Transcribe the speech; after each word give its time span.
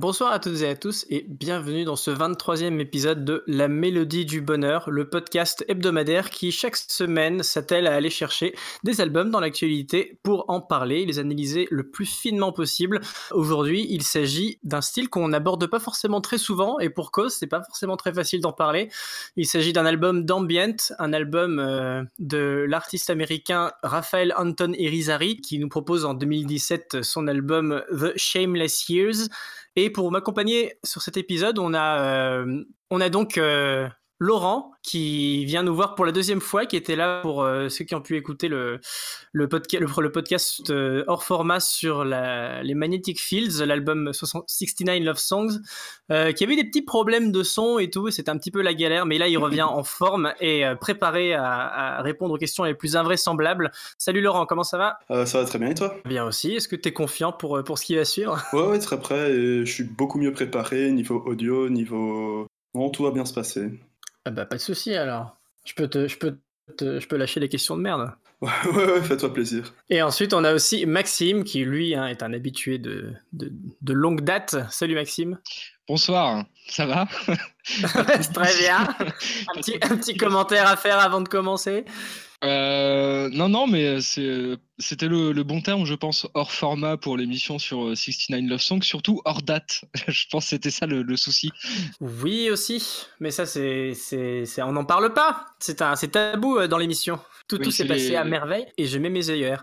Bonsoir 0.00 0.32
à 0.32 0.38
toutes 0.38 0.62
et 0.62 0.66
à 0.66 0.76
tous 0.76 1.04
et 1.10 1.26
bienvenue 1.28 1.84
dans 1.84 1.94
ce 1.94 2.10
23e 2.10 2.80
épisode 2.80 3.22
de 3.22 3.44
La 3.46 3.68
Mélodie 3.68 4.24
du 4.24 4.40
Bonheur, 4.40 4.88
le 4.88 5.10
podcast 5.10 5.62
hebdomadaire 5.68 6.30
qui 6.30 6.52
chaque 6.52 6.76
semaine 6.76 7.42
s'attelle 7.42 7.86
à 7.86 7.96
aller 7.96 8.08
chercher 8.08 8.54
des 8.82 9.02
albums 9.02 9.30
dans 9.30 9.40
l'actualité 9.40 10.18
pour 10.22 10.46
en 10.48 10.62
parler 10.62 11.04
les 11.04 11.18
analyser 11.18 11.68
le 11.70 11.90
plus 11.90 12.06
finement 12.06 12.50
possible. 12.50 13.02
Aujourd'hui, 13.32 13.86
il 13.90 14.00
s'agit 14.02 14.58
d'un 14.62 14.80
style 14.80 15.10
qu'on 15.10 15.28
n'aborde 15.28 15.66
pas 15.66 15.80
forcément 15.80 16.22
très 16.22 16.38
souvent 16.38 16.78
et 16.78 16.88
pour 16.88 17.12
cause, 17.12 17.34
c'est 17.34 17.46
pas 17.46 17.62
forcément 17.62 17.98
très 17.98 18.14
facile 18.14 18.40
d'en 18.40 18.52
parler. 18.52 18.88
Il 19.36 19.46
s'agit 19.46 19.74
d'un 19.74 19.84
album 19.84 20.24
d'ambient, 20.24 20.76
un 20.98 21.12
album 21.12 21.58
euh, 21.58 22.02
de 22.18 22.64
l'artiste 22.66 23.10
américain 23.10 23.72
Raphaël 23.82 24.32
Anton 24.38 24.72
Irizarry 24.78 25.42
qui 25.42 25.58
nous 25.58 25.68
propose 25.68 26.06
en 26.06 26.14
2017 26.14 27.02
son 27.02 27.28
album 27.28 27.82
The 27.90 28.16
Shameless 28.16 28.88
Years. 28.88 29.28
Et 29.76 29.90
pour 29.90 30.10
m'accompagner 30.10 30.78
sur 30.84 31.02
cet 31.02 31.16
épisode, 31.16 31.58
on 31.58 31.74
a, 31.74 32.00
euh, 32.00 32.64
on 32.90 33.00
a 33.00 33.08
donc 33.08 33.38
euh, 33.38 33.88
Laurent 34.20 34.72
qui 34.82 35.46
vient 35.46 35.62
nous 35.62 35.74
voir 35.74 35.94
pour 35.94 36.04
la 36.04 36.12
deuxième 36.12 36.42
fois, 36.42 36.66
qui 36.66 36.76
était 36.76 36.94
là 36.94 37.22
pour 37.22 37.42
euh, 37.42 37.70
ceux 37.70 37.84
qui 37.86 37.94
ont 37.94 38.02
pu 38.02 38.16
écouter 38.16 38.48
le, 38.48 38.78
le, 39.32 39.48
le, 39.50 40.12
podcast 40.12 40.72
hors 41.06 41.24
format 41.24 41.58
sur 41.58 42.04
la, 42.04 42.62
les 42.62 42.74
Magnetic 42.74 43.18
Fields, 43.18 43.64
l'album 43.64 44.12
69 44.12 45.00
Love 45.00 45.16
Songs, 45.16 45.60
qui 46.08 46.44
avait 46.44 46.56
des 46.56 46.64
petits 46.64 46.82
problèmes 46.82 47.32
de 47.32 47.42
son 47.42 47.78
et 47.78 47.88
tout, 47.88 48.10
c'était 48.10 48.30
un 48.30 48.36
petit 48.36 48.50
peu 48.50 48.60
la 48.60 48.74
galère, 48.74 49.06
mais 49.06 49.16
là 49.16 49.26
il 49.26 49.38
revient 49.38 49.62
en 49.68 49.84
forme 49.84 50.34
et 50.40 50.64
préparé 50.80 51.32
à, 51.32 51.44
à, 51.98 52.02
répondre 52.02 52.34
aux 52.34 52.38
questions 52.38 52.64
les 52.64 52.74
plus 52.74 52.96
invraisemblables. 52.96 53.70
Salut 53.96 54.20
Laurent, 54.20 54.44
comment 54.44 54.64
ça 54.64 54.76
va? 54.76 54.98
Ça 55.24 55.40
va 55.40 55.44
très 55.46 55.58
bien 55.58 55.70
et 55.70 55.74
toi? 55.74 55.96
Bien 56.04 56.26
aussi, 56.26 56.52
est-ce 56.52 56.68
que 56.68 56.76
tu 56.76 56.90
es 56.90 56.92
confiant 56.92 57.32
pour, 57.32 57.62
pour 57.64 57.78
ce 57.78 57.86
qui 57.86 57.96
va 57.96 58.04
suivre? 58.04 58.42
Ouais, 58.52 58.66
ouais, 58.66 58.78
très 58.78 59.00
prêt, 59.00 59.32
et 59.32 59.64
je 59.64 59.72
suis 59.72 59.84
beaucoup 59.84 60.18
mieux 60.18 60.32
préparé, 60.32 60.90
niveau 60.90 61.22
audio, 61.24 61.70
niveau... 61.70 62.46
Bon, 62.74 62.90
tout 62.90 63.02
va 63.02 63.10
bien 63.10 63.24
se 63.24 63.34
passer. 63.34 63.70
Ah 64.24 64.30
bah 64.30 64.44
pas 64.46 64.56
de 64.56 64.60
souci 64.60 64.94
alors. 64.94 65.36
Je 65.64 65.74
peux 65.74 65.88
te, 65.88 66.08
je 66.08 66.18
peux 66.18 66.38
te, 66.76 67.00
je 67.00 67.08
peux 67.08 67.16
lâcher 67.16 67.40
les 67.40 67.48
questions 67.48 67.76
de 67.76 67.82
merde. 67.82 68.12
Ouais, 68.40 68.50
ouais, 68.72 68.92
ouais 68.92 69.02
fais-toi 69.02 69.32
plaisir. 69.32 69.74
Et 69.88 70.02
ensuite, 70.02 70.32
on 70.32 70.44
a 70.44 70.52
aussi 70.54 70.86
Maxime, 70.86 71.44
qui 71.44 71.64
lui 71.64 71.94
hein, 71.94 72.06
est 72.06 72.22
un 72.22 72.32
habitué 72.32 72.78
de, 72.78 73.12
de, 73.32 73.52
de, 73.80 73.92
longue 73.92 74.22
date. 74.22 74.56
Salut 74.70 74.94
Maxime. 74.94 75.38
Bonsoir, 75.88 76.44
ça 76.68 76.86
va? 76.86 77.06
Très 78.34 78.58
bien. 78.58 78.88
Un 79.00 79.60
petit, 79.60 79.76
un 79.82 79.96
petit 79.96 80.16
commentaire 80.16 80.68
à 80.68 80.76
faire 80.76 80.98
avant 80.98 81.20
de 81.20 81.28
commencer 81.28 81.84
euh, 82.42 83.28
non, 83.32 83.48
non, 83.48 83.66
mais 83.66 84.00
c'était 84.00 85.08
le, 85.08 85.32
le, 85.32 85.42
bon 85.42 85.60
terme, 85.60 85.84
je 85.84 85.94
pense, 85.94 86.26
hors 86.34 86.52
format 86.52 86.96
pour 86.96 87.16
l'émission 87.16 87.58
sur 87.58 87.96
69 87.96 88.50
Love 88.50 88.60
Songs, 88.60 88.82
surtout 88.82 89.20
hors 89.24 89.42
date. 89.42 89.82
je 90.08 90.24
pense 90.30 90.44
que 90.44 90.50
c'était 90.50 90.70
ça 90.70 90.86
le, 90.86 91.02
le, 91.02 91.16
souci. 91.16 91.50
Oui, 92.00 92.50
aussi, 92.50 93.06
mais 93.20 93.30
ça, 93.30 93.44
c'est, 93.46 93.94
on 94.58 94.72
n'en 94.72 94.84
parle 94.84 95.12
pas. 95.12 95.46
C'est 95.58 95.76
tabou 96.12 96.66
dans 96.66 96.78
l'émission. 96.78 97.20
Tout, 97.48 97.58
tout 97.58 97.70
s'est 97.70 97.86
passé 97.86 98.16
à 98.16 98.24
merveille 98.24 98.66
et 98.78 98.86
je 98.86 98.98
mets 98.98 99.10
mes 99.10 99.28
œillères. 99.28 99.62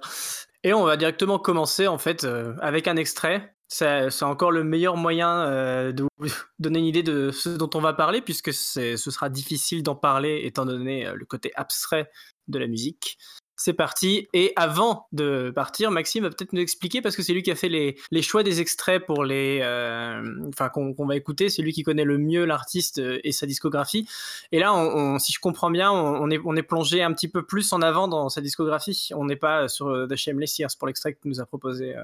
Et 0.64 0.74
on 0.74 0.84
va 0.84 0.98
directement 0.98 1.40
commencer, 1.40 1.88
en 1.88 1.98
fait, 1.98 2.28
avec 2.62 2.88
un 2.88 2.96
extrait. 2.96 3.54
C'est 3.68 4.24
encore 4.24 4.52
le 4.52 4.64
meilleur 4.64 4.96
moyen 4.96 5.42
euh, 5.42 5.92
de 5.92 6.04
vous 6.04 6.10
donner 6.60 6.80
une 6.80 6.86
idée 6.86 7.04
de 7.04 7.32
ce 7.32 7.50
dont 7.50 7.70
on 7.74 7.82
va 7.82 7.94
parler, 7.94 8.22
puisque 8.22 8.54
ce 8.54 8.96
sera 8.96 9.30
difficile 9.30 9.84
d'en 9.84 9.96
parler 9.96 10.42
étant 10.44 10.66
donné 10.66 11.12
le 11.14 11.26
côté 11.26 11.52
abstrait 11.56 12.10
de 12.48 12.60
la 12.60 12.68
musique. 12.68 13.18
C'est 13.60 13.74
parti. 13.74 14.28
Et 14.34 14.54
avant 14.56 15.08
de 15.12 15.52
partir, 15.54 15.90
Maxime 15.90 16.24
va 16.24 16.30
peut-être 16.30 16.54
nous 16.54 16.62
expliquer, 16.62 17.02
parce 17.02 17.16
que 17.16 17.24
c'est 17.24 17.34
lui 17.34 17.42
qui 17.42 17.50
a 17.50 17.56
fait 17.56 17.70
les, 17.70 18.22
choix 18.22 18.44
des 18.44 18.62
extraits 18.62 19.04
pour 19.04 19.26
les, 19.26 19.60
euh, 19.64 20.22
enfin 20.50 20.70
qu'on 20.70 21.06
va 21.08 21.16
écouter. 21.16 21.50
C'est 21.50 21.64
lui 21.64 21.74
qui 21.74 21.82
connaît 21.82 22.04
le 22.04 22.20
mieux 22.20 22.46
l'artiste 22.46 23.02
et 23.24 23.32
sa 23.32 23.48
discographie. 23.48 24.08
Et 24.52 24.60
là, 24.60 25.18
si 25.20 25.34
je 25.34 25.40
comprends 25.40 25.72
bien, 25.72 25.92
on, 25.92 26.30
est, 26.30 26.40
on 26.46 26.56
est 26.56 26.64
plongé 26.64 27.02
un 27.02 27.12
petit 27.14 27.28
peu 27.28 27.44
plus 27.44 27.74
en 27.74 27.82
avant 27.82 28.08
dans 28.08 28.30
sa 28.30 28.42
discographie. 28.42 29.10
On 29.16 29.26
n'est 29.26 29.36
pas 29.36 29.68
sur 29.68 30.08
The 30.08 30.16
Shameless 30.16 30.60
Years 30.60 30.78
pour 30.78 30.88
l'extrait 30.88 31.14
que 31.14 31.20
nous 31.26 31.42
as 31.42 31.46
proposé. 31.48 31.98
Euh, 31.98 32.04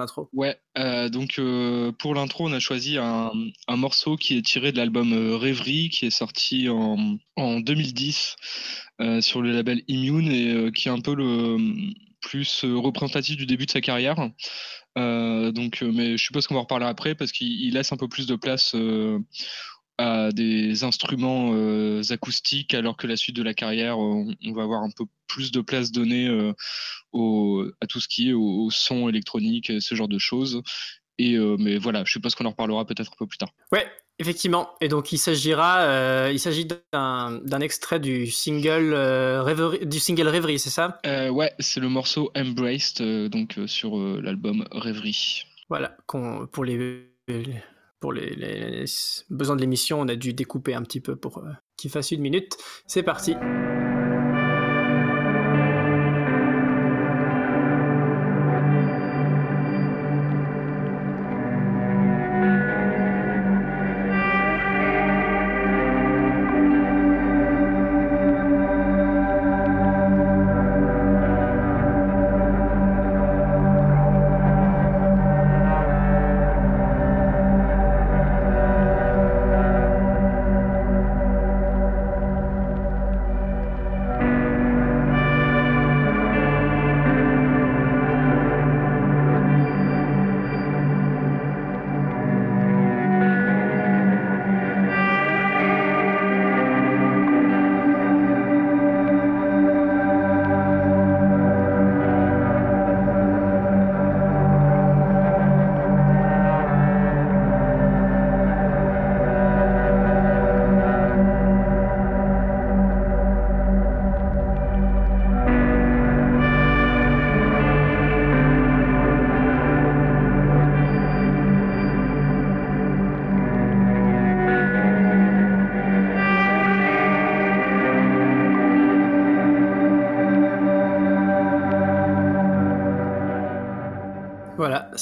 intro. 0.00 0.28
Ouais, 0.32 0.58
euh, 0.76 1.08
donc 1.08 1.38
euh, 1.38 1.92
pour 1.92 2.14
l'intro, 2.14 2.46
on 2.46 2.52
a 2.52 2.60
choisi 2.60 2.98
un, 2.98 3.32
morceau 3.68 4.16
qui 4.16 4.36
est 4.36 4.42
tiré 4.42 4.72
de 4.72 4.76
l'album 4.76 5.12
euh, 5.12 5.36
Rêverie, 5.36 5.88
qui 5.90 6.06
est 6.06 6.10
sorti 6.10 6.68
en, 6.68 7.18
en 7.36 7.60
2010 7.60 8.36
euh, 9.00 9.20
sur 9.20 9.40
le 9.42 9.52
label 9.52 9.82
Immune 9.88 10.30
et 10.30 10.72
qui 10.72 10.88
est 10.88 10.92
un 10.92 11.00
peu 11.00 11.14
le 11.14 11.56
plus 12.20 12.64
représentatif 12.64 13.36
du 13.36 13.46
début 13.46 13.66
de 13.66 13.70
sa 13.70 13.80
carrière. 13.80 14.16
donc, 14.96 15.82
mais 15.82 16.16
je 16.16 16.22
suppose 16.22 16.46
qu'on 16.46 16.54
va 16.54 16.60
en 16.60 16.64
reparler 16.64 16.86
après 16.86 17.14
parce 17.14 17.32
qu'il 17.32 17.72
laisse 17.72 17.92
un 17.92 17.96
peu 17.96 18.08
plus 18.08 18.26
de 18.26 18.36
place 18.36 18.74
à 19.98 20.30
des 20.32 20.84
instruments 20.84 21.52
acoustiques, 22.10 22.74
alors 22.74 22.96
que 22.96 23.06
la 23.06 23.16
suite 23.16 23.36
de 23.36 23.42
la 23.42 23.54
carrière, 23.54 23.98
on, 23.98 24.34
on 24.44 24.52
va 24.52 24.64
avoir 24.64 24.82
un 24.82 24.90
peu 24.90 25.04
plus 25.28 25.52
de 25.52 25.60
place 25.60 25.92
donnée 25.92 26.26
euh, 26.26 26.52
au, 27.12 27.64
à 27.80 27.86
tout 27.86 28.00
ce 28.00 28.08
qui 28.08 28.30
est 28.30 28.32
au, 28.32 28.64
au, 28.64 28.70
son 28.70 29.08
électronique, 29.08 29.72
ce 29.80 29.94
genre 29.94 30.08
de 30.08 30.18
choses. 30.18 30.62
Et 31.18 31.34
euh, 31.34 31.56
mais 31.58 31.78
voilà, 31.78 32.04
je 32.04 32.12
suppose 32.12 32.34
qu'on 32.34 32.44
en 32.44 32.50
reparlera 32.50 32.84
peut-être 32.84 33.12
un 33.12 33.16
peu 33.18 33.26
plus 33.26 33.38
tard. 33.38 33.52
Ouais, 33.72 33.86
effectivement. 34.18 34.70
Et 34.80 34.88
donc 34.88 35.12
il 35.12 35.18
s'agira, 35.18 35.80
euh, 35.80 36.30
il 36.32 36.38
s'agit 36.38 36.66
d'un 36.92 37.60
extrait 37.60 37.98
du 37.98 38.28
single 38.28 38.92
euh, 38.94 39.42
Rêverie, 39.42 39.84
du 39.84 39.98
single 39.98 40.28
Rêverie, 40.28 40.58
c'est 40.58 40.70
ça? 40.70 41.00
Ouais, 41.04 41.52
c'est 41.58 41.80
le 41.80 41.88
morceau 41.88 42.30
Embraced, 42.36 43.02
donc 43.30 43.58
sur 43.66 43.98
l'album 43.98 44.66
Rêverie. 44.70 45.42
Voilà, 45.68 45.96
pour 46.06 46.64
les 46.64 47.10
pour 48.00 48.12
les, 48.12 48.30
les, 48.36 48.84
besoins 49.28 49.56
de 49.56 49.60
l'émission, 49.60 50.00
on 50.00 50.06
a 50.06 50.14
dû 50.14 50.32
découper 50.32 50.72
un 50.74 50.82
petit 50.82 51.00
peu 51.00 51.16
pour 51.16 51.42
qu'il 51.76 51.90
fasse 51.90 52.12
une 52.12 52.20
minute. 52.20 52.56
C'est 52.86 53.02
parti. 53.02 53.34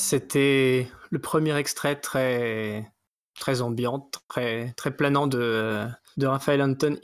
C'était 0.08 0.88
le 1.10 1.18
premier 1.18 1.56
extrait 1.56 1.96
très, 1.96 2.92
très 3.34 3.60
ambiant, 3.60 4.08
très, 4.28 4.72
très 4.76 4.92
planant 4.92 5.26
de, 5.26 5.84
de 6.16 6.26
Raphaël 6.26 6.62
Anton 6.62 6.96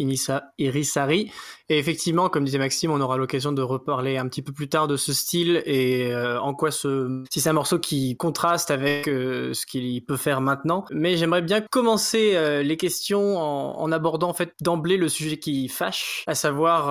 Irisari. 0.59 1.31
Et 1.73 1.79
effectivement, 1.79 2.29
comme 2.29 2.45
disait 2.45 2.59
Maxime, 2.59 2.91
on 2.91 3.01
aura 3.01 3.17
l'occasion 3.17 3.51
de 3.51 3.63
reparler 3.63 4.19
un 4.19 4.29
petit 4.29 4.43
peu 4.43 4.53
plus 4.53 4.69
tard 4.69 4.89
de 4.89 4.97
ce 4.99 5.15
style 5.15 5.63
et 5.65 6.13
euh, 6.13 6.39
en 6.39 6.53
quoi 6.55 6.71
ce, 6.71 7.25
si 7.31 7.41
c'est 7.41 7.49
un 7.49 7.55
morceau 7.55 7.79
qui 7.79 8.15
contraste 8.19 8.71
avec 8.71 9.09
euh, 9.09 9.55
ce 9.55 9.65
qu'il 9.65 10.05
peut 10.05 10.19
faire 10.19 10.43
maintenant. 10.43 10.85
Mais 10.91 11.17
j'aimerais 11.17 11.41
bien 11.41 11.63
commencer 11.63 12.33
euh, 12.35 12.63
les 12.63 12.77
questions 12.77 13.39
en, 13.39 13.91
abordant 13.91 14.29
en 14.29 14.35
fait 14.35 14.53
d'emblée 14.61 14.99
le 14.99 15.09
sujet 15.09 15.39
qui 15.39 15.69
fâche, 15.69 16.25
à 16.27 16.35
savoir, 16.35 16.89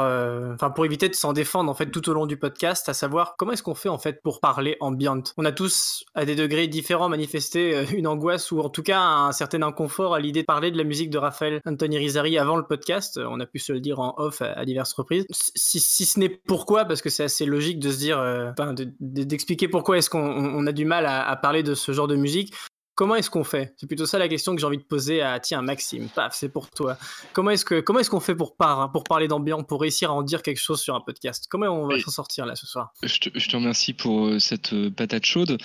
enfin 0.54 0.70
pour 0.70 0.86
éviter 0.86 1.10
de 1.10 1.16
s'en 1.16 1.34
défendre 1.34 1.70
en 1.70 1.74
fait 1.74 1.90
tout 1.92 2.10
au 2.10 2.14
long 2.14 2.26
du 2.26 2.38
podcast, 2.38 2.90
à 2.90 2.94
savoir 2.94 3.36
comment 3.38 3.52
est-ce 3.52 3.64
qu'on 3.64 3.76
fait 3.76 3.90
en 3.90 3.98
fait 3.98 4.22
pour 4.22 4.40
parler 4.40 4.78
ambient. 4.80 5.24
On 5.38 5.46
a 5.46 5.52
tous 5.52 6.06
à 6.16 6.26
des 6.26 6.36
degrés 6.36 6.68
différents 6.68 7.10
manifesté 7.10 7.86
une 7.96 8.08
angoisse 8.08 8.52
ou 8.52 8.60
en 8.60 8.70
tout 8.70 8.84
cas 8.84 9.00
un 9.00 9.32
certain 9.32 9.62
inconfort 9.62 10.14
à 10.16 10.20
l'idée 10.20 10.42
de 10.42 10.46
parler 10.46 10.72
de 10.72 10.78
la 10.78 10.84
musique 10.84 11.10
de 11.10 11.18
Raphaël 11.18 11.60
Anthony 11.66 11.98
Avant 12.18 12.56
le 12.56 12.64
podcast. 12.64 13.20
On 13.24 13.40
a 13.40 13.46
pu 13.46 13.60
se 13.60 13.74
le 13.74 13.80
dire 13.80 14.00
en 14.00 14.14
off 14.18 14.42
à, 14.42 14.66
diverses 14.66 14.94
reprises. 14.94 15.26
Si, 15.32 15.80
si 15.80 16.06
ce 16.06 16.20
n'est 16.20 16.30
pourquoi, 16.30 16.86
parce 16.86 17.02
que 17.02 17.10
c'est 17.10 17.24
assez 17.24 17.46
logique 17.46 17.80
de 17.80 17.92
se 17.92 17.98
dire, 17.98 18.20
euh, 18.20 18.52
d'expliquer 19.00 19.68
pourquoi 19.68 19.98
est-ce 19.98 20.10
qu'on 20.10 20.68
a 20.68 20.72
du 20.72 20.86
mal 20.86 21.06
à, 21.06 21.28
à, 21.28 21.36
parler 21.36 21.64
de 21.64 21.76
ce 21.76 21.92
genre 21.92 22.08
de 22.08 22.16
musique. 22.16 22.54
Comment 22.96 23.16
est-ce 23.16 23.30
qu'on 23.30 23.44
fait? 23.44 23.74
C'est 23.78 23.88
plutôt 23.88 24.06
ça 24.06 24.20
la 24.20 24.28
question 24.28 24.54
que 24.54 24.60
j'ai 24.60 24.68
envie 24.68 24.78
de 24.78 24.84
poser 24.84 25.22
à 25.22 25.40
tiens 25.40 25.62
Maxime, 25.62 26.10
paf, 26.10 26.36
c'est 26.36 26.50
pour 26.50 26.70
toi. 26.70 26.98
Comment 27.34 27.52
est-ce 27.52 27.66
que 27.66 27.80
comment 27.80 28.00
est-ce 28.00 28.10
qu'on 28.10 28.20
fait 28.20 28.36
pour 28.36 28.56
par, 28.56 28.92
pour 28.92 29.06
parler 29.06 29.28
d'ambiance, 29.28 29.64
pour 29.68 29.82
réussir 29.82 30.12
à 30.12 30.14
en 30.14 30.24
dire 30.24 30.44
quelque 30.44 30.60
chose 30.60 30.82
sur 30.82 30.94
un 30.94 31.02
podcast? 31.02 31.48
Comment 31.50 31.68
on 31.68 31.88
va 31.88 32.00
s'en 32.00 32.12
sortir 32.12 32.46
là 32.46 32.56
ce 32.56 32.68
soir? 32.68 32.92
Je 33.02 33.20
te, 33.20 33.40
je 33.40 33.50
te, 33.50 33.56
remercie 33.56 33.94
pour 33.94 34.28
euh, 34.28 34.40
cette 34.40 34.74
euh, 34.74 34.92
patate 34.92 35.26
chaude. 35.26 35.58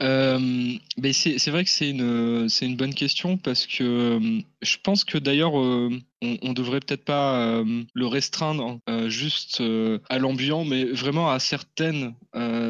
Mais 0.00 1.12
c'est 1.12 1.50
vrai 1.50 1.64
que 1.64 1.70
c'est 1.70 1.90
une, 1.90 2.48
une 2.62 2.76
bonne 2.76 2.94
question 2.94 3.38
parce 3.38 3.66
que 3.66 3.82
euh, 3.82 4.40
je 4.62 4.76
pense 4.82 5.04
que 5.04 5.18
d'ailleurs 5.18 5.58
euh, 5.58 5.90
on, 6.22 6.36
on, 6.42 6.52
devrait 6.52 6.80
peut-être 6.80 7.04
pas 7.04 7.62
le 7.94 8.06
restreindre 8.06 8.78
juste 9.08 9.62
à 10.08 10.18
l'ambiant, 10.18 10.64
mais 10.64 10.84
vraiment 10.84 11.30
à 11.30 11.38
certaines, 11.38 12.14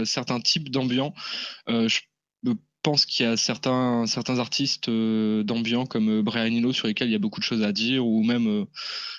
certains 0.05 0.40
types 0.40 0.70
d'ambiant. 0.70 1.14
je 1.69 1.99
pense 2.82 3.05
qu'il 3.05 3.26
y 3.26 3.28
a 3.28 3.37
certains, 3.37 4.06
certains 4.06 4.38
artistes 4.38 4.88
d'ambiant 4.88 5.87
comme 5.87 6.23
Brian 6.23 6.52
Eno 6.52 6.73
sur 6.73 6.87
lesquels 6.87 7.08
il 7.08 7.12
y 7.12 7.17
a 7.17 7.20
beaucoup 7.20 7.40
de 7.40 7.44
choses 7.44 7.64
à 7.64 7.73
dire 7.73 8.06
ou 8.06 8.23
même 8.23 8.67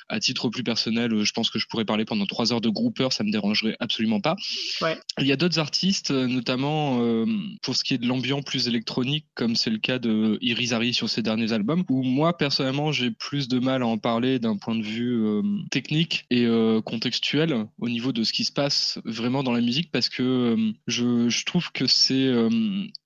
à 0.10 0.20
titre 0.20 0.50
plus 0.50 0.64
personnel, 0.64 1.14
euh, 1.14 1.24
je 1.24 1.34
pense 1.34 1.50
que 1.50 1.60
je 1.60 1.68
pourrais 1.68 1.86
parler 1.86 2.06
pendant 2.06 2.26
trois 2.26 2.54
heures 2.54 2.62
de 2.62 2.70
grouper, 2.70 3.08
ça 3.12 3.24
me 3.24 3.32
dérangerait 3.32 3.76
absolument 3.80 4.22
pas. 4.22 4.36
Ouais. 4.82 5.00
Il 5.20 5.28
y 5.28 5.32
a 5.32 5.36
d'autres 5.36 5.60
artistes, 5.60 6.12
euh, 6.12 6.28
notamment 6.28 7.02
euh, 7.02 7.26
pour 7.62 7.76
ce 7.76 7.84
qui 7.84 7.94
est 7.94 7.98
de 7.98 8.08
l'ambiance 8.08 8.44
plus 8.44 8.68
électronique, 8.68 9.26
comme 9.36 9.56
c'est 9.56 9.70
le 9.70 9.78
cas 9.78 10.00
de 10.00 10.38
Irizarry 10.42 10.94
sur 10.94 11.10
ses 11.10 11.22
derniers 11.22 11.52
albums, 11.52 11.84
où 11.90 12.04
moi 12.04 12.38
personnellement 12.38 12.92
j'ai 12.92 13.12
plus 13.12 13.48
de 13.48 13.60
mal 13.60 13.84
à 13.84 13.88
en 13.88 13.98
parler 13.98 14.40
d'un 14.40 14.58
point 14.58 14.76
de 14.76 14.84
vue 14.84 15.26
euh, 15.26 15.42
technique 15.72 16.26
et 16.30 16.46
euh, 16.46 16.82
contextuel 16.82 17.68
au 17.80 17.90
niveau 17.90 18.12
de 18.12 18.24
ce 18.24 18.34
qui 18.34 18.46
se 18.46 18.52
passe 18.52 19.00
vraiment 19.06 19.44
dans 19.44 19.54
la 19.54 19.62
musique, 19.62 19.92
parce 19.92 20.10
que 20.10 20.56
je, 20.88 21.30
je, 21.30 21.46
trouve 21.46 21.72
que 21.72 21.88
c'est 21.88 22.32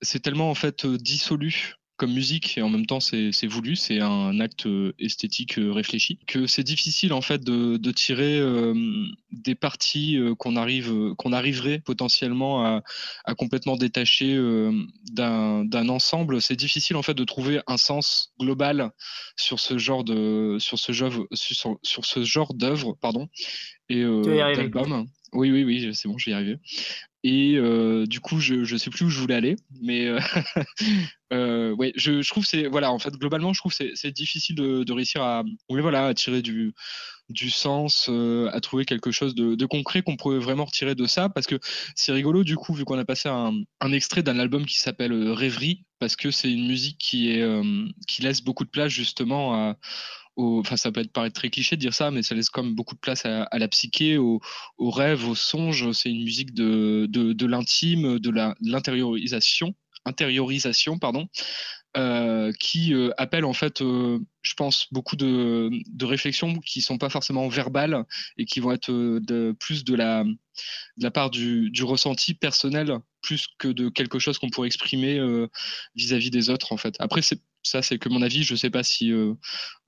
c'est 0.00 0.20
tellement 0.20 0.50
en 0.50 0.54
fait 0.54 0.86
dissolu 0.86 1.76
comme 1.96 2.14
musique 2.14 2.58
et 2.58 2.62
en 2.62 2.68
même 2.68 2.86
temps 2.86 3.00
c'est 3.00 3.46
voulu, 3.46 3.76
c'est 3.76 4.00
un 4.00 4.40
acte 4.40 4.66
euh, 4.66 4.92
esthétique 4.98 5.58
euh, 5.58 5.70
réfléchi, 5.72 6.18
que 6.26 6.46
c'est 6.46 6.64
difficile 6.64 7.12
en 7.12 7.20
fait 7.20 7.44
de, 7.44 7.76
de 7.76 7.90
tirer 7.92 8.38
euh, 8.40 8.74
des 9.30 9.54
parties 9.54 10.16
euh, 10.16 10.34
qu'on 10.34 10.56
arrive, 10.56 11.14
qu'on 11.16 11.32
arriverait 11.32 11.78
potentiellement 11.78 12.64
à, 12.64 12.82
à 13.24 13.34
complètement 13.34 13.76
détacher 13.76 14.34
euh, 14.34 14.72
d'un 15.12 15.88
ensemble. 15.88 16.42
C'est 16.42 16.56
difficile 16.56 16.96
en 16.96 17.02
fait 17.02 17.14
de 17.14 17.24
trouver 17.24 17.60
un 17.66 17.76
sens 17.76 18.32
global 18.40 18.90
sur 19.36 19.60
ce 19.60 19.78
genre 19.78 20.02
de, 20.02 20.56
sur 20.58 20.78
ce 20.78 20.92
genre, 20.92 21.12
sur, 21.32 21.78
sur 21.82 22.04
ce 22.04 22.24
genre 22.24 22.54
d'œuvre, 22.54 22.96
pardon, 23.00 23.28
et 23.88 24.02
d'album. 24.56 25.06
Oui, 25.32 25.50
oui, 25.50 25.64
oui, 25.64 25.94
c'est 25.94 26.08
bon, 26.08 26.18
je 26.18 26.26
vais 26.26 26.32
y 26.32 26.34
arriver. 26.34 26.56
Et 27.24 27.54
euh, 27.56 28.04
du 28.06 28.20
coup, 28.20 28.40
je 28.40 28.54
ne 28.54 28.78
sais 28.78 28.90
plus 28.90 29.04
où 29.04 29.08
je 29.08 29.20
voulais 29.20 29.36
aller, 29.36 29.56
mais 29.80 30.06
euh, 30.06 30.18
euh, 31.32 31.70
ouais, 31.72 31.92
je, 31.94 32.28
trouve 32.28 32.44
c'est 32.44 32.66
voilà, 32.66 32.90
en 32.90 32.98
fait, 32.98 33.14
globalement, 33.14 33.52
je 33.52 33.60
trouve 33.60 33.72
c'est 33.72 33.92
c'est 33.94 34.10
difficile 34.10 34.56
de, 34.56 34.92
réussir 34.92 35.22
à 35.22 35.44
voilà, 35.68 36.06
à 36.06 36.14
tirer 36.14 36.42
du 36.42 36.72
du 37.28 37.48
sens, 37.48 38.10
à 38.52 38.60
trouver 38.60 38.84
quelque 38.84 39.12
chose 39.12 39.34
de, 39.36 39.66
concret 39.66 40.02
qu'on 40.02 40.16
pourrait 40.16 40.40
vraiment 40.40 40.64
retirer 40.64 40.96
de 40.96 41.06
ça, 41.06 41.28
parce 41.28 41.46
que 41.46 41.58
c'est 41.94 42.12
rigolo 42.12 42.42
du 42.42 42.56
coup, 42.56 42.74
vu 42.74 42.84
qu'on 42.84 42.98
a 42.98 43.04
passé 43.04 43.28
un, 43.28 43.92
extrait 43.92 44.24
d'un 44.24 44.38
album 44.40 44.66
qui 44.66 44.78
s'appelle 44.78 45.12
Rêverie, 45.30 45.84
parce 46.00 46.16
que 46.16 46.32
c'est 46.32 46.52
une 46.52 46.66
musique 46.66 46.98
qui 46.98 47.30
est 47.30 47.46
qui 48.08 48.22
laisse 48.22 48.42
beaucoup 48.42 48.64
de 48.64 48.70
place 48.70 48.90
justement 48.90 49.54
à 49.54 49.76
enfin 50.36 50.76
ça 50.76 50.90
peut 50.92 51.04
paraître 51.12 51.34
très 51.34 51.50
cliché 51.50 51.76
de 51.76 51.80
dire 51.80 51.94
ça, 51.94 52.10
mais 52.10 52.22
ça 52.22 52.34
laisse 52.34 52.50
quand 52.50 52.62
même 52.62 52.74
beaucoup 52.74 52.94
de 52.94 53.00
place 53.00 53.24
à, 53.26 53.46
la 53.52 53.68
psyché, 53.68 54.18
au, 54.18 54.40
au 54.78 54.90
rêve, 54.90 55.28
au 55.28 55.34
songe. 55.34 55.90
C'est 55.92 56.10
une 56.10 56.24
musique 56.24 56.54
de 56.54 57.46
l'intime, 57.46 58.18
de 58.18 58.30
l'intériorisation, 58.60 59.74
intériorisation, 60.04 60.98
pardon, 60.98 61.28
euh, 61.96 62.52
qui 62.58 62.94
euh, 62.94 63.10
appelle 63.18 63.44
en 63.44 63.52
fait, 63.52 63.82
euh, 63.82 64.18
je 64.42 64.54
pense, 64.54 64.88
beaucoup 64.92 65.16
de, 65.16 65.70
de 65.88 66.04
réflexions 66.04 66.58
qui 66.58 66.82
sont 66.82 66.98
pas 66.98 67.08
forcément 67.08 67.48
verbales 67.48 68.04
et 68.36 68.44
qui 68.44 68.60
vont 68.60 68.72
être 68.72 68.90
de, 68.90 69.56
plus 69.58 69.84
de 69.84 69.94
la, 69.94 70.24
de 70.24 71.02
la 71.02 71.10
part 71.10 71.30
du, 71.30 71.70
du 71.70 71.84
ressenti 71.84 72.34
personnel 72.34 72.98
plus 73.22 73.46
que 73.58 73.68
de 73.68 73.88
quelque 73.88 74.18
chose 74.18 74.38
qu'on 74.38 74.50
pourrait 74.50 74.66
exprimer 74.66 75.20
vis-à-vis 75.94 76.28
-vis 76.28 76.32
des 76.32 76.50
autres 76.50 76.72
en 76.72 76.76
fait. 76.76 76.96
Après 76.98 77.22
c'est 77.22 77.40
ça, 77.62 77.82
c'est 77.82 77.98
que 77.98 78.08
mon 78.08 78.22
avis. 78.22 78.42
Je 78.42 78.54
ne 78.54 78.58
sais 78.58 78.70
pas 78.70 78.82
si 78.82 79.12
euh, 79.12 79.34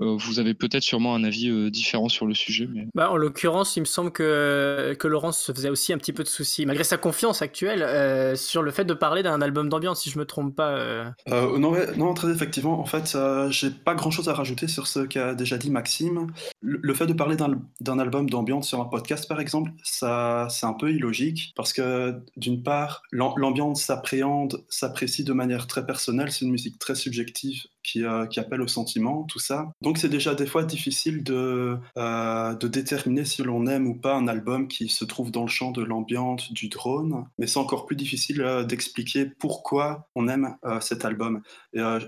euh, 0.01 0.17
vous 0.17 0.39
avez 0.39 0.55
peut-être 0.55 0.83
sûrement 0.83 1.15
un 1.15 1.25
avis 1.25 1.49
euh, 1.49 1.71
différent 1.71 2.09
sur 2.09 2.27
le 2.27 2.35
sujet. 2.35 2.69
Mais... 2.73 2.87
Bah, 2.95 3.11
en 3.11 3.17
l'occurrence, 3.17 3.77
il 3.77 3.81
me 3.81 3.85
semble 3.85 4.13
que, 4.13 4.95
que 4.99 5.09
Laurence 5.09 5.39
se 5.39 5.53
faisait 5.53 5.71
aussi 5.71 5.93
un 5.93 5.99
petit 5.99 6.13
peu 6.13 6.23
de 6.23 6.29
soucis, 6.29 6.67
malgré 6.67 6.85
sa 6.85 6.97
confiance 6.97 7.43
actuelle, 7.43 7.83
euh, 7.83 8.37
sur 8.37 8.63
le 8.63 8.71
fait 8.71 8.85
de 8.85 8.95
parler 8.95 9.23
d'un 9.23 9.43
album 9.43 9.69
d'ambiance, 9.69 10.03
si 10.03 10.11
je 10.11 10.19
me 10.19 10.25
trompe 10.25 10.55
pas. 10.55 10.71
Euh... 10.71 11.11
non, 11.27 11.75
non, 11.97 12.15
très 12.15 12.31
effectivement. 12.31 12.81
En 12.81 12.87
fait, 12.87 13.17
j'ai 13.51 13.71
pas 13.71 13.95
grand-chose 13.95 14.29
à 14.29 14.35
sur 14.45 14.87
ce 14.87 15.01
qu'a 15.01 15.35
déjà 15.35 15.59
dit 15.59 15.71
Maxime. 15.71 16.29
Le, 16.61 16.79
le 16.83 16.95
fait 16.95 17.07
de 17.07 17.13
parler 17.13 17.37
d'un 17.37 17.99
album 17.99 18.29
d'ambiance 18.29 18.69
sur 18.69 18.81
un 18.81 18.87
podcast, 18.87 19.29
par 19.29 19.41
exemple, 19.41 19.71
ça, 19.83 20.47
c'est 20.51 20.67
un 20.67 20.73
peu 20.73 20.93
illogique, 20.93 21.53
parce 21.57 21.73
que 21.73 22.23
d'une 22.37 22.63
part, 22.63 23.03
l'ambiance 23.13 23.83
s'appréhende, 23.83 24.65
s'apprécie 24.69 25.25
de 25.25 25.33
manière 25.33 25.67
très 25.67 25.85
personnelle. 25.85 26.31
C'est 26.31 26.45
une 26.45 26.53
musique 26.53 26.79
très 26.79 26.95
subjective 26.95 27.65
qui, 27.85 28.05
euh, 28.05 28.27
appelle 28.37 28.63
au 28.63 28.69
sentiment, 28.69 29.23
tout 29.25 29.39
ça. 29.39 29.71
Donc 29.81 29.99
c'est 29.99 30.09
déjà 30.09 30.35
des 30.35 30.47
fois 30.47 30.65
difficile 30.65 31.23
de, 31.23 31.79
euh, 31.97 32.55
de 32.55 32.67
déterminer 32.69 33.25
si 33.25 33.43
l'on 33.43 33.67
aime 33.67 33.87
ou 33.87 33.95
pas 33.95 34.15
un 34.15 34.27
album 34.27 34.67
qui 34.67 34.89
se 34.89 35.05
trouve 35.05 35.31
dans 35.31 35.43
le 35.43 35.49
champ 35.49 35.71
de 35.71 35.83
l'ambiance, 35.83 36.53
du 36.53 36.69
drone, 36.69 37.27
mais 37.39 37.47
c'est 37.47 37.59
encore 37.59 37.87
plus 37.87 37.97
difficile 37.97 38.43
euh, 38.43 38.65
d'expliquer 38.65 39.27
pourquoi 39.27 40.09
on 40.15 40.29
aime 40.29 40.57
cet 40.81 41.05
album. 41.05 41.43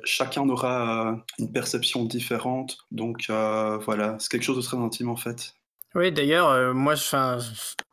Chacun 0.05 0.49
aura 0.49 1.19
une 1.39 1.53
perception 1.53 2.05
différente, 2.05 2.79
donc 2.91 3.27
voilà, 3.29 4.17
c'est 4.19 4.31
quelque 4.31 4.43
chose 4.43 4.57
de 4.57 4.63
très 4.63 4.79
intime 4.79 5.11
en 5.11 5.17
fait. 5.17 5.55
Oui, 5.97 6.13
d'ailleurs, 6.13 6.51
euh, 6.51 6.75
moi, 6.75 6.95
je, 6.95 7.41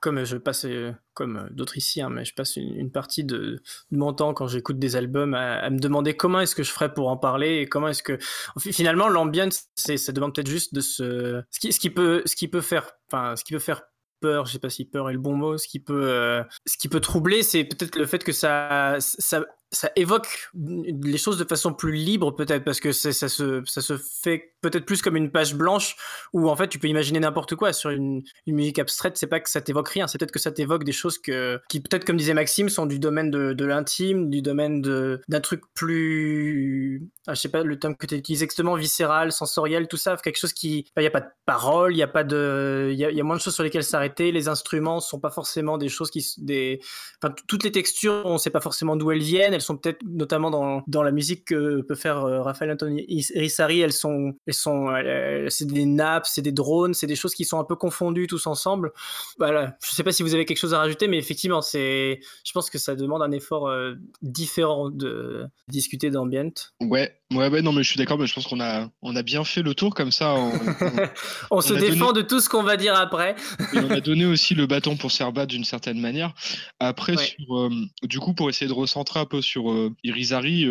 comme 0.01 0.25
je 0.25 0.36
passe, 0.36 0.65
euh, 0.65 0.91
comme 1.13 1.48
d'autres 1.51 1.77
ici, 1.77 2.01
hein, 2.01 2.10
mais 2.10 2.25
je 2.25 2.33
passe 2.36 2.57
une, 2.57 2.91
partie 2.91 3.24
de, 3.24 3.63
mon 3.91 4.12
temps 4.12 4.33
quand 4.33 4.45
j'écoute 4.45 4.77
des 4.77 4.98
albums 4.98 5.33
à, 5.33 5.69
me 5.69 5.79
demander 5.79 6.13
comment 6.13 6.41
est-ce 6.41 6.53
que 6.53 6.63
je 6.63 6.72
ferais 6.72 6.93
pour 6.93 7.07
en 7.07 7.15
parler 7.15 7.60
et 7.60 7.65
comment 7.65 7.88
est-ce 7.88 8.03
que, 8.03 8.17
finalement, 8.60 9.07
l'ambiance, 9.07 9.69
ça 9.77 10.12
demande 10.12 10.36
peut-être 10.36 10.50
juste 10.50 10.74
de 10.74 10.81
se, 10.81 11.43
ce 11.50 11.60
qui, 11.62 11.72
ce 11.72 11.79
qui 11.79 11.89
peut, 11.89 12.24
ce 12.25 12.36
qui 12.36 12.50
peut 12.50 12.60
faire, 12.60 12.91
enfin, 13.10 13.38
ce 13.38 13.45
qui 13.45 13.53
peut 13.53 13.60
faire 13.60 13.83
peur, 14.19 14.48
je 14.48 14.51
sais 14.51 14.60
pas 14.60 14.69
si 14.69 14.83
peur 14.83 15.10
est 15.10 15.13
le 15.13 15.19
bon 15.19 15.38
mot, 15.38 15.57
ce 15.57 15.67
qui 15.69 15.79
peut, 15.79 16.10
euh, 16.10 16.43
ce 16.65 16.77
qui 16.77 16.89
peut 16.89 17.00
troubler, 17.00 17.41
c'est 17.41 17.63
peut-être 17.63 17.95
le 17.98 18.05
fait 18.05 18.24
que 18.24 18.33
ça, 18.33 18.98
ça, 19.00 19.45
ça 19.74 19.92
évoque 19.96 20.50
les 20.53 21.18
choses 21.18 21.38
de 21.38 21.44
façon 21.44 21.74
plus 21.74 21.94
libre 21.94 22.32
peut-être 22.32 22.63
parce 22.63 22.80
que 22.80 22.92
ça 22.92 23.12
se, 23.12 23.62
ça 23.65 23.82
se 23.82 23.98
fait 23.98 24.53
peut-être 24.62 24.86
plus 24.86 25.01
comme 25.01 25.15
une 25.15 25.32
page 25.32 25.56
blanche 25.56 25.96
où 26.32 26.50
en 26.50 26.56
fait 26.56 26.68
tu 26.68 26.80
peux 26.80 26.88
imaginer 26.88 27.20
n'importe 27.20 27.56
quoi 27.56 27.74
sur 27.74 27.89
une, 27.89 28.24
musique 28.48 28.80
abstraite. 28.80 29.18
C'est 29.18 29.27
pas 29.27 29.39
que 29.39 29.50
ça 29.50 29.62
t'évoque 29.62 29.89
rien 29.89 30.08
c'est 30.08 30.18
peut-être 30.18 30.32
que 30.32 30.39
ça 30.39 30.51
t'évoque 30.51 30.84
des 30.84 30.92
choses 30.92 31.18
que, 31.18 31.60
qui 31.70 31.82
peut-être 31.82 32.06
comme 32.06 32.18
disait 32.18 32.34
Maxime 32.34 32.70
sont 32.70 32.86
du 32.86 33.00
domaine 33.00 33.32
de, 33.32 33.65
l'intime 33.65 34.30
du 34.30 34.42
domaine 34.42 34.82
d'un 34.82 35.42
truc 35.42 35.62
plus 35.74 37.03
ah, 37.27 37.34
je 37.34 37.42
sais 37.42 37.50
pas 37.50 37.63
le 37.63 37.80
terme 37.80 37.96
que 37.96 38.06
tu 38.06 38.15
utilises 38.15 38.44
exactement 38.44 38.75
viscéral 38.75 39.32
sensoriel 39.32 39.88
tout 39.88 39.98
ça 39.98 40.18
quelque 40.18 40.38
chose 40.38 40.53
qui 40.53 40.86
il 40.98 41.01
n'y 41.01 41.08
a 41.08 41.12
pas 41.12 41.22
de 41.22 41.30
parole 41.46 41.94
il 41.94 41.98
n'y 41.98 42.03
a 42.03 42.08
pas 42.08 42.24
de 42.24 42.89
il 42.92 43.00
y 43.00 43.06
a, 43.20 43.24
moins 43.24 43.36
de 43.36 43.42
choses 43.42 43.53
sur 43.53 43.63
lesquelles 43.63 43.84
s'arrêter. 43.84 44.32
Les 44.32 44.48
instruments 44.48 45.00
sont 45.00 45.20
pas 45.20 45.30
forcément 45.30 45.77
des 45.77 45.89
choses 45.89 46.10
qui 46.10 46.25
des 46.38 46.80
enfin 47.22 47.34
toutes 47.48 47.63
les 47.63 47.72
textures 47.72 48.22
on 48.25 48.38
sait 48.38 48.50
pas 48.50 48.62
forcément 48.62 48.96
d'où 48.96 49.12
elles 49.12 49.22
viennent 49.22 49.53
sont 49.63 49.77
peut-être 49.77 50.01
notamment 50.05 50.51
dans, 50.51 50.84
dans 50.88 51.03
la 51.03 51.12
musique 51.12 51.46
que 51.46 51.82
peut 51.82 51.96
faire 51.96 52.22
Raphaël 52.22 52.72
Anthony 52.72 53.05
Rissari, 53.36 53.82
elles 53.82 53.93
sont, 53.93 54.34
elles 54.46 54.53
sont, 54.53 54.88
c'est 55.50 55.67
des 55.67 55.86
nappes, 55.86 56.25
c'est 56.25 56.41
des 56.41 56.51
drones, 56.51 56.93
c'est 56.93 57.08
des 57.08 57.15
choses 57.15 57.34
qui 57.34 57.46
sont 57.46 57.60
un 57.60 57.63
peu 57.63 57.75
confondues 57.75 58.27
tous 58.27 58.48
ensemble. 58.48 58.91
Voilà, 59.38 59.77
je 59.84 59.96
sais 59.96 60.03
pas 60.03 60.12
si 60.12 60.24
vous 60.24 60.34
avez 60.34 60.46
quelque 60.46 60.58
chose 60.58 60.74
à 60.74 60.79
rajouter, 60.79 61.08
mais 61.08 61.17
effectivement, 61.17 61.62
c'est, 61.62 62.20
je 62.46 62.51
pense 62.51 62.70
que 62.70 62.77
ça 62.77 62.96
demande 62.96 63.22
un 63.22 63.32
effort 63.32 63.72
différent 64.22 64.89
de 64.89 65.46
discuter 65.67 66.10
d'ambient. 66.10 66.51
Ouais, 66.82 67.17
ouais, 67.32 67.50
ouais, 67.50 67.62
non, 67.62 67.72
mais 67.72 67.84
je 67.84 67.89
suis 67.89 67.98
d'accord, 67.98 68.17
mais 68.17 68.27
je 68.27 68.34
pense 68.34 68.48
qu'on 68.48 68.60
a, 68.60 68.89
on 69.01 69.15
a 69.15 69.24
bien 69.24 69.43
fait 69.43 69.62
le 69.62 69.74
tour 69.74 69.93
comme 69.93 70.12
ça. 70.12 70.36
On, 71.51 71.62
se 71.62 71.74
défend 71.74 72.12
de 72.12 72.22
tout 72.22 72.39
ce 72.39 72.50
qu'on 72.50 72.63
va 72.63 72.77
dire 72.77 72.96
après. 72.96 73.36
et 73.74 73.79
on 73.79 73.89
a 73.89 74.01
donné 74.01 74.25
aussi 74.25 74.55
le 74.55 74.67
bâton 74.67 74.98
pour 74.98 75.12
Serbat 75.12 75.46
d'une 75.46 75.63
certaine 75.63 76.00
manière. 76.00 76.34
Après, 76.79 77.15
sur, 77.17 77.70
du 78.03 78.20
coup, 78.20 78.34
pour 78.34 78.50
essayer 78.50 78.67
de 78.67 78.74
recentrer 78.74 79.20
un 79.20 79.25
peu 79.25 79.41
sur 79.41 79.52
Irizari, 80.03 80.65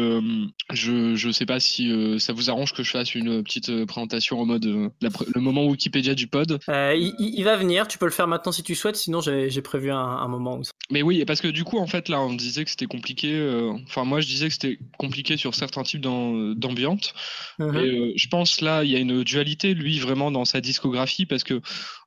je, 0.72 1.14
je 1.14 1.30
sais 1.30 1.46
pas 1.46 1.60
si 1.60 1.92
ça 2.18 2.32
vous 2.32 2.50
arrange 2.50 2.72
que 2.72 2.82
je 2.82 2.90
fasse 2.90 3.14
une 3.14 3.42
petite 3.42 3.84
présentation 3.86 4.40
en 4.40 4.46
mode 4.46 4.64
le 4.64 5.40
moment 5.40 5.66
Wikipédia 5.66 6.14
du 6.14 6.26
pod. 6.26 6.58
Il, 6.68 7.42
va 7.44 7.56
venir, 7.56 7.88
tu 7.88 7.98
peux 7.98 8.06
le 8.06 8.12
faire 8.12 8.28
maintenant 8.28 8.52
si 8.52 8.62
tu 8.62 8.74
souhaites, 8.74 8.96
sinon 8.96 9.20
j'ai 9.20 9.62
prévu 9.62 9.90
un, 9.90 9.96
un 9.96 10.28
moment. 10.28 10.58
Où... 10.58 10.62
Mais 10.90 11.02
oui, 11.02 11.24
parce 11.24 11.40
que 11.40 11.48
du 11.48 11.64
coup, 11.64 11.78
en 11.78 11.86
fait, 11.86 12.08
là, 12.08 12.20
on 12.20 12.32
disait 12.32 12.64
que 12.64 12.70
c'était 12.70 12.86
compliqué. 12.86 13.70
Enfin, 13.86 14.04
moi, 14.04 14.20
je 14.20 14.26
disais 14.26 14.48
que 14.48 14.54
c'était 14.54 14.78
compliqué 14.98 15.36
sur 15.36 15.54
certains 15.54 15.82
types 15.82 16.00
d'ambiance. 16.00 17.14
Mmh 17.58 17.76
Et 17.76 18.12
je 18.16 18.28
pense 18.28 18.60
là, 18.60 18.84
il 18.84 18.90
y 18.90 18.96
a 18.96 18.98
une 18.98 19.22
dualité, 19.24 19.74
lui, 19.74 19.98
vraiment 19.98 20.30
dans 20.30 20.44
sa 20.44 20.60
discographie, 20.60 21.26
parce 21.26 21.44
que 21.44 21.60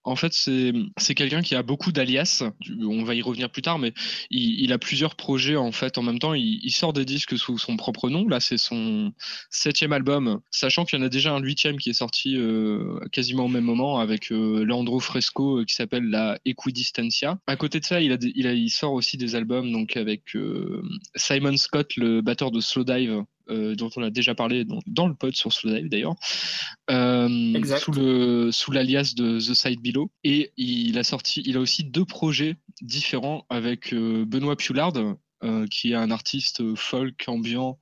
en 0.05 0.15
fait, 0.15 0.33
c'est 0.33 1.15
quelqu'un 1.15 1.41
qui 1.41 1.55
a 1.55 1.63
beaucoup 1.63 1.91
d'alias. 1.91 2.43
On 2.81 3.03
va 3.03 3.15
y 3.15 3.21
revenir 3.23 3.49
plus 3.49 3.63
tard, 3.63 3.79
mais 3.79 3.93
il, 4.29 4.71
a 4.71 4.77
plusieurs 4.77 5.15
projets 5.15 5.55
en 5.55 5.71
fait 5.71 5.97
en 5.97 6.03
même 6.03 6.19
temps. 6.19 6.33
Il, 6.35 6.71
sort 6.71 6.93
des 6.93 7.05
disques 7.05 7.37
sous 7.37 7.57
son 7.57 7.75
propre 7.75 8.09
nom. 8.09 8.27
Là, 8.27 8.39
c'est 8.39 8.57
son 8.57 9.13
septième 9.49 9.93
album, 9.93 10.41
sachant 10.51 10.85
qu'il 10.85 10.99
y 10.99 11.01
en 11.01 11.05
a 11.05 11.09
déjà 11.09 11.33
un 11.33 11.39
huitième 11.39 11.77
qui 11.77 11.89
est 11.89 11.93
sorti 11.93 12.37
euh, 12.37 12.99
quasiment 13.11 13.45
au 13.45 13.49
même 13.49 13.63
moment 13.63 13.99
avec 13.99 14.31
euh, 14.31 14.63
Leandro 14.63 14.99
Fresco 14.99 15.59
euh, 15.59 15.65
qui 15.65 15.73
s'appelle 15.73 16.07
la 16.09 16.37
Equidistancia. 16.45 17.39
À 17.47 17.55
côté 17.55 17.79
de 17.79 17.85
ça, 17.85 17.99
il, 17.99 18.69
sort 18.69 18.93
aussi 18.93 19.17
des 19.17 19.35
albums 19.35 19.71
donc 19.71 19.97
avec 19.97 20.37
Simon 21.15 21.57
Scott, 21.57 21.95
le 21.95 22.21
batteur 22.21 22.51
de 22.51 22.59
Slowdive, 22.59 23.23
euh, 23.49 23.75
dont 23.75 23.89
on 23.95 24.03
a 24.03 24.09
déjà 24.09 24.35
parlé 24.35 24.65
dans, 24.65 25.07
le 25.07 25.13
pod 25.13 25.35
sur 25.35 25.53
Slowdive 25.53 25.89
d'ailleurs, 25.89 26.15
euh, 26.89 27.77
sous 27.79 27.91
le 27.91 28.51
sous 28.51 28.71
l'alias 28.71 29.13
de 29.15 29.39
The 29.39 29.53
Side 29.53 29.81
Below. 29.81 30.09
Et 30.23 30.51
il 30.57 30.97
a 30.97 31.03
sorti, 31.03 31.43
il 31.45 31.57
a 31.57 31.59
aussi 31.59 31.83
deux 31.83 32.05
projets 32.05 32.57
différents 32.81 33.45
avec 33.49 33.93
euh, 33.93 34.25
Benoît 34.25 34.55
Pulard, 34.55 34.93
euh, 35.45 35.67
qui 35.67 35.91
est 35.91 35.95
un 35.95 36.11
artiste 36.11 36.75
folk 36.75 37.23
ambiant 37.27 37.77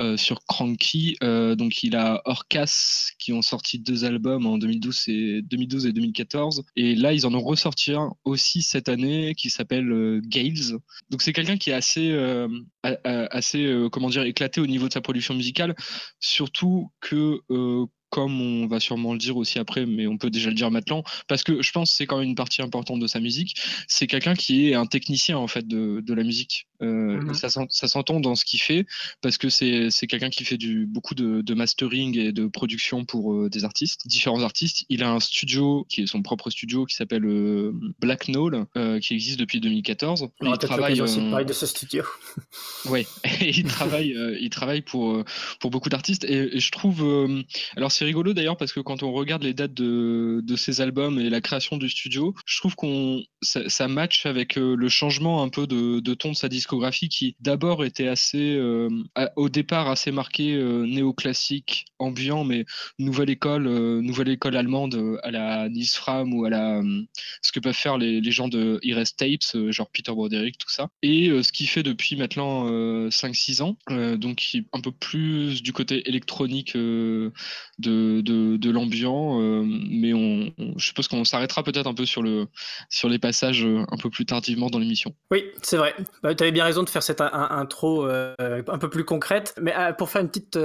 euh, 0.00 0.16
sur 0.16 0.44
Cranky. 0.44 1.16
Euh, 1.22 1.54
donc 1.54 1.82
il 1.82 1.94
a 1.94 2.20
Orcas 2.24 3.12
qui 3.18 3.32
ont 3.32 3.42
sorti 3.42 3.78
deux 3.78 4.04
albums 4.04 4.46
en 4.46 4.58
2012 4.58 5.04
et 5.08 5.42
2012 5.42 5.86
et 5.86 5.92
2014. 5.92 6.64
Et 6.74 6.94
là 6.94 7.12
ils 7.12 7.26
en 7.26 7.34
ont 7.34 7.42
ressorti 7.42 7.92
un 7.92 8.12
aussi 8.24 8.62
cette 8.62 8.88
année 8.88 9.34
qui 9.36 9.50
s'appelle 9.50 10.20
Gales. 10.24 10.78
Donc 11.10 11.22
c'est 11.22 11.32
quelqu'un 11.32 11.56
qui 11.56 11.70
est 11.70 11.74
assez 11.74 12.12
assez 12.82 13.86
comment 13.92 14.08
dire 14.08 14.22
éclaté 14.22 14.60
au 14.60 14.66
niveau 14.66 14.88
de 14.88 14.92
sa 14.92 15.00
production 15.00 15.34
musicale, 15.34 15.74
surtout 16.18 16.90
que 17.00 17.40
comme 18.10 18.40
on 18.40 18.66
va 18.66 18.80
sûrement 18.80 19.12
le 19.12 19.18
dire 19.18 19.36
aussi 19.36 19.58
après, 19.58 19.86
mais 19.86 20.06
on 20.06 20.18
peut 20.18 20.30
déjà 20.30 20.48
le 20.48 20.54
dire 20.54 20.70
maintenant, 20.70 21.02
parce 21.28 21.42
que 21.42 21.62
je 21.62 21.72
pense 21.72 21.90
que 21.90 21.96
c'est 21.96 22.06
quand 22.06 22.18
même 22.18 22.28
une 22.28 22.34
partie 22.34 22.62
importante 22.62 23.00
de 23.00 23.06
sa 23.06 23.20
musique. 23.20 23.54
C'est 23.88 24.06
quelqu'un 24.06 24.34
qui 24.34 24.68
est 24.68 24.74
un 24.74 24.86
technicien 24.86 25.38
en 25.38 25.48
fait 25.48 25.66
de, 25.66 26.00
de 26.00 26.14
la 26.14 26.22
musique. 26.22 26.66
Euh, 26.82 27.20
mmh 27.22 27.34
ça, 27.34 27.48
ça 27.68 27.88
s'entend 27.88 28.20
dans 28.20 28.34
ce 28.34 28.44
qu'il 28.44 28.60
fait, 28.60 28.86
parce 29.20 29.38
que 29.38 29.48
c'est 29.48 30.06
quelqu'un 30.08 30.30
qui 30.30 30.44
fait 30.44 30.56
du, 30.56 30.86
beaucoup 30.86 31.14
de, 31.14 31.42
de, 31.42 31.54
mastering 31.54 32.18
et 32.18 32.32
de 32.32 32.46
production 32.46 33.04
pour 33.04 33.34
euh, 33.34 33.50
des 33.50 33.64
artistes, 33.64 34.06
différents 34.06 34.42
artistes. 34.42 34.84
Il 34.88 35.02
a 35.02 35.10
un 35.10 35.20
studio 35.20 35.86
qui 35.88 36.02
est 36.02 36.06
son 36.06 36.22
propre 36.22 36.50
studio 36.50 36.86
qui 36.86 36.94
s'appelle 36.94 37.24
euh, 37.24 37.72
Black 38.00 38.26
Knoll, 38.26 38.66
qui 39.02 39.14
existe 39.14 39.38
depuis 39.38 39.60
2014. 39.60 40.28
On 40.40 40.52
il 40.52 40.58
travaille 40.58 41.00
aussi 41.00 41.20
de 41.20 41.30
parler 41.30 41.44
de 41.44 41.52
ce 41.52 41.66
studio. 41.66 42.04
oui, 42.86 43.06
il 43.40 43.64
travaille, 43.64 44.16
il 44.40 44.50
travaille 44.50 44.82
pour, 44.82 45.24
pour 45.60 45.70
beaucoup 45.70 45.88
d'artistes 45.88 46.24
et, 46.24 46.56
et, 46.56 46.60
je 46.60 46.70
trouve, 46.70 47.02
alors 47.76 47.92
c'est 47.96 48.04
rigolo 48.04 48.34
d'ailleurs 48.34 48.58
parce 48.58 48.72
que 48.72 48.80
quand 48.80 49.02
on 49.02 49.12
regarde 49.12 49.42
les 49.42 49.54
dates 49.54 49.72
de, 49.72 50.42
de 50.44 50.56
ses 50.56 50.82
albums 50.82 51.18
et 51.18 51.30
la 51.30 51.40
création 51.40 51.78
du 51.78 51.88
studio, 51.88 52.34
je 52.44 52.58
trouve 52.58 52.76
qu'on 52.76 53.22
ça, 53.40 53.68
ça, 53.68 53.88
match 53.88 54.26
avec 54.26 54.58
euh, 54.58 54.76
le 54.76 54.88
changement 54.88 55.42
un 55.42 55.48
peu 55.48 55.66
de, 55.66 56.00
de, 56.00 56.14
ton 56.14 56.32
de 56.32 56.36
sa 56.36 56.48
discographie 56.48 57.08
qui 57.08 57.36
d'abord 57.40 57.84
était 57.84 58.08
assez, 58.08 58.56
euh, 58.56 58.90
au 59.36 59.48
départ 59.48 59.88
assez 59.88 60.10
marqué 60.10 60.54
euh, 60.54 60.84
néoclassique, 60.84 61.86
ambiant, 61.98 62.44
mais 62.44 62.66
nouvelle 62.98 63.30
école, 63.30 63.66
nouvelle 64.00 64.28
école 64.28 64.56
allemande 64.56 65.18
à 65.22 65.30
la 65.30 65.68
Nils 65.70 65.86
Fram 65.88 66.34
ou 66.34 66.44
à 66.44 66.50
la 66.50 66.82
ce 67.40 67.52
que 67.52 67.60
peuvent 67.60 67.74
faire 67.74 67.96
les, 67.96 68.20
les 68.20 68.30
gens 68.30 68.48
de 68.48 68.78
Iris 68.82 69.16
Tapes, 69.16 69.70
genre 69.70 69.88
Peter 69.90 70.12
Broderick, 70.12 70.58
tout 70.58 70.68
ça. 70.68 70.88
Et 71.02 71.30
ce 71.42 71.52
qu'il 71.52 71.68
fait 71.68 71.82
depuis 71.82 72.16
maintenant 72.16 72.66
5-6 73.08 73.62
ans, 73.62 73.78
donc 74.16 74.46
un 74.74 74.80
peu 74.80 74.92
plus 74.92 75.62
du 75.62 75.72
côté 75.72 76.06
électronique 76.08 76.76
de, 77.86 78.56
de 78.56 78.70
l'ambiant, 78.70 79.40
mais 79.64 80.12
on, 80.12 80.52
je 80.76 80.86
suppose 80.86 81.08
qu'on 81.08 81.24
s'arrêtera 81.24 81.62
peut-être 81.62 81.86
un 81.86 81.94
peu 81.94 82.06
sur 82.06 82.22
le 82.22 82.46
sur 82.88 83.08
les 83.08 83.18
passages 83.18 83.64
euh, 83.64 83.84
un 83.90 83.96
peu 83.96 84.10
plus 84.10 84.26
tardivement 84.26 84.68
dans 84.68 84.78
l'émission. 84.78 85.14
Oui, 85.30 85.44
c'est 85.62 85.76
vrai. 85.76 85.94
Bah, 86.22 86.34
tu 86.34 86.42
avais 86.42 86.52
bien 86.52 86.64
raison 86.64 86.82
de 86.82 86.88
faire 86.88 87.02
cette 87.02 87.20
intro 87.20 88.06
euh, 88.06 88.34
un 88.38 88.78
peu 88.78 88.90
plus 88.90 89.04
concrète. 89.04 89.54
Mais 89.60 89.74
euh, 89.76 89.92
pour 89.92 90.10
faire 90.10 90.22
une 90.22 90.28
petite 90.28 90.58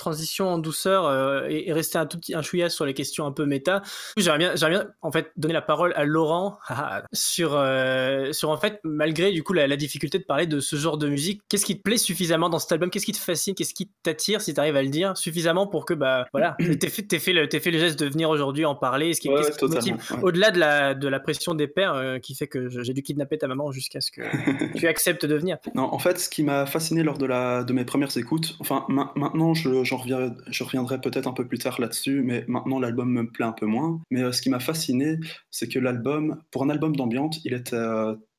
transition 0.00 0.48
en 0.48 0.58
douceur 0.58 1.06
euh, 1.06 1.46
et, 1.48 1.72
rester 1.72 1.98
un 1.98 2.06
tout 2.06 2.18
petit 2.18 2.34
un 2.34 2.42
chouïa 2.42 2.68
sur 2.68 2.84
les 2.84 2.94
questions 2.94 3.26
un 3.26 3.32
peu 3.32 3.44
méta. 3.44 3.82
J'aimerais 4.16 4.38
bien, 4.38 4.56
j'aimerais 4.56 4.78
bien 4.78 4.90
en 5.02 5.12
fait 5.12 5.30
donner 5.36 5.54
la 5.54 5.62
parole 5.62 5.92
à 5.94 6.04
Laurent 6.04 6.58
sur 7.12 7.52
euh, 7.54 8.32
sur 8.32 8.50
en 8.50 8.56
fait 8.56 8.80
malgré 8.82 9.30
du 9.30 9.42
coup 9.42 9.52
la, 9.52 9.76
difficulté 9.76 10.18
de 10.18 10.24
parler 10.24 10.46
de 10.46 10.60
ce 10.60 10.76
genre 10.76 10.98
de 10.98 11.08
musique, 11.08 11.42
qu'est-ce 11.48 11.64
qui 11.64 11.76
te 11.76 11.82
plaît 11.82 11.96
suffisamment 11.96 12.48
dans 12.48 12.58
cet 12.58 12.72
album, 12.72 12.90
qu'est-ce 12.90 13.06
qui 13.06 13.12
te 13.12 13.18
fascine, 13.18 13.54
qu'est-ce 13.54 13.72
qui 13.72 13.90
t'attire 14.02 14.40
si 14.40 14.52
tu 14.52 14.60
arrives 14.60 14.76
à 14.76 14.82
le 14.82 14.88
dire 14.88 15.16
suffisamment 15.16 15.66
pour 15.66 15.84
que 15.84 15.94
bah 15.94 16.26
voilà 16.32 16.56
t'aies 16.80 16.88
fait 16.88 17.02
t'es 17.02 17.18
fait 17.18 17.32
le 17.32 17.48
fait 17.48 17.70
le 17.70 17.78
geste 17.78 17.98
de 18.00 18.06
venir 18.06 18.30
aujourd'hui 18.30 18.64
en 18.64 18.74
parler, 18.74 19.14
ce 19.14 19.20
qui, 19.20 19.28
ouais, 19.28 19.42
qu 19.58 19.66
motive? 19.66 19.96
au-delà 20.22 20.50
de 20.50 20.58
la 20.58 20.94
de 20.94 21.08
la 21.08 21.20
pression 21.20 21.54
des 21.54 21.68
pères 21.68 21.94
euh, 21.94 22.18
qui 22.18 22.34
fait 22.34 22.46
que 22.46 22.68
j'ai 22.68 22.92
dû 22.92 23.02
kidnapper 23.02 23.38
ta 23.38 23.48
maman 23.48 23.70
jusqu'à 23.70 24.00
ce 24.00 24.10
que 24.10 24.22
tu 24.78 24.88
acceptes 24.88 25.26
de 25.26 25.34
venir. 25.34 25.58
Non, 25.74 25.92
en 25.92 25.98
fait, 25.98 26.18
ce 26.18 26.28
qui 26.28 26.42
m'a 26.42 26.66
fasciné 26.66 27.02
lors 27.02 27.18
de 27.18 27.26
la 27.26 27.64
de 27.64 27.72
mes 27.72 27.84
premières 27.84 28.16
écoutes, 28.16 28.56
enfin 28.60 28.84
maintenant 28.88 29.54
je 29.54 29.84
je 29.84 29.89
reviendrai 29.94 31.00
peut-être 31.00 31.26
un 31.26 31.32
peu 31.32 31.46
plus 31.46 31.58
tard 31.58 31.80
là-dessus, 31.80 32.22
mais 32.22 32.44
maintenant 32.48 32.78
l'album 32.78 33.10
me 33.10 33.30
plaît 33.30 33.46
un 33.46 33.52
peu 33.52 33.66
moins. 33.66 34.00
Mais 34.10 34.22
euh, 34.22 34.32
ce 34.32 34.42
qui 34.42 34.50
m'a 34.50 34.60
fasciné, 34.60 35.18
c'est 35.50 35.68
que 35.68 35.78
l'album, 35.78 36.42
pour 36.50 36.62
un 36.62 36.70
album 36.70 36.96
d'ambiance, 36.96 37.40
il 37.44 37.54
était 37.54 37.76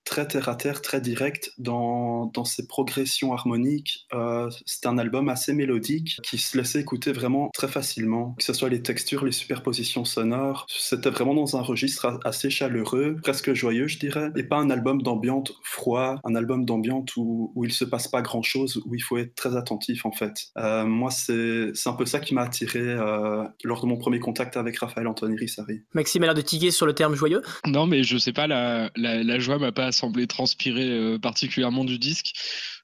très 0.03 0.27
terre 0.27 0.49
à 0.49 0.55
terre, 0.55 0.81
très 0.81 1.01
direct 1.01 1.51
dans, 1.57 2.27
dans 2.27 2.45
ses 2.45 2.67
progressions 2.67 3.33
harmoniques. 3.33 4.07
Euh, 4.13 4.49
c'est 4.65 4.85
un 4.85 4.97
album 4.97 5.29
assez 5.29 5.53
mélodique 5.53 6.19
qui 6.23 6.37
se 6.37 6.57
laissait 6.57 6.79
écouter 6.79 7.11
vraiment 7.11 7.49
très 7.53 7.67
facilement, 7.67 8.33
que 8.37 8.43
ce 8.43 8.53
soit 8.53 8.69
les 8.69 8.81
textures, 8.81 9.25
les 9.25 9.31
superpositions 9.31 10.05
sonores. 10.05 10.65
C'était 10.69 11.09
vraiment 11.09 11.33
dans 11.33 11.55
un 11.55 11.61
registre 11.61 12.19
assez 12.23 12.49
chaleureux, 12.49 13.17
presque 13.21 13.53
joyeux, 13.53 13.87
je 13.87 13.99
dirais, 13.99 14.31
et 14.35 14.43
pas 14.43 14.57
un 14.57 14.69
album 14.69 15.01
d'ambiance 15.01 15.51
froid, 15.63 16.19
un 16.23 16.35
album 16.35 16.65
d'ambiance 16.65 17.15
où, 17.17 17.51
où 17.55 17.65
il 17.65 17.71
se 17.71 17.85
passe 17.85 18.07
pas 18.07 18.21
grand 18.21 18.41
chose, 18.43 18.81
où 18.85 18.95
il 18.95 19.01
faut 19.01 19.17
être 19.17 19.35
très 19.35 19.55
attentif 19.55 20.05
en 20.05 20.11
fait. 20.11 20.47
Euh, 20.57 20.85
moi, 20.85 21.11
c'est 21.11 21.71
un 21.85 21.93
peu 21.93 22.05
ça 22.05 22.19
qui 22.19 22.33
m'a 22.33 22.43
attiré 22.43 22.79
euh, 22.79 23.43
lors 23.63 23.81
de 23.81 23.87
mon 23.87 23.97
premier 23.97 24.19
contact 24.19 24.57
avec 24.57 24.77
Raphaël 24.79 25.07
Anthony 25.07 25.37
Rissari. 25.37 25.81
Maxime 25.93 26.23
a 26.23 26.27
l'air 26.27 26.35
de 26.35 26.41
tiguer 26.41 26.71
sur 26.71 26.85
le 26.85 26.93
terme 26.93 27.15
joyeux? 27.15 27.41
Non, 27.65 27.85
mais 27.87 28.03
je 28.03 28.17
sais 28.17 28.33
pas, 28.33 28.47
la, 28.47 28.89
la, 28.95 29.23
la 29.23 29.39
joie 29.39 29.57
m'a 29.57 29.71
pas 29.71 29.90
semblé 29.91 30.27
transpirer 30.27 30.89
euh, 30.89 31.19
particulièrement 31.19 31.85
du 31.85 31.99
disque. 31.99 32.33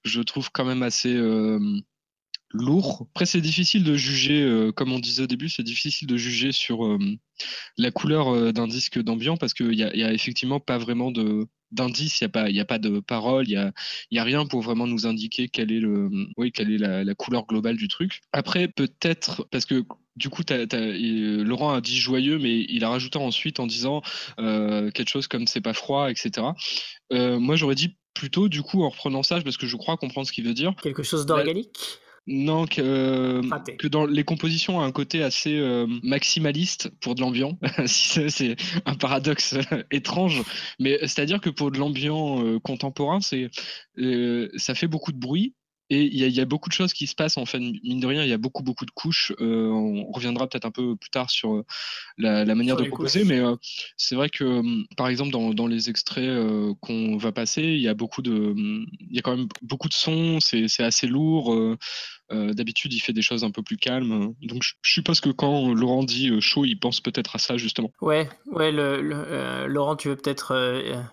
Je 0.03 0.21
trouve 0.21 0.51
quand 0.51 0.65
même 0.65 0.83
assez 0.83 1.13
euh, 1.13 1.59
lourd. 2.51 3.07
Après, 3.11 3.25
c'est 3.25 3.41
difficile 3.41 3.83
de 3.83 3.95
juger, 3.95 4.41
euh, 4.41 4.71
comme 4.71 4.91
on 4.91 4.99
disait 4.99 5.23
au 5.23 5.27
début, 5.27 5.49
c'est 5.49 5.63
difficile 5.63 6.07
de 6.07 6.17
juger 6.17 6.51
sur 6.51 6.97
la 7.77 7.91
couleur 7.91 8.53
d'un 8.53 8.67
disque 8.67 8.99
d'ambiance 8.99 9.37
parce 9.39 9.53
qu'il 9.53 9.69
n'y 9.69 9.83
a, 9.83 10.07
a 10.07 10.13
effectivement 10.13 10.59
pas 10.59 10.77
vraiment 10.77 11.11
de 11.11 11.47
d'indice, 11.71 12.21
il 12.21 12.23
n'y 12.23 12.27
a, 12.27 12.29
pas, 12.29 12.45
a 12.45 12.65
pas 12.65 12.79
de 12.79 12.99
parole, 12.99 13.47
il 13.47 13.71
n'y 14.11 14.17
a, 14.17 14.21
a 14.21 14.23
rien 14.23 14.45
pour 14.45 14.61
vraiment 14.61 14.87
nous 14.87 15.05
indiquer 15.05 15.49
quelle 15.49 15.71
est, 15.71 15.79
le, 15.79 16.09
oui, 16.37 16.51
quelle 16.51 16.71
est 16.71 16.77
la, 16.77 17.15
couleur 17.15 17.45
globale 17.45 17.75
du 17.75 17.87
truc. 17.87 18.21
Après, 18.31 18.67
peut-être, 18.67 19.47
parce 19.51 19.65
que 19.65 19.83
du 20.15 20.29
coup, 20.29 20.43
Laurent 20.49 21.73
a 21.73 21.81
dit 21.81 21.97
joyeux, 21.97 22.39
mais 22.39 22.65
il 22.69 22.83
a 22.83 22.89
rajouté 22.89 23.19
ensuite 23.19 23.59
en 23.59 23.67
disant 23.67 24.01
euh, 24.39 24.89
quelque 24.91 25.09
chose 25.09 25.27
comme 25.27 25.47
c'est 25.47 25.61
pas 25.61 25.73
froid, 25.73 26.09
etc. 26.09 26.47
Euh, 27.11 27.39
moi, 27.39 27.55
j'aurais 27.55 27.75
dit 27.75 27.97
plutôt, 28.13 28.49
du 28.49 28.63
coup, 28.63 28.83
en 28.83 28.89
reprenant 28.89 29.23
ça, 29.23 29.39
parce 29.41 29.57
que 29.57 29.67
je 29.67 29.75
crois 29.75 29.97
comprendre 29.97 30.25
ce 30.25 30.31
qu'il 30.31 30.45
veut 30.45 30.55
dire. 30.55 30.73
Quelque 30.81 31.03
chose 31.03 31.25
d'organique? 31.25 31.77
Non, 32.27 32.65
que, 32.65 33.41
que, 33.77 33.87
dans 33.87 34.05
les 34.05 34.23
compositions 34.23 34.81
a 34.81 34.85
un 34.85 34.91
côté 34.91 35.23
assez 35.23 35.57
euh, 35.57 35.87
maximaliste 36.03 36.91
pour 36.99 37.15
de 37.15 37.21
l'ambiant. 37.21 37.57
c'est 37.85 38.55
un 38.85 38.95
paradoxe 38.95 39.55
étrange, 39.91 40.43
mais 40.79 40.99
c'est-à-dire 41.01 41.41
que 41.41 41.49
pour 41.49 41.71
de 41.71 41.77
l'ambiant 41.77 42.59
contemporain, 42.59 43.21
c'est 43.21 43.49
ça 44.57 44.75
fait 44.75 44.87
beaucoup 44.87 45.11
de 45.11 45.17
bruit, 45.17 45.55
Et 45.89 46.03
il 46.03 46.17
y, 46.17 46.41
a 46.41 46.45
beaucoup 46.45 46.67
de 46.67 46.73
choses 46.73 46.91
qui 46.91 47.07
se 47.07 47.15
passent, 47.15 47.37
en 47.37 47.45
fait, 47.45 47.59
mine 47.59 48.01
de 48.01 48.07
rien, 48.07 48.21
il 48.21 48.29
y 48.29 48.33
a 48.33 48.37
beaucoup, 48.37 48.61
beaucoup 48.61 48.85
de 48.85 48.91
couches. 48.91 49.31
Euh, 49.39 49.69
on 49.69 50.11
reviendra 50.11 50.47
peut-être 50.47 50.65
un 50.65 50.71
peu 50.71 50.97
plus 50.97 51.09
tard 51.09 51.29
sur 51.29 51.53
euh, 51.53 51.63
la, 52.17 52.43
manière 52.55 52.75
de 52.75 52.83
composer, 52.89 53.23
mais 53.23 53.39
euh, 53.39 53.55
c'est 53.95 54.15
vrai 54.15 54.29
que, 54.29 54.61
par 54.97 55.07
exemple, 55.07 55.31
dans, 55.31 55.67
les 55.67 55.89
extraits 55.89 56.29
qu'on 56.81 57.15
va 57.15 57.31
passer, 57.31 57.63
il 57.63 57.81
y 57.81 57.87
a 57.87 57.93
beaucoup 57.93 58.21
de, 58.21 58.53
il 58.55 59.15
y 59.15 59.19
a 59.19 59.21
quand 59.21 59.37
même 59.37 59.47
beaucoup 59.61 59.87
de 59.87 59.93
sons, 59.93 60.39
c'est 60.41 60.83
assez 60.83 61.07
lourd. 61.07 61.55
D'habitude, 62.29 62.93
il 62.93 62.99
fait 62.99 63.13
des 63.13 63.21
choses 63.21 63.43
un 63.43 63.51
peu 63.51 63.63
plus 63.63 63.77
calmes. 63.77 64.33
Donc, 64.41 64.63
je, 64.63 64.73
suppose 64.83 65.21
que 65.21 65.29
quand 65.29 65.73
Laurent 65.73 66.03
dit 66.03 66.41
chaud, 66.41 66.65
il 66.65 66.77
pense 66.77 66.99
peut-être 66.99 67.35
à 67.35 67.39
ça, 67.39 67.57
justement. 67.57 67.91
Ouais, 68.01 68.27
ouais, 68.51 68.71
le, 68.71 69.67
Laurent, 69.67 69.95
tu 69.95 70.09
veux 70.09 70.15
peut-être 70.15 70.53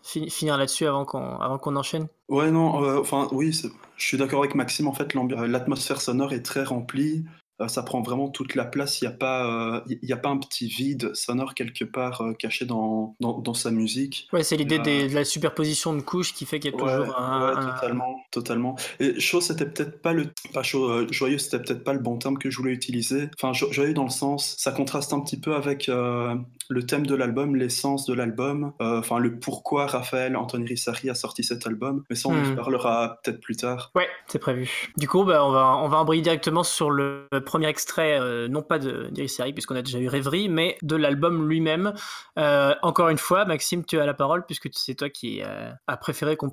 finir 0.03 0.59
là-dessus 0.59 0.87
avant 0.87 1.05
qu'on 1.05 1.77
enchaîne? 1.77 2.09
Ouais, 2.29 2.51
non, 2.51 2.99
enfin, 2.99 3.29
oui, 3.33 3.53
je 3.97 4.05
suis 4.05 4.17
d'accord 4.17 4.41
avec 4.41 4.55
Maxime. 4.55 4.89
En 4.89 4.93
fait, 4.93 5.15
l'atmosphère 5.15 6.01
sonore 6.01 6.33
est 6.33 6.43
très 6.43 6.65
remplie. 6.65 7.25
Euh, 7.65 7.69
ça 7.69 7.83
prend 7.83 8.03
vraiment 8.03 8.29
toute 8.29 8.55
la 8.55 8.65
place. 8.65 9.01
Il 9.01 9.09
n'y 9.09 9.15
a, 9.15 9.17
pas, 9.17 9.75
euh, 9.77 9.81
a 10.11 10.17
pas 10.17 10.29
un 10.29 10.39
petit 10.39 10.67
vide 10.67 11.15
sonore 11.15 11.55
quelque 11.55 11.85
part 11.85 12.21
euh, 12.21 12.33
caché 12.33 12.65
dans, 12.65 13.17
dans, 13.21 13.55
sa 13.55 13.71
musique. 13.71 14.29
Ouais, 14.33 14.43
c'est 14.43 14.57
l'idée 14.57 14.79
de 14.79 15.15
la 15.15 15.25
superposition 15.25 15.95
de 15.95 16.01
couches 16.01 16.35
qui 16.35 16.45
fait 16.45 16.61
qu'il 16.61 16.73
y 16.73 16.75
a 16.75 16.79
toujours 16.79 17.19
un, 17.19 17.75
Totalement, 17.75 18.21
totalement. 18.31 18.77
Et 19.01 19.19
chaud, 19.21 19.41
c'était 19.41 19.67
peut-être 19.67 20.01
pas 20.03 20.13
le. 20.13 20.27
Pas 20.53 20.63
chaud, 20.63 21.11
joyeux, 21.13 21.39
c'était 21.39 21.59
peut-être 21.59 21.85
pas 21.85 21.93
le 21.93 21.99
bon 21.99 22.17
terme 22.19 22.39
que 22.39 22.51
je 22.51 22.57
voulais 22.57 22.73
utiliser. 22.73 23.29
Enfin, 23.41 23.53
joyeux 23.53 23.95
dans 23.95 24.05
le 24.05 24.11
sens, 24.11 24.57
ça 24.59 24.73
contraste 24.73 25.13
un 25.13 25.21
petit 25.21 25.39
peu 25.39 25.55
avec 25.55 25.89
le 25.89 26.87
thème 26.87 27.07
de 27.07 27.15
l'album, 27.15 27.57
l'essence 27.57 28.07
de 28.07 28.15
l'album, 28.15 28.73
enfin, 28.81 29.19
le 29.19 29.39
pourquoi 29.39 29.87
Raphaël 29.87 30.37
Anthony 30.37 30.67
Rissari 30.67 31.11
a 31.11 31.15
sorti 31.15 31.45
cet 31.45 31.67
album. 31.67 32.05
Mais 32.11 32.17
ça, 32.17 32.29
on 32.29 32.33
en 32.33 32.53
hmm. 32.53 32.57
parlera 32.57 33.21
peut-être 33.23 33.41
plus 33.41 33.57
tard. 33.57 33.91
Ouais, 33.95 34.09
c'est 34.27 34.39
prévu. 34.39 34.93
Du 34.97 35.09
coup, 35.09 35.25
bah, 35.25 35.45
on, 35.45 35.51
va, 35.51 35.77
on 35.79 35.89
va 35.89 35.99
embrayer 35.99 36.23
directement 36.23 36.63
sur 36.63 36.91
le 36.91 37.29
premier 37.55 37.69
extrait, 37.69 38.19
euh, 38.19 38.49
non 38.49 38.63
pas 38.63 38.81
de 38.81 39.27
série 39.29 39.53
puisqu'on 39.53 39.77
a 39.77 39.83
déjà 39.83 40.01
eu 40.01 40.09
Rêverie, 40.09 40.49
mais 40.49 40.77
de 40.83 40.97
l'album 40.97 41.49
lui-même. 41.49 41.95
Euh, 42.37 42.75
encore 42.83 43.11
une 43.11 43.19
fois, 43.19 43.45
Maxime, 43.45 43.85
tu 43.85 43.97
as 44.01 44.07
la 44.07 44.15
parole, 44.15 44.45
puisque 44.45 44.71
c'est 44.73 44.97
toi 44.97 45.09
qui 45.09 45.41
euh, 45.41 45.71
a 45.87 45.97
préféré 45.97 46.37
qu'on 46.37 46.51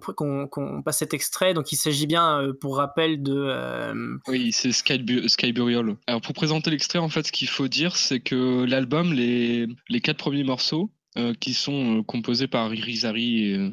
passe 0.86 1.00
cet 1.00 1.16
extrait. 1.16 1.56
Donc 1.56 1.72
il 1.72 1.76
s'agit 1.76 2.06
bien, 2.06 2.54
pour 2.62 2.78
rappel, 2.78 3.24
de... 3.24 4.20
Oui, 4.28 4.52
c'est 4.52 4.72
Sky, 4.72 5.04
Sky 5.28 5.54
Burial. 5.54 5.96
Alors 6.06 6.22
pour 6.22 6.34
présenter 6.34 6.70
l'extrait, 6.70 7.00
en 7.00 7.10
fait, 7.10 7.26
ce 7.26 7.32
qu'il 7.32 7.50
faut 7.50 7.68
dire, 7.68 7.96
c'est 7.96 8.20
que 8.20 8.64
l'album, 8.66 9.12
les, 9.12 9.66
les 9.90 10.02
quatre 10.02 10.18
premiers 10.18 10.44
morceaux, 10.44 10.92
euh, 11.18 11.34
qui 11.34 11.54
sont 11.54 11.98
euh, 12.00 12.04
composés 12.04 12.48
par 12.48 12.74
Irizari 12.74 13.48
et 13.48 13.56
euh, 13.58 13.70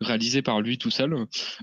réalisés 0.00 0.40
par 0.40 0.62
lui 0.62 0.78
tout 0.78 0.90
seul, 0.90 1.14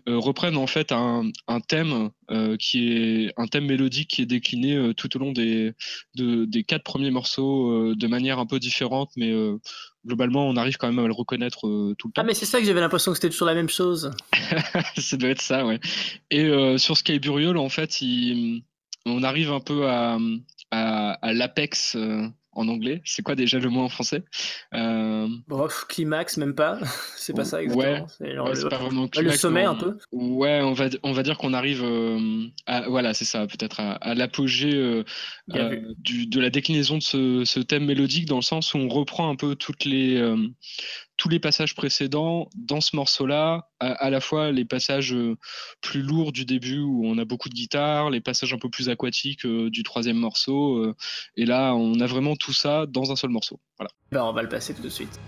reprennent 0.05 0.57
en 0.57 0.67
fait 0.67 0.91
un, 0.91 1.23
un 1.47 1.59
thème 1.59 2.11
qui 2.59 2.93
est 2.93 3.33
un 3.35 3.47
thème 3.47 3.65
mélodique 3.65 4.09
qui 4.11 4.21
est 4.21 4.25
décliné 4.27 4.93
tout 4.95 5.13
au 5.17 5.19
long 5.19 5.31
des, 5.33 5.73
des 6.15 6.63
quatre 6.63 6.83
premiers 6.83 7.11
morceaux 7.11 7.93
de 7.93 8.07
manière 8.07 8.39
un 8.39 8.45
peu 8.45 8.57
différente, 8.57 9.11
mais 9.17 9.33
globalement 10.05 10.47
on 10.47 10.55
arrive 10.55 10.77
quand 10.77 10.87
même 10.87 11.03
à 11.03 11.07
le 11.07 11.13
reconnaître 11.13 11.61
tout 11.97 12.07
le 12.07 12.13
temps. 12.13 12.21
Ah 12.21 12.23
mais 12.23 12.33
c'est 12.33 12.45
ça 12.45 12.59
que 12.59 12.65
j'avais 12.65 12.79
l'impression 12.79 13.11
que 13.11 13.17
c'était 13.17 13.29
toujours 13.29 13.47
la 13.47 13.55
même 13.55 13.69
chose. 13.69 14.11
ça 14.97 15.17
doit 15.17 15.29
être 15.29 15.41
ça, 15.41 15.65
ouais. 15.65 15.79
Et 16.29 16.49
sur 16.77 16.95
Sky 16.95 17.19
Burial, 17.19 17.57
en 17.57 17.69
fait, 17.69 17.99
on 19.05 19.23
arrive 19.23 19.51
un 19.51 19.59
peu 19.59 19.89
à, 19.89 20.17
à, 20.71 21.11
à 21.11 21.33
l'apex 21.33 21.97
en 22.53 22.67
anglais. 22.67 23.01
C'est 23.05 23.21
quoi 23.21 23.35
déjà 23.35 23.59
le 23.59 23.69
mot 23.69 23.81
en 23.81 23.89
français? 23.89 24.23
Euh... 24.73 25.27
climax, 25.87 26.37
même 26.37 26.53
pas. 26.53 26.79
c'est 27.15 27.33
pas 27.33 27.45
ça 27.45 27.61
exactement. 27.61 28.07
c'est 28.07 28.33
le, 28.33 28.69
pas 28.69 28.77
vraiment 28.77 29.07
le 29.17 29.31
sommet 29.31 29.63
un 29.63 29.75
peu. 29.75 29.97
Ouais, 30.11 30.61
on 30.61 30.73
va, 30.73 30.85
on 31.03 31.11
va 31.13 31.23
dire 31.23 31.37
qu'on 31.37 31.53
arrive 31.53 31.81
euh, 31.83 32.45
à, 32.65 32.89
voilà, 32.89 33.13
c'est 33.13 33.25
ça, 33.25 33.47
peut-être 33.47 33.79
à, 33.79 34.13
l'apogée 34.15 34.75
euh, 34.75 35.03
euh, 35.53 35.93
de 36.03 36.39
la 36.39 36.49
déclinaison 36.49 36.97
de 36.97 37.03
ce, 37.03 37.43
ce, 37.45 37.59
thème 37.59 37.85
mélodique 37.85 38.25
dans 38.25 38.37
le 38.37 38.41
sens 38.41 38.73
où 38.73 38.77
on 38.77 38.89
reprend 38.89 39.29
un 39.29 39.35
peu 39.35 39.55
toutes 39.55 39.85
les 39.85 40.21
tous 41.17 41.29
les 41.29 41.39
passages 41.39 41.75
précédents 41.75 42.49
dans 42.55 42.81
ce 42.81 42.95
morceau-là, 42.95 43.69
à, 43.79 44.09
la 44.09 44.21
fois 44.21 44.51
les 44.51 44.65
passages 44.65 45.13
euh, 45.13 45.37
plus 45.81 46.01
lourds 46.01 46.31
du 46.31 46.45
début 46.45 46.79
où 46.79 47.03
on 47.05 47.17
a 47.17 47.25
beaucoup 47.25 47.49
de 47.49 47.53
guitare, 47.53 48.09
les 48.09 48.21
passages 48.21 48.53
un 48.53 48.57
peu 48.57 48.69
plus 48.69 48.89
aquatiques 48.89 49.45
euh, 49.45 49.69
du 49.69 49.83
troisième 49.83 50.17
morceau, 50.17 50.77
euh, 50.77 50.95
et 51.35 51.45
là 51.45 51.75
on 51.75 51.99
a 51.99 52.07
vraiment 52.07 52.35
tout 52.35 52.53
ça 52.53 52.85
dans 52.87 53.11
un 53.11 53.15
seul 53.15 53.29
morceau. 53.29 53.59
Voilà. 53.77 53.91
Ben, 54.11 54.23
on 54.23 54.33
va 54.33 54.41
le 54.41 54.49
passer 54.49 54.73
tout 54.73 54.81
de 54.81 54.89
suite. 54.89 55.19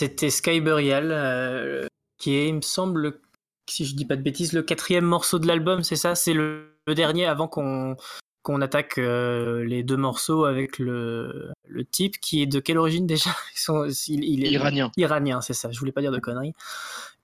C'était 0.00 0.30
Sky 0.30 0.62
Burial, 0.62 1.88
qui 2.16 2.34
est, 2.34 2.48
il 2.48 2.54
me 2.54 2.60
semble, 2.62 3.20
si 3.68 3.84
je 3.84 3.94
dis 3.94 4.06
pas 4.06 4.16
de 4.16 4.22
bêtises, 4.22 4.54
le 4.54 4.62
quatrième 4.62 5.04
morceau 5.04 5.38
de 5.38 5.46
l'album, 5.46 5.82
c'est 5.82 5.96
ça? 5.96 6.14
C'est 6.14 6.32
le, 6.32 6.68
dernier 6.88 7.26
avant 7.26 7.46
qu'on 7.46 7.96
qu'on 8.42 8.62
attaque 8.62 8.96
les 8.96 9.82
deux 9.84 9.98
morceaux 9.98 10.44
avec 10.44 10.78
le, 10.78 11.52
le 11.68 11.84
type 11.84 12.18
qui 12.18 12.42
est 12.42 12.46
de 12.46 12.58
quelle 12.58 12.78
origine 12.78 13.06
déjà? 13.06 13.30
Il, 14.08 14.44
est 14.44 14.50
Iranien. 14.50 14.90
Iranien, 14.96 15.40
c'est 15.42 15.52
ça. 15.52 15.70
Je 15.70 15.78
voulais 15.78 15.92
pas 15.92 16.00
dire 16.00 16.10
de 16.10 16.18
conneries. 16.18 16.54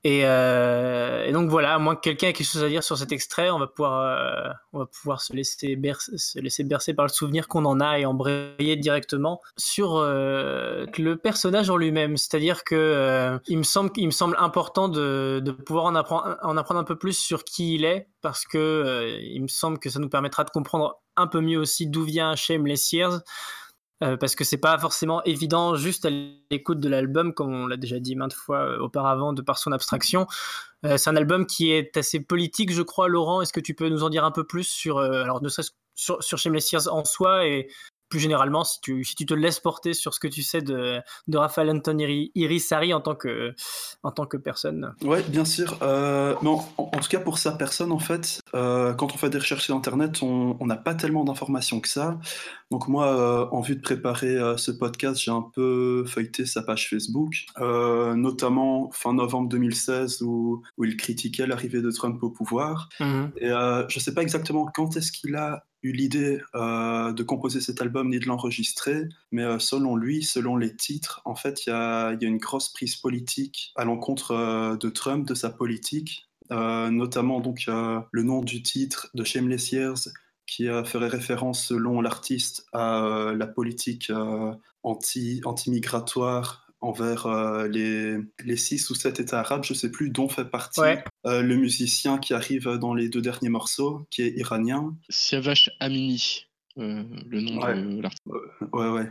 Euh, 0.07 1.25
et, 1.25 1.33
donc 1.33 1.51
voilà, 1.51 1.75
à 1.75 1.79
moins 1.79 1.97
que 1.97 2.01
quelqu'un 2.01 2.29
ait 2.29 2.33
quelque 2.33 2.47
chose 2.47 2.63
à 2.63 2.69
dire 2.69 2.85
sur 2.85 2.97
cet 2.97 3.13
extrait, 3.13 3.51
on 3.51 3.59
va 3.59 3.67
pouvoir, 3.67 4.01
euh, 4.03 4.53
on 4.73 4.79
va 4.79 4.87
pouvoir 4.87 5.21
se, 5.21 5.33
laisser 5.33 5.75
bercer, 5.77 6.13
se 6.17 6.39
laisser 6.39 6.65
bercer 6.65 6.95
par 6.95 7.07
le 7.07 7.11
souvenir 7.11 7.49
qu'on 7.49 7.65
en 7.65 7.81
a 7.81 7.99
et 7.99 8.07
embrayer 8.07 8.77
directement 8.77 9.41
sur 9.57 9.97
euh, 9.97 10.87
le 10.99 11.17
personnage 11.17 11.71
en 11.71 11.77
lui-même. 11.77 12.17
C'est-à-dire 12.17 12.65
que 12.65 13.39
il, 13.49 13.59
me 13.59 13.65
semble, 13.65 13.91
me 13.97 14.11
semble 14.11 14.37
important 14.39 14.89
de, 14.89 15.43
pouvoir 15.67 15.87
en 15.87 15.95
apprendre, 15.95 16.37
en 16.43 16.57
apprendre 16.57 16.81
un 16.81 16.85
peu 16.85 16.97
plus 16.97 17.19
sur 17.19 17.45
qui 17.45 17.75
il 17.75 17.85
est, 17.85 18.09
parce 18.23 18.45
que 18.45 19.19
il 19.23 19.43
me 19.43 19.49
semble 19.49 19.79
que 19.79 19.91
ça 19.91 19.99
nous 19.99 20.09
permettra 20.09 20.45
de 20.45 20.51
comprendre 20.51 21.01
un 21.17 21.27
peu 21.27 21.41
mieux 21.41 21.59
aussi 21.59 21.87
d'où 21.87 22.05
vient 22.05 22.37
Shameless 22.37 22.93
Years. 22.93 23.21
Euh, 24.03 24.17
parce 24.19 24.35
que 24.35 24.45
c'est 24.45 24.59
pas 24.59 24.79
forcément 24.79 25.23
évident 25.25 25.75
juste 25.75 26.05
à 26.05 26.11
l'écoute 26.51 26.81
de 26.81 26.89
l'album, 26.89 27.33
comme 27.33 27.55
on 27.55 27.67
l'a 27.67 27.79
déjà 27.79 27.99
dit 27.99 28.15
maintes 28.15 28.35
fois 28.35 28.59
euh, 28.59 28.79
auparavant, 28.79 29.33
de 29.33 29.41
par 29.41 29.59
son 29.59 29.73
abstraction. 29.73 30.27
Euh, 30.85 30.99
c'est 30.99 31.09
un 31.09 31.17
album 31.17 31.47
qui 31.47 31.73
est 31.73 31.97
assez 31.97 32.21
politique, 32.21 32.73
je 32.73 32.83
crois. 32.83 33.09
Laurent, 33.09 33.41
est-ce 33.41 33.55
que 33.55 33.61
tu 33.61 33.75
peux 33.75 33.89
nous 33.89 34.03
en 34.03 34.11
dire 34.11 34.25
un 34.25 34.31
peu 34.31 34.45
plus 34.45 34.65
sur, 34.65 34.99
alors 34.99 35.43
ne 35.43 35.49
serait-ce 35.49 35.71
sur, 35.95 36.23
sur 36.23 36.39
en 36.93 37.05
soi 37.07 37.47
et 37.47 37.69
plus 38.09 38.21
généralement, 38.21 38.65
si 38.65 38.81
tu, 38.81 39.05
si 39.05 39.15
tu 39.15 39.27
te 39.27 39.35
laisses 39.35 39.61
porter 39.61 39.95
sur 39.95 40.15
ce 40.15 40.21
que 40.21 40.29
tu 40.29 40.43
sais 40.43 40.63
de, 40.63 41.01
de 41.29 41.39
Raphaël 41.39 41.71
Anthony 41.71 42.31
Irisari 42.35 42.95
en 42.95 43.01
tant 43.01 43.15
que, 43.15 43.55
en 44.03 44.13
tant 44.13 44.27
que 44.27 44.37
personne. 44.37 44.95
Oui, 45.03 45.19
bien 45.29 45.45
sûr. 45.45 45.79
Euh, 45.83 46.35
en, 46.43 46.91
tout 46.91 47.09
cas, 47.09 47.21
pour 47.21 47.39
sa 47.39 47.53
personne, 47.53 47.93
en 47.93 47.99
fait, 47.99 48.41
euh, 48.55 48.95
quand 48.95 49.13
on 49.15 49.19
fait 49.19 49.31
des 49.31 49.39
recherches 49.39 49.65
sur 49.65 49.77
Internet, 49.77 50.23
on 50.23 50.67
n'a 50.67 50.77
pas 50.77 50.95
tellement 50.95 51.25
d'informations 51.25 51.81
que 51.81 51.89
ça. 51.89 52.19
Donc 52.71 52.89
moi, 52.89 53.07
euh, 53.07 53.47
en 53.51 53.61
vue 53.61 53.77
de 53.77 53.81
préparer 53.81 54.37
ce 54.57 54.71
podcast, 54.71 55.21
j'ai 55.21 55.31
un 55.31 55.47
peu 55.55 56.05
feuilleté 56.07 56.47
sa 56.47 56.63
page 56.63 56.89
Facebook, 56.89 57.47
notamment 57.59 58.91
fin 58.93 59.15
novembre 59.15 59.49
2016, 59.49 60.23
où, 60.23 60.63
où 60.77 60.85
il 60.85 60.97
critiquait 60.97 61.47
l'arrivée 61.47 61.81
de 61.81 61.91
Trump 61.91 62.23
au 62.23 62.31
pouvoir. 62.31 62.89
Mmh 63.01 63.25
Et 63.39 63.49
je 63.49 63.97
ne 63.97 64.01
sais 64.01 64.15
pas 64.15 64.23
exactement 64.23 64.67
quand 64.75 64.97
est-ce 64.97 65.13
qu'il 65.13 65.35
a 65.37 65.65
l'idée 65.93 66.41
euh, 66.55 67.13
de 67.13 67.23
composer 67.23 67.61
cet 67.61 67.81
album 67.81 68.11
ni 68.11 68.19
de 68.19 68.27
l'enregistrer, 68.27 69.09
mais 69.33 69.43
euh, 69.43 69.59
selon 69.59 69.97
lui, 69.97 70.23
selon 70.23 70.57
les 70.57 70.75
titres, 70.75 71.21
en 71.25 71.35
fait, 71.35 71.67
il 71.67 71.71
y 71.71 71.73
a, 71.73 72.17
une 72.21 72.39
grosse 72.39 72.73
prise 72.73 72.97
politique 72.97 73.73
à 73.77 73.85
l'encontre 73.85 74.33
euh, 74.33 74.77
de 74.77 74.89
Trump, 74.89 75.27
de 75.27 75.35
sa 75.35 75.51
politique, 75.51 76.29
notamment 76.51 77.41
donc 77.41 77.65
le 77.67 78.23
nom 78.23 78.41
du 78.41 78.63
titre 78.63 79.09
de 79.15 79.25
Shameless 79.25 79.73
Years 79.73 80.09
qui 80.47 80.69
ferait 80.85 81.09
référence 81.09 81.67
selon 81.67 82.01
l'artiste 82.01 82.67
à 82.73 83.33
la 83.37 83.49
politique 83.49 84.13
anti, 84.85 85.41
anti-migratoire 85.45 86.66
envers 86.81 87.27
euh, 87.27 87.69
les, 87.69 88.17
les 88.45 88.57
six 88.57 88.91
ou 88.91 88.95
sept 88.95 89.21
États 89.21 89.41
arabes, 89.41 89.65
je 89.65 89.73
ne 89.73 89.79
sais 89.79 89.91
plus, 89.91 90.11
dont 90.11 90.29
fait 90.29 90.45
partie 90.45 90.81
euh, 91.27 91.43
le 91.43 91.57
musicien 91.57 92.19
qui 92.19 92.35
arrive 92.35 92.69
dans 92.81 92.95
les 92.95 93.09
deux 93.09 93.23
derniers 93.23 93.49
morceaux, 93.49 94.07
qui 94.11 94.23
est 94.23 94.31
iranien. 94.37 94.97
Siavash 95.09 95.71
Amini. 95.81 96.47
Euh, 96.79 97.05
le 97.27 97.41
nom 97.41 97.57
de 97.57 98.03
l'artiste. 98.03 98.23
Ouais, 98.73 98.89
ouais. 98.91 99.11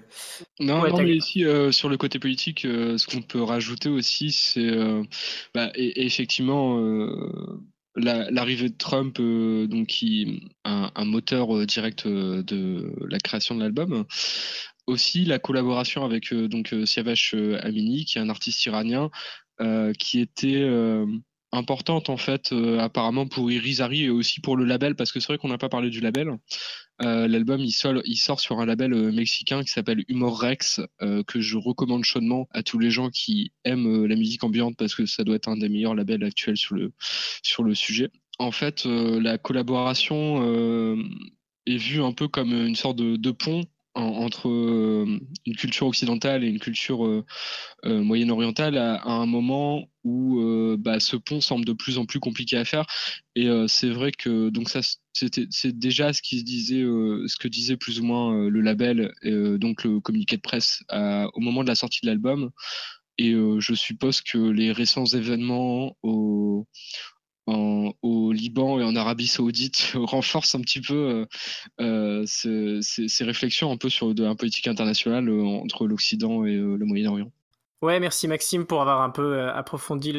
Non, 0.59 0.83
mais 0.83 1.15
ici, 1.15 1.43
sur 1.71 1.89
le 1.89 1.97
côté 1.97 2.19
politique, 2.19 2.59
ce 2.61 3.07
qu'on 3.07 3.23
peut 3.23 3.41
rajouter 3.41 3.89
aussi, 3.89 4.31
c'est 4.31 4.71
bah, 5.55 5.71
et, 5.73 6.05
effectivement 6.05 6.79
l'arrivée 7.95 8.69
de 8.69 8.77
Trump, 8.77 9.17
donc 9.17 9.87
qui 9.87 10.41
un, 10.63 10.91
un 10.95 11.05
moteur 11.05 11.65
direct 11.65 12.07
de 12.07 12.93
la 13.09 13.19
création 13.19 13.55
de 13.55 13.61
l'album, 13.61 14.05
aussi 14.87 15.25
la 15.25 15.39
collaboration 15.39 16.05
avec 16.05 16.31
euh, 16.31 16.47
donc 16.47 16.73
euh, 16.73 16.85
Siavash 16.85 17.33
euh, 17.33 17.59
Amini, 17.61 18.05
qui 18.05 18.17
est 18.17 18.21
un 18.21 18.29
artiste 18.29 18.65
iranien, 18.65 19.09
qui 19.97 20.19
était 20.19 20.69
importante 21.55 22.09
en 22.09 22.17
fait 22.17 22.53
apparemment 22.79 23.27
pour 23.27 23.51
Irizari 23.51 24.03
et 24.03 24.09
aussi 24.09 24.41
pour 24.41 24.57
le 24.57 24.65
label 24.65 24.95
parce 24.95 25.11
que 25.11 25.19
c'est 25.19 25.27
vrai 25.27 25.37
qu'on 25.37 25.47
n'a 25.47 25.57
pas 25.57 25.69
parlé 25.69 25.89
du 25.89 26.01
label. 26.01 26.37
L'album 26.99 27.59
il, 27.59 27.71
sort 27.71 28.39
sur 28.39 28.59
un 28.59 28.65
label 28.65 28.93
mexicain 29.11 29.63
qui 29.63 29.69
s'appelle 29.69 30.03
Humor 30.07 30.39
Rex 30.39 30.81
que 31.27 31.41
je 31.41 31.57
recommande 31.57 32.03
chaudement 32.03 32.47
à 32.51 32.63
tous 32.63 32.79
les 32.79 32.89
gens 32.89 33.09
qui 33.09 33.51
aiment 33.63 34.05
la 34.05 34.15
musique 34.15 34.43
ambiante 34.43 34.77
parce 34.77 34.95
que 34.95 35.05
ça 35.05 35.23
doit 35.23 35.35
être 35.35 35.49
un 35.49 35.57
des 35.57 35.69
meilleurs 35.69 35.95
labels 35.95 36.23
actuels 36.23 36.57
sur 36.57 36.75
le, 36.75 36.93
sur 37.43 37.63
le 37.63 37.75
sujet. 37.75 38.09
En 38.39 38.51
fait, 38.51 38.85
la 38.85 39.37
collaboration 39.37 40.95
est 41.65 41.77
vue 41.77 42.01
un 42.01 42.13
peu 42.13 42.27
comme 42.27 42.53
une 42.53 42.75
sorte 42.75 42.97
de 42.97 43.31
pont 43.31 43.65
entre 43.95 44.49
euh, 44.49 45.19
une 45.45 45.55
culture 45.55 45.87
occidentale 45.87 46.43
et 46.43 46.47
une 46.47 46.59
culture 46.59 47.05
euh, 47.05 47.25
euh, 47.85 48.03
moyen-orientale 48.03 48.77
à, 48.77 49.01
un 49.05 49.25
moment 49.25 49.87
où 50.03 50.75
bah, 50.77 50.99
ce 50.99 51.15
pont 51.15 51.41
semble 51.41 51.65
de 51.65 51.73
plus 51.73 51.97
en 51.97 52.05
plus 52.05 52.19
compliqué 52.19 52.57
à 52.57 52.65
faire. 52.65 52.85
Et 53.35 53.47
c'est 53.67 53.89
vrai 53.89 54.11
que 54.11 54.49
donc 54.49 54.69
ça 54.69 54.81
c'est 55.13 55.79
déjà 55.79 56.13
ce 56.13 56.21
qui 56.21 56.43
disait, 56.43 56.81
ce 56.81 57.35
que 57.37 57.47
disait 57.47 57.75
plus 57.75 58.01
ou 58.01 58.03
moins 58.03 58.47
le 58.47 58.61
label, 58.61 59.11
donc 59.23 59.83
le 59.83 59.99
communiqué 60.01 60.35
de 60.35 60.41
presse 60.41 60.83
au 60.91 61.39
moment 61.39 61.63
de 61.63 61.67
la 61.67 61.73
sortie 61.73 62.01
de 62.03 62.07
l'album. 62.07 62.51
Et 63.17 63.31
je 63.31 63.73
suppose 63.73 64.21
que 64.21 64.37
les 64.37 64.71
récents 64.71 65.05
événements 65.05 65.97
au, 66.03 66.67
au 67.47 68.31
Liban 68.31 68.79
et 68.79 68.83
en 68.83 68.95
Arabie 68.95 69.27
Saoudite 69.27 69.93
renforce 69.95 70.55
un 70.55 70.61
petit 70.61 70.81
peu 70.81 71.27
euh, 71.79 72.23
euh 72.23 72.23
ces, 72.25 73.23
réflexions 73.23 73.71
un 73.71 73.77
peu 73.77 73.89
sur 73.89 74.13
de 74.13 74.23
la 74.23 74.35
politique 74.35 74.67
internationale 74.67 75.29
euh, 75.29 75.43
entre 75.43 75.87
l'Occident 75.87 76.45
et 76.45 76.55
le 76.55 76.85
Moyen-Orient. 76.85 77.31
Ouais, 77.81 77.99
merci 77.99 78.27
Maxime 78.27 78.65
pour 78.65 78.81
avoir 78.81 79.01
un 79.01 79.09
peu 79.09 79.47
approfondi 79.49 80.13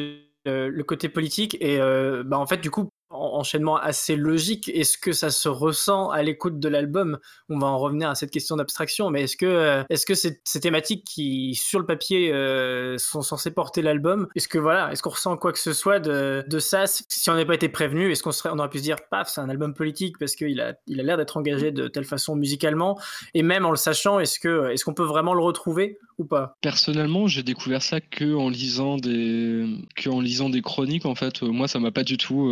le, 0.45 0.81
côté 0.83 1.09
politique. 1.09 1.57
Et 1.59 1.79
bah, 2.25 2.39
en 2.39 2.45
fait, 2.45 2.61
du 2.61 2.71
coup, 2.71 2.89
enchaînement 3.09 3.77
assez 3.77 4.15
logique. 4.15 4.69
Est-ce 4.69 4.97
que 4.97 5.11
ça 5.11 5.29
se 5.29 5.47
ressent 5.47 6.09
à 6.09 6.23
l'écoute 6.23 6.59
de 6.59 6.69
l'album? 6.69 7.19
On 7.49 7.57
va 7.57 7.67
en 7.67 7.77
revenir 7.77 8.09
à 8.09 8.15
cette 8.15 8.31
question 8.31 8.57
d'abstraction, 8.57 9.09
mais 9.09 9.23
est-ce 9.23 9.37
que, 9.37 9.45
euh, 9.45 9.83
est-ce 9.89 10.05
que 10.05 10.13
ces, 10.13 10.39
thématiques 10.59 11.05
qui, 11.05 11.55
sur 11.55 11.79
le 11.79 11.85
papier, 11.85 12.33
euh, 12.33 12.97
sont 12.97 13.21
censées 13.21 13.51
porter 13.51 13.81
l'album, 13.81 14.27
est-ce 14.35 14.47
que 14.47 14.57
voilà, 14.57 14.91
est-ce 14.91 15.01
qu'on 15.01 15.11
ressent 15.11 15.37
quoi 15.37 15.53
que 15.53 15.59
ce 15.59 15.73
soit 15.73 15.99
de, 15.99 16.43
de 16.47 16.59
ça? 16.59 16.85
Si 16.87 17.29
on 17.29 17.33
n'avait 17.33 17.45
pas 17.45 17.55
été 17.55 17.69
prévenu, 17.69 18.11
est-ce 18.11 18.23
qu'on 18.23 18.31
serait, 18.31 18.49
on 18.51 18.59
aurait 18.59 18.69
pu 18.69 18.79
se 18.79 18.83
dire, 18.83 18.97
paf, 19.09 19.29
c'est 19.29 19.41
un 19.41 19.49
album 19.49 19.73
politique 19.73 20.17
parce 20.17 20.35
qu'il 20.35 20.59
a, 20.61 20.73
il 20.87 20.99
a 20.99 21.03
l'air 21.03 21.17
d'être 21.17 21.37
engagé 21.37 21.71
de 21.71 21.87
telle 21.87 22.05
façon 22.05 22.35
musicalement, 22.35 22.99
et 23.33 23.43
même 23.43 23.65
en 23.65 23.71
le 23.71 23.77
sachant, 23.77 24.19
est-ce 24.19 24.39
que, 24.39 24.69
est-ce 24.71 24.83
qu'on 24.83 24.93
peut 24.93 25.03
vraiment 25.03 25.33
le 25.33 25.41
retrouver? 25.41 25.99
Ou 26.17 26.25
pas? 26.25 26.57
Personnellement, 26.61 27.27
j'ai 27.27 27.43
découvert 27.43 27.83
ça 27.83 28.01
que 28.01 28.33
en 28.35 28.49
lisant 28.49 28.97
des, 28.97 29.63
que 29.95 30.09
en 30.09 30.19
lisant 30.19 30.49
des 30.49 30.61
chroniques. 30.63 31.05
En 31.05 31.13
fait, 31.13 31.43
euh, 31.43 31.51
moi, 31.51 31.67
ça 31.67 31.79
m'a 31.79 31.91
pas 31.91 32.03
du 32.03 32.17
tout 32.17 32.49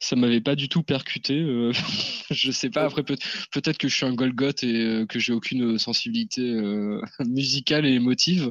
ça 0.00 0.16
m'avait 0.16 0.40
pas 0.40 0.56
du 0.56 0.68
tout 0.68 0.82
percuté. 0.82 1.40
Euh, 1.40 1.72
je 2.30 2.50
sais 2.50 2.70
pas. 2.70 2.84
Après, 2.84 3.04
peut- 3.04 3.16
être 3.64 3.78
que 3.78 3.88
je 3.88 3.94
suis 3.94 4.06
un 4.06 4.14
Golgoth 4.14 4.64
et 4.64 4.74
euh, 4.84 5.06
que 5.06 5.18
j'ai 5.18 5.32
aucune 5.32 5.78
sensibilité 5.78 6.42
euh, 6.42 7.00
musicale 7.26 7.86
et 7.86 7.92
émotive. 7.94 8.50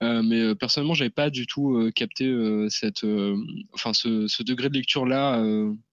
Mais 0.00 0.54
personnellement, 0.54 0.94
j'avais 0.94 1.10
pas 1.10 1.30
du 1.30 1.46
tout 1.46 1.90
capté 1.94 2.32
cette, 2.70 3.04
enfin, 3.72 3.92
ce, 3.92 4.42
degré 4.42 4.68
de 4.68 4.74
lecture 4.74 5.06
là 5.06 5.42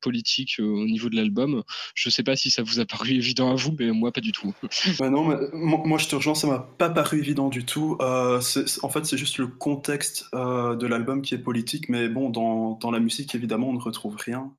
politique 0.02 0.58
au 0.60 0.86
niveau 0.86 1.10
de 1.10 1.16
l'album. 1.16 1.64
Je 1.96 2.10
sais 2.10 2.24
pas 2.24 2.36
si 2.36 2.52
ça 2.52 2.64
vous 2.64 2.80
a 2.80 2.86
paru 2.86 3.12
évident 3.12 3.52
à 3.52 3.56
vous, 3.56 3.76
mais 3.80 3.92
moi 3.92 4.12
pas 4.12 4.22
du 4.22 4.32
tout. 4.32 4.54
Bah 5.00 5.10
non, 5.10 5.26
mais 5.26 5.36
moi 5.54 5.98
je 5.98 6.08
te 6.08 6.16
rejoins, 6.16 6.36
ça 6.36 6.48
m'a 6.48 6.60
pas 6.60 6.90
paru 6.90 7.20
évident 7.20 7.50
du 7.50 7.66
tout. 7.66 7.98
en 8.00 8.40
fait, 8.42 9.06
c'est 9.06 9.18
juste 9.18 9.38
le 9.38 9.48
contexte 9.48 10.28
de 10.34 10.88
l'album 10.88 11.22
qui 11.22 11.34
est 11.34 11.40
politique, 11.40 11.90
mais 11.90 12.08
bon, 12.08 12.30
dans, 12.30 12.78
dans 12.82 12.92
la 12.92 13.00
musique 13.00 13.36
évidemment, 13.36 13.70
on 13.70 13.74
ne 13.74 13.80
retrouve 13.80 14.16
rien. 14.18 14.52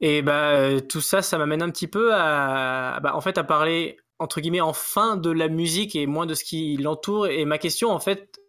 Et 0.00 0.22
bah, 0.22 0.80
tout 0.82 1.00
ça, 1.00 1.22
ça 1.22 1.38
m'amène 1.38 1.62
un 1.62 1.70
petit 1.70 1.86
peu 1.86 2.14
à, 2.14 3.00
bah, 3.02 3.14
en 3.14 3.20
fait, 3.20 3.38
à 3.38 3.44
parler 3.44 3.96
entre 4.18 4.40
guillemets 4.40 4.60
enfin 4.60 5.16
de 5.16 5.30
la 5.30 5.48
musique 5.48 5.96
et 5.96 6.06
moins 6.06 6.26
de 6.26 6.34
ce 6.34 6.44
qui 6.44 6.76
l'entoure. 6.76 7.26
Et 7.26 7.44
ma 7.44 7.58
question, 7.58 7.90
en 7.90 8.00
fait, 8.00 8.38
euh, 8.38 8.43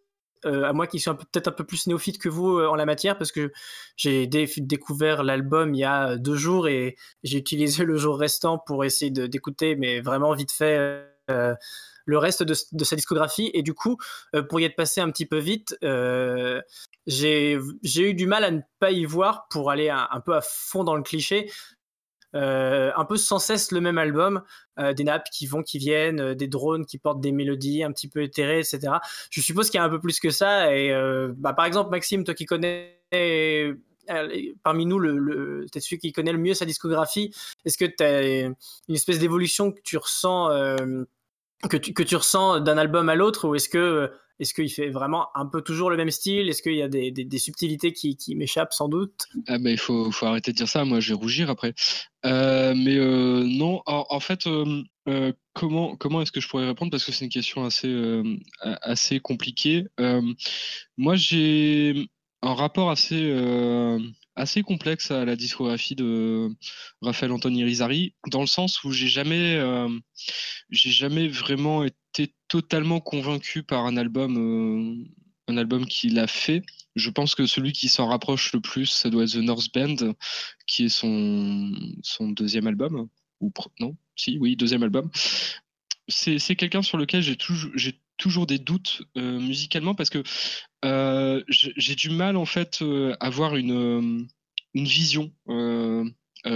à 0.45 0.73
moi 0.73 0.87
qui 0.87 0.99
suis 0.99 1.11
peut-être 1.11 1.47
un 1.47 1.51
peu 1.51 1.63
plus 1.63 1.87
néophyte 1.87 2.17
que 2.17 2.29
vous 2.29 2.59
euh, 2.59 2.67
en 2.67 2.75
la 2.75 2.85
matière, 2.85 3.17
parce 3.17 3.31
que 3.31 3.51
j'ai 3.97 4.27
découvert 4.27 5.23
l'album 5.23 5.73
il 5.73 5.79
y 5.79 5.83
a 5.83 6.17
deux 6.17 6.35
jours 6.35 6.67
et 6.67 6.95
j'ai 7.23 7.37
utilisé 7.37 7.83
le 7.83 7.97
jour 7.97 8.17
restant 8.17 8.57
pour 8.57 8.85
essayer 8.85 9.11
d'écouter, 9.11 9.75
mais 9.75 10.01
vraiment 10.01 10.33
vite 10.33 10.51
fait. 10.51 11.03
Euh, 11.31 11.55
le 12.07 12.19
reste 12.19 12.43
de, 12.43 12.53
sa 12.53 12.95
discographie. 12.95 13.49
Et 13.55 13.63
du 13.63 13.73
coup, 13.73 13.97
pour 14.47 14.59
y 14.59 14.63
être 14.63 14.75
passé 14.75 15.01
un 15.01 15.09
petit 15.09 15.25
peu 15.25 15.39
vite, 15.39 15.75
j'ai 17.07 17.57
eu 17.97 18.13
du 18.13 18.27
mal 18.27 18.43
à 18.43 18.51
ne 18.51 18.61
pas 18.77 18.91
y 18.91 19.05
voir 19.05 19.47
pour 19.49 19.71
aller 19.71 19.89
un, 19.89 20.19
peu 20.23 20.35
à 20.35 20.41
fond 20.41 20.83
dans 20.83 20.95
le 20.95 21.01
cliché. 21.01 21.51
Un 22.35 23.05
peu 23.05 23.17
sans 23.17 23.39
cesse 23.39 23.71
le 23.71 23.81
même 23.81 23.97
album, 23.97 24.43
des 24.77 25.03
nappes 25.03 25.29
qui 25.31 25.47
vont, 25.47 25.63
qui 25.63 25.77
viennent, 25.79 26.33
des 26.33 26.47
drones 26.47 26.85
qui 26.85 26.97
portent 26.97 27.21
des 27.21 27.31
mélodies 27.31 27.83
un 27.83 27.91
petit 27.91 28.09
peu 28.09 28.21
éthérées, 28.21 28.59
etc. 28.59 28.93
Je 29.31 29.41
suppose 29.41 29.69
qu'il 29.69 29.77
y 29.77 29.81
a 29.81 29.83
un 29.83 29.89
peu 29.89 29.99
plus 29.99 30.19
que 30.19 30.29
ça. 30.29 30.75
Et 30.75 30.93
bah, 31.37 31.53
par 31.53 31.65
exemple, 31.65 31.89
Maxime, 31.91 32.23
toi 32.23 32.33
qui 32.33 32.45
connais 32.45 33.01
parmi 34.63 34.85
nous, 34.85 34.99
le 34.99 35.65
es 35.73 35.79
celui 35.79 35.97
qui 35.97 36.11
connaît 36.11 36.31
le 36.31 36.37
mieux 36.37 36.53
sa 36.53 36.65
discographie. 36.65 37.33
Est-ce 37.65 37.77
que 37.77 37.85
tu 37.85 38.03
as 38.03 38.41
une 38.41 38.55
espèce 38.89 39.19
d'évolution 39.19 39.71
que 39.71 39.81
tu 39.81 39.97
ressens, 39.97 40.49
que, 41.69 41.77
tu, 41.77 42.15
ressens 42.15 42.59
d'un 42.59 42.77
album 42.77 43.09
à 43.09 43.15
l'autre, 43.15 43.47
ou 43.47 43.55
est-ce 43.55 43.69
que 43.69 44.11
est-ce 44.39 44.53
qu'il 44.53 44.69
fait 44.69 44.89
vraiment 44.89 45.27
un 45.35 45.45
peu 45.45 45.61
toujours 45.61 45.89
le 45.89 45.95
même 45.95 46.11
style? 46.11 46.49
Est-ce 46.49 46.61
qu'il 46.61 46.75
y 46.75 46.81
a 46.81 46.89
des, 46.89 47.37
subtilités 47.37 47.93
qui, 47.93 48.35
m'échappent 48.35 48.73
sans 48.73 48.89
doute? 48.89 49.27
Ah 49.47 49.57
ben, 49.57 49.69
Il 49.69 49.77
faut, 49.77 50.11
arrêter 50.21 50.51
de 50.51 50.57
dire 50.57 50.67
ça, 50.67 50.83
moi 50.83 50.99
je 50.99 51.09
vais 51.09 51.19
rougir 51.19 51.49
après. 51.49 51.73
Euh, 52.25 52.73
mais 52.75 52.97
euh, 52.97 53.43
non, 53.45 53.81
en, 53.85 54.19
fait, 54.19 54.47
euh, 54.47 54.83
comment, 55.53 55.95
comment 55.95 56.21
est-ce 56.21 56.31
que 56.33 56.41
je 56.41 56.49
pourrais 56.49 56.67
répondre? 56.67 56.91
Parce 56.91 57.05
que 57.05 57.13
c'est 57.13 57.25
une 57.25 57.31
question 57.31 57.63
assez, 57.63 58.21
assez 58.61 59.19
compliquée. 59.19 59.85
moi 60.97 61.15
j'ai 61.15 62.09
un 62.41 62.53
rapport 62.53 62.89
assez 62.89 63.31
assez 64.35 64.63
complexe 64.63 65.11
à 65.11 65.25
la 65.25 65.35
discographie 65.35 65.95
de 65.95 66.49
Raphaël 67.01 67.31
Anthony 67.31 67.63
Rizari, 67.63 68.13
dans 68.29 68.41
le 68.41 68.47
sens 68.47 68.83
où 68.83 68.91
j'ai 68.91 69.07
jamais, 69.07 69.55
euh, 69.55 69.89
j'ai 70.69 70.91
jamais 70.91 71.27
vraiment 71.27 71.83
été 71.83 72.33
totalement 72.47 72.99
convaincu 72.99 73.63
par 73.63 73.85
un 73.85 73.97
album, 73.97 74.37
euh, 74.37 75.51
un 75.51 75.57
album 75.57 75.85
qu'il 75.85 76.19
a 76.19 76.27
fait. 76.27 76.63
Je 76.95 77.09
pense 77.09 77.35
que 77.35 77.45
celui 77.45 77.71
qui 77.71 77.87
s'en 77.87 78.07
rapproche 78.07 78.53
le 78.53 78.61
plus, 78.61 78.87
ça 78.87 79.09
doit 79.09 79.23
être 79.23 79.33
The 79.33 79.37
North 79.37 79.73
Band, 79.73 80.13
qui 80.67 80.85
est 80.85 80.89
son, 80.89 81.73
son 82.03 82.29
deuxième 82.29 82.67
album. 82.67 83.07
Ou 83.41 83.51
non, 83.79 83.97
si, 84.15 84.37
oui, 84.39 84.55
deuxième 84.55 84.83
album. 84.83 85.09
C'est 86.07 86.55
quelqu'un 86.55 86.81
sur 86.81 86.97
lequel 86.97 87.21
j'ai 87.21 87.35
toujours, 87.35 87.71
j'ai 87.75 87.99
toujours 88.17 88.47
des 88.47 88.59
doutes 88.59 89.01
euh, 89.17 89.39
musicalement 89.39 89.95
parce 89.95 90.09
que 90.09 90.23
euh, 90.83 91.43
j'ai 91.47 91.95
du 91.95 92.09
mal 92.09 92.37
en 92.37 92.45
fait 92.45 92.81
euh, 92.81 93.15
à 93.19 93.27
avoir 93.27 93.55
une, 93.55 94.27
une 94.73 94.85
vision. 94.85 95.31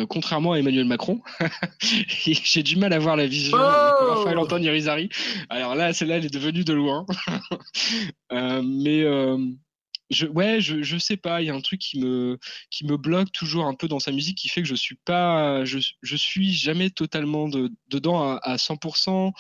contrairement 0.08 0.54
à 0.54 0.60
Emmanuel 0.60 0.86
Macron, 0.86 1.22
j'ai 2.08 2.62
du 2.62 2.76
mal 2.76 2.94
à 2.94 3.00
voir 3.00 3.16
la 3.16 3.26
vision 3.26 3.58
de 3.58 3.64
oh 3.64 4.14
Raphaël 4.14 4.38
Antoine 4.38 4.64
Irizarry. 4.64 5.10
Alors 5.50 5.74
là, 5.74 5.94
celle-là, 5.94 6.18
elle 6.18 6.26
est 6.26 6.34
devenue 6.34 6.64
de 6.64 6.74
loin. 6.74 7.06
mais 8.32 9.04
je, 10.12 10.28
ouais, 10.28 10.62
je, 10.62 10.84
je 10.84 10.98
sais 10.98 11.18
pas, 11.18 11.42
il 11.42 11.48
y 11.48 11.50
a 11.50 11.56
un 11.56 11.62
truc 11.62 11.80
qui 11.80 12.00
me, 12.00 12.38
qui 12.70 12.86
me 12.86 12.98
bloque 12.98 13.32
toujours 13.32 13.66
un 13.66 13.74
peu 13.74 13.88
dans 13.88 14.00
sa 14.00 14.12
musique 14.12 14.38
qui 14.38 14.48
fait 14.50 14.62
que 14.62 14.68
je 14.68 14.76
suis 14.76 14.98
pas, 15.06 15.66
je, 15.66 15.80
je 16.04 16.16
suis 16.16 16.54
jamais 16.54 16.92
totalement 16.92 17.48
de, 17.48 17.72
dedans 17.90 18.22
à, 18.22 18.40
à 18.44 18.58
100%. 18.58 19.32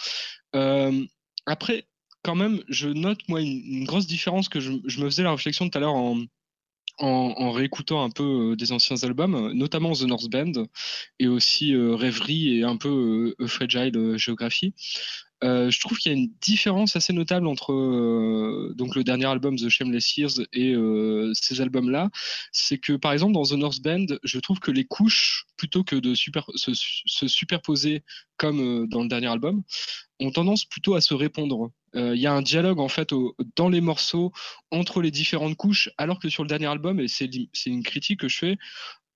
après, 1.45 1.88
quand 2.23 2.35
même, 2.35 2.61
je 2.67 2.89
note, 2.89 3.19
moi, 3.27 3.41
une, 3.41 3.85
grosse 3.85 4.07
différence 4.07 4.49
que 4.49 4.59
je, 4.59 4.71
me 4.71 5.09
faisais 5.09 5.23
la 5.23 5.31
réflexion 5.31 5.69
tout 5.69 5.77
à 5.77 5.81
l'heure 5.81 5.95
en, 5.95 7.51
réécoutant 7.51 8.03
un 8.03 8.09
peu 8.09 8.51
euh, 8.51 8.55
des 8.57 8.73
anciens 8.73 8.97
albums, 9.03 9.53
notamment 9.53 9.93
The 9.93 10.01
North 10.01 10.29
Band 10.29 10.65
et 11.17 11.27
aussi 11.27 11.73
euh, 11.73 11.95
Rêverie 11.95 12.57
et 12.57 12.63
un 12.63 12.75
peu 12.75 13.35
euh, 13.39 13.47
Fragile 13.47 14.17
Geography. 14.17 14.73
Je 15.41 15.79
trouve 15.79 15.97
qu'il 15.97 16.11
y 16.11 16.15
a 16.15 16.17
une 16.17 16.31
différence 16.41 16.95
assez 16.95 17.13
notable 17.13 17.47
entre 17.47 18.73
donc 18.75 18.95
le 18.95 19.03
dernier 19.03 19.25
album 19.25 19.55
The 19.55 19.69
Shameless 19.69 20.17
Years 20.17 20.41
et 20.53 20.75
ces 21.33 21.61
albums-là. 21.61 22.09
C'est 22.51 22.77
que 22.77 22.93
par 22.93 23.13
exemple 23.13 23.33
dans 23.33 23.43
The 23.43 23.53
North 23.53 23.81
Band, 23.81 24.05
je 24.23 24.39
trouve 24.39 24.59
que 24.59 24.71
les 24.71 24.85
couches, 24.85 25.45
plutôt 25.57 25.83
que 25.83 25.95
de 25.95 26.15
se, 26.15 26.29
se, 26.73 27.27
superposer 27.27 28.03
comme 28.37 28.87
dans 28.87 29.01
le 29.01 29.09
dernier 29.09 29.27
album, 29.27 29.63
ont 30.19 30.31
tendance 30.31 30.65
plutôt 30.65 30.95
à 30.95 31.01
se 31.01 31.13
répondre. 31.13 31.71
Euh, 31.95 32.15
il 32.15 32.21
y 32.21 32.27
a 32.27 32.33
un 32.33 32.41
dialogue 32.41 32.79
en 32.79 32.87
fait 32.87 33.13
dans 33.55 33.69
les 33.69 33.81
morceaux 33.81 34.31
entre 34.71 35.01
les 35.01 35.11
différentes 35.11 35.55
couches, 35.55 35.89
alors 35.97 36.19
que 36.19 36.29
sur 36.29 36.43
le 36.43 36.49
dernier 36.49 36.67
album, 36.67 36.99
et 36.99 37.07
c'est 37.07 37.29
une 37.65 37.83
critique 37.83 38.19
que 38.19 38.29
je 38.29 38.37
fais, 38.37 38.57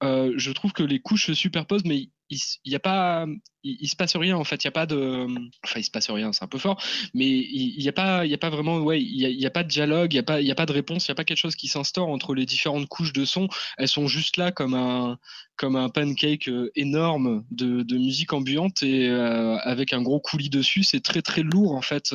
euh, 0.03 0.33
je 0.37 0.51
trouve 0.51 0.73
que 0.73 0.83
les 0.83 0.99
couches 0.99 1.27
se 1.27 1.33
superposent, 1.33 1.85
mais 1.85 2.09
il 2.29 2.39
n'y 2.65 2.75
a 2.75 2.79
pas, 2.79 3.25
il, 3.63 3.87
se 3.87 3.95
passe 3.95 4.15
rien 4.15 4.37
en 4.37 4.43
fait. 4.43 4.63
Il 4.63 4.67
y 4.67 4.69
a 4.69 4.71
pas 4.71 4.85
de, 4.85 5.27
enfin 5.63 5.79
il 5.79 5.83
se 5.83 5.91
passe 5.91 6.09
rien, 6.09 6.33
c'est 6.33 6.43
un 6.43 6.47
peu 6.47 6.57
fort, 6.57 6.81
mais 7.13 7.27
il 7.27 7.77
n'y 7.77 7.89
a 7.89 7.93
pas, 7.93 8.25
il 8.25 8.31
y 8.31 8.33
a 8.33 8.37
pas 8.37 8.49
vraiment, 8.49 8.79
ouais, 8.79 9.01
il 9.01 9.15
y 9.15 9.45
a, 9.45 9.49
pas 9.49 9.63
de 9.63 9.69
dialogue, 9.69 10.13
il 10.13 10.17
y 10.17 10.19
a 10.19 10.23
pas, 10.23 10.41
il 10.41 10.47
y 10.47 10.51
a 10.51 10.55
pas 10.55 10.65
de 10.65 10.73
réponse, 10.73 11.05
il 11.05 11.09
y 11.09 11.11
a 11.11 11.15
pas 11.15 11.23
quelque 11.23 11.37
chose 11.37 11.55
qui 11.55 11.67
s'instaure 11.67 12.09
entre 12.09 12.33
les 12.35 12.45
différentes 12.45 12.87
couches 12.87 13.13
de 13.13 13.25
son. 13.25 13.47
Elles 13.77 13.87
sont 13.87 14.07
juste 14.07 14.37
là 14.37 14.51
comme 14.51 14.73
un, 14.73 15.17
comme 15.55 15.75
un 15.75 15.89
pancake 15.89 16.49
euh, 16.49 16.71
énorme 16.75 17.45
de, 17.51 17.83
de 17.83 17.97
musique 17.97 18.33
ambiante 18.33 18.83
et 18.83 19.07
euh, 19.07 19.57
avec 19.59 19.93
un 19.93 20.01
gros 20.01 20.19
coulis 20.19 20.49
dessus. 20.49 20.83
C'est 20.83 21.01
très 21.01 21.21
très 21.21 21.43
lourd 21.43 21.73
en 21.73 21.81
fait. 21.81 22.13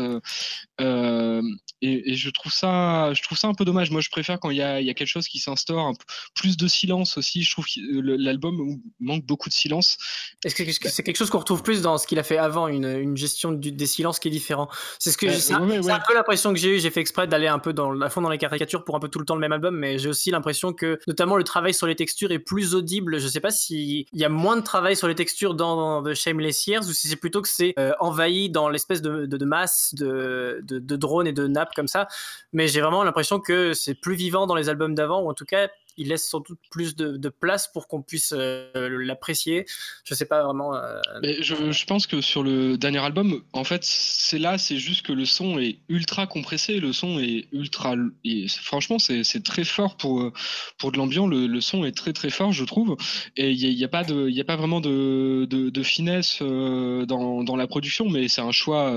Euh, 0.81 1.43
et, 1.81 2.13
et, 2.13 2.17
je 2.17 2.31
trouve 2.31 2.53
ça, 2.53 3.15
je 3.15 3.23
trouve 3.23 3.39
ça 3.39 3.47
un 3.47 3.55
peu 3.55 3.65
dommage. 3.65 3.91
Moi, 3.91 4.01
je 4.01 4.11
préfère 4.11 4.41
quand 4.41 4.51
il 4.51 4.57
y 4.57 4.63
a, 4.63 4.81
il 4.81 4.87
y 4.87 4.91
a 4.91 4.95
quelque 4.95 5.09
chose 5.09 5.29
qui 5.29 5.39
s'instaure, 5.39 5.93
plus 6.35 6.57
de 6.57 6.67
silence 6.67 7.17
aussi. 7.17 7.43
Je 7.43 7.53
trouve 7.53 7.67
que 7.67 7.81
l'album 8.01 8.81
manque 8.99 9.25
beaucoup 9.25 9.49
de 9.49 9.55
silence. 9.55 9.97
Est-ce 10.45 10.57
que 10.57 10.89
c'est 10.89 11.03
quelque 11.05 11.17
chose 11.17 11.31
qu'on 11.31 11.38
retrouve 11.39 11.63
plus 11.63 11.83
dans 11.83 11.99
ce 11.99 12.07
qu'il 12.07 12.19
a 12.19 12.23
fait 12.23 12.39
avant, 12.39 12.69
une, 12.69 12.87
une 12.87 13.17
gestion 13.17 13.53
du, 13.53 13.73
des 13.73 13.87
silences 13.87 14.19
qui 14.19 14.29
est 14.29 14.31
différent 14.31 14.69
C'est 14.99 15.11
ce 15.11 15.19
que 15.19 15.31
c'est 15.31 15.55
un, 15.55 15.61
peu 15.61 16.15
l'impression 16.15 16.53
que 16.53 16.59
j'ai 16.59 16.77
eu. 16.77 16.79
J'ai 16.79 16.91
fait 16.91 17.01
exprès 17.01 17.27
d'aller 17.27 17.49
un 17.49 17.59
peu 17.59 17.73
dans 17.73 18.01
à 18.01 18.09
fond 18.09 18.21
dans 18.21 18.31
les 18.31 18.39
caricatures 18.39 18.85
pour 18.85 18.97
un 18.97 19.01
peu 19.01 19.09
tout 19.09 19.19
le 19.19 19.25
temps 19.25 19.35
le 19.35 19.41
même 19.41 19.53
album, 19.53 19.77
mais 19.77 19.99
j'ai 19.99 20.09
aussi 20.09 20.31
l'impression 20.31 20.73
que 20.73 20.99
notamment 21.07 21.37
le 21.37 21.45
travail 21.45 21.75
sur 21.75 21.87
les 21.87 21.97
textures 21.97 22.33
est 22.33 22.39
plus 22.39 22.75
audible. 22.75 23.19
Je 23.19 23.29
sais 23.29 23.41
pas 23.41 23.51
s'il 23.51 24.07
y 24.13 24.25
a 24.25 24.29
moins 24.29 24.57
de 24.57 24.63
travail 24.63 24.97
sur 24.97 25.09
les 25.09 25.15
textures 25.15 25.55
dans, 25.55 26.03
The 26.03 26.15
Shameless 26.15 26.67
Years 26.67 26.89
ou 26.89 26.93
si 26.93 27.09
c'est 27.09 27.17
plutôt 27.17 27.43
que 27.43 27.49
c'est 27.49 27.75
euh, 27.79 27.93
envahi 28.01 28.51
dans 28.51 28.69
l'espèce 28.69 29.03
de, 29.03 29.27
de, 29.27 29.45
masse 29.45 29.95
de, 29.95 30.61
de, 30.63 30.79
de 30.79 30.97
drones 30.97 31.27
et 31.27 31.33
de 31.33 31.47
nappes 31.47 31.75
comme 31.75 31.89
ça. 31.89 32.09
Mais 32.53 32.69
j'ai 32.69 32.81
vraiment 32.81 33.05
l'impression 33.05 33.41
que 33.41 33.73
c'est 33.73 33.95
plus 33.95 34.15
vivant 34.15 34.47
dans 34.47 34.55
les 34.55 34.69
albums 34.69 34.95
d'avant 34.95 35.21
ou 35.23 35.31
en 35.31 35.35
tout 35.35 35.45
cas 35.45 35.69
il 35.99 36.09
laisse 36.09 36.27
sans 36.27 36.41
doute 36.41 36.61
plus 36.71 36.97
de, 36.97 37.29
place 37.29 37.69
pour 37.69 37.89
qu'on 37.89 38.03
puisse 38.03 38.33
euh, 38.35 38.71
l'apprécier. 39.05 39.67
Je 40.05 40.15
sais 40.15 40.25
pas 40.25 40.43
vraiment. 40.43 40.75
Euh, 40.75 40.99
Mais 41.23 41.43
je, 41.43 41.85
pense 41.85 42.07
que 42.07 42.21
sur 42.21 42.43
le 42.43 42.79
dernier 42.79 43.01
album, 43.01 43.43
en 43.53 43.65
fait, 43.65 43.85
c'est 43.85 44.39
là, 44.39 44.57
c'est 44.57 44.79
juste 44.79 45.05
que 45.05 45.13
le 45.13 45.27
son 45.27 45.59
est 45.59 45.81
ultra 45.89 46.27
compressé, 46.27 46.81
le 46.81 46.93
son 46.93 47.19
est 47.19 47.49
ultra. 47.53 47.95
Et 48.25 48.47
franchement, 48.49 48.99
c'est 48.99 49.45
très 49.45 49.65
fort 49.65 49.97
pour, 49.97 50.23
euh, 50.23 50.33
pour 50.79 50.93
de 50.93 50.97
l'ambiance. 50.97 51.29
Le, 51.29 51.61
son 51.61 51.85
est 51.85 51.97
très 51.97 52.13
très 52.13 52.31
fort, 52.31 52.53
je 52.53 52.65
trouve. 52.65 52.97
Et 53.37 53.51
il 53.51 53.77
n'y 53.77 53.83
a, 53.83 53.87
a, 53.87 53.91
pas 53.91 54.05
de, 54.05 54.29
y 54.29 54.41
a 54.41 54.45
pas 54.45 54.57
vraiment 54.57 54.81
de, 54.81 55.45
de, 55.45 55.83
finesse 55.83 56.41
dans, 56.41 57.43
dans, 57.43 57.57
la 57.57 57.67
production, 57.67 58.09
mais 58.09 58.29
c'est 58.29 58.41
un 58.41 58.53
choix, 58.53 58.95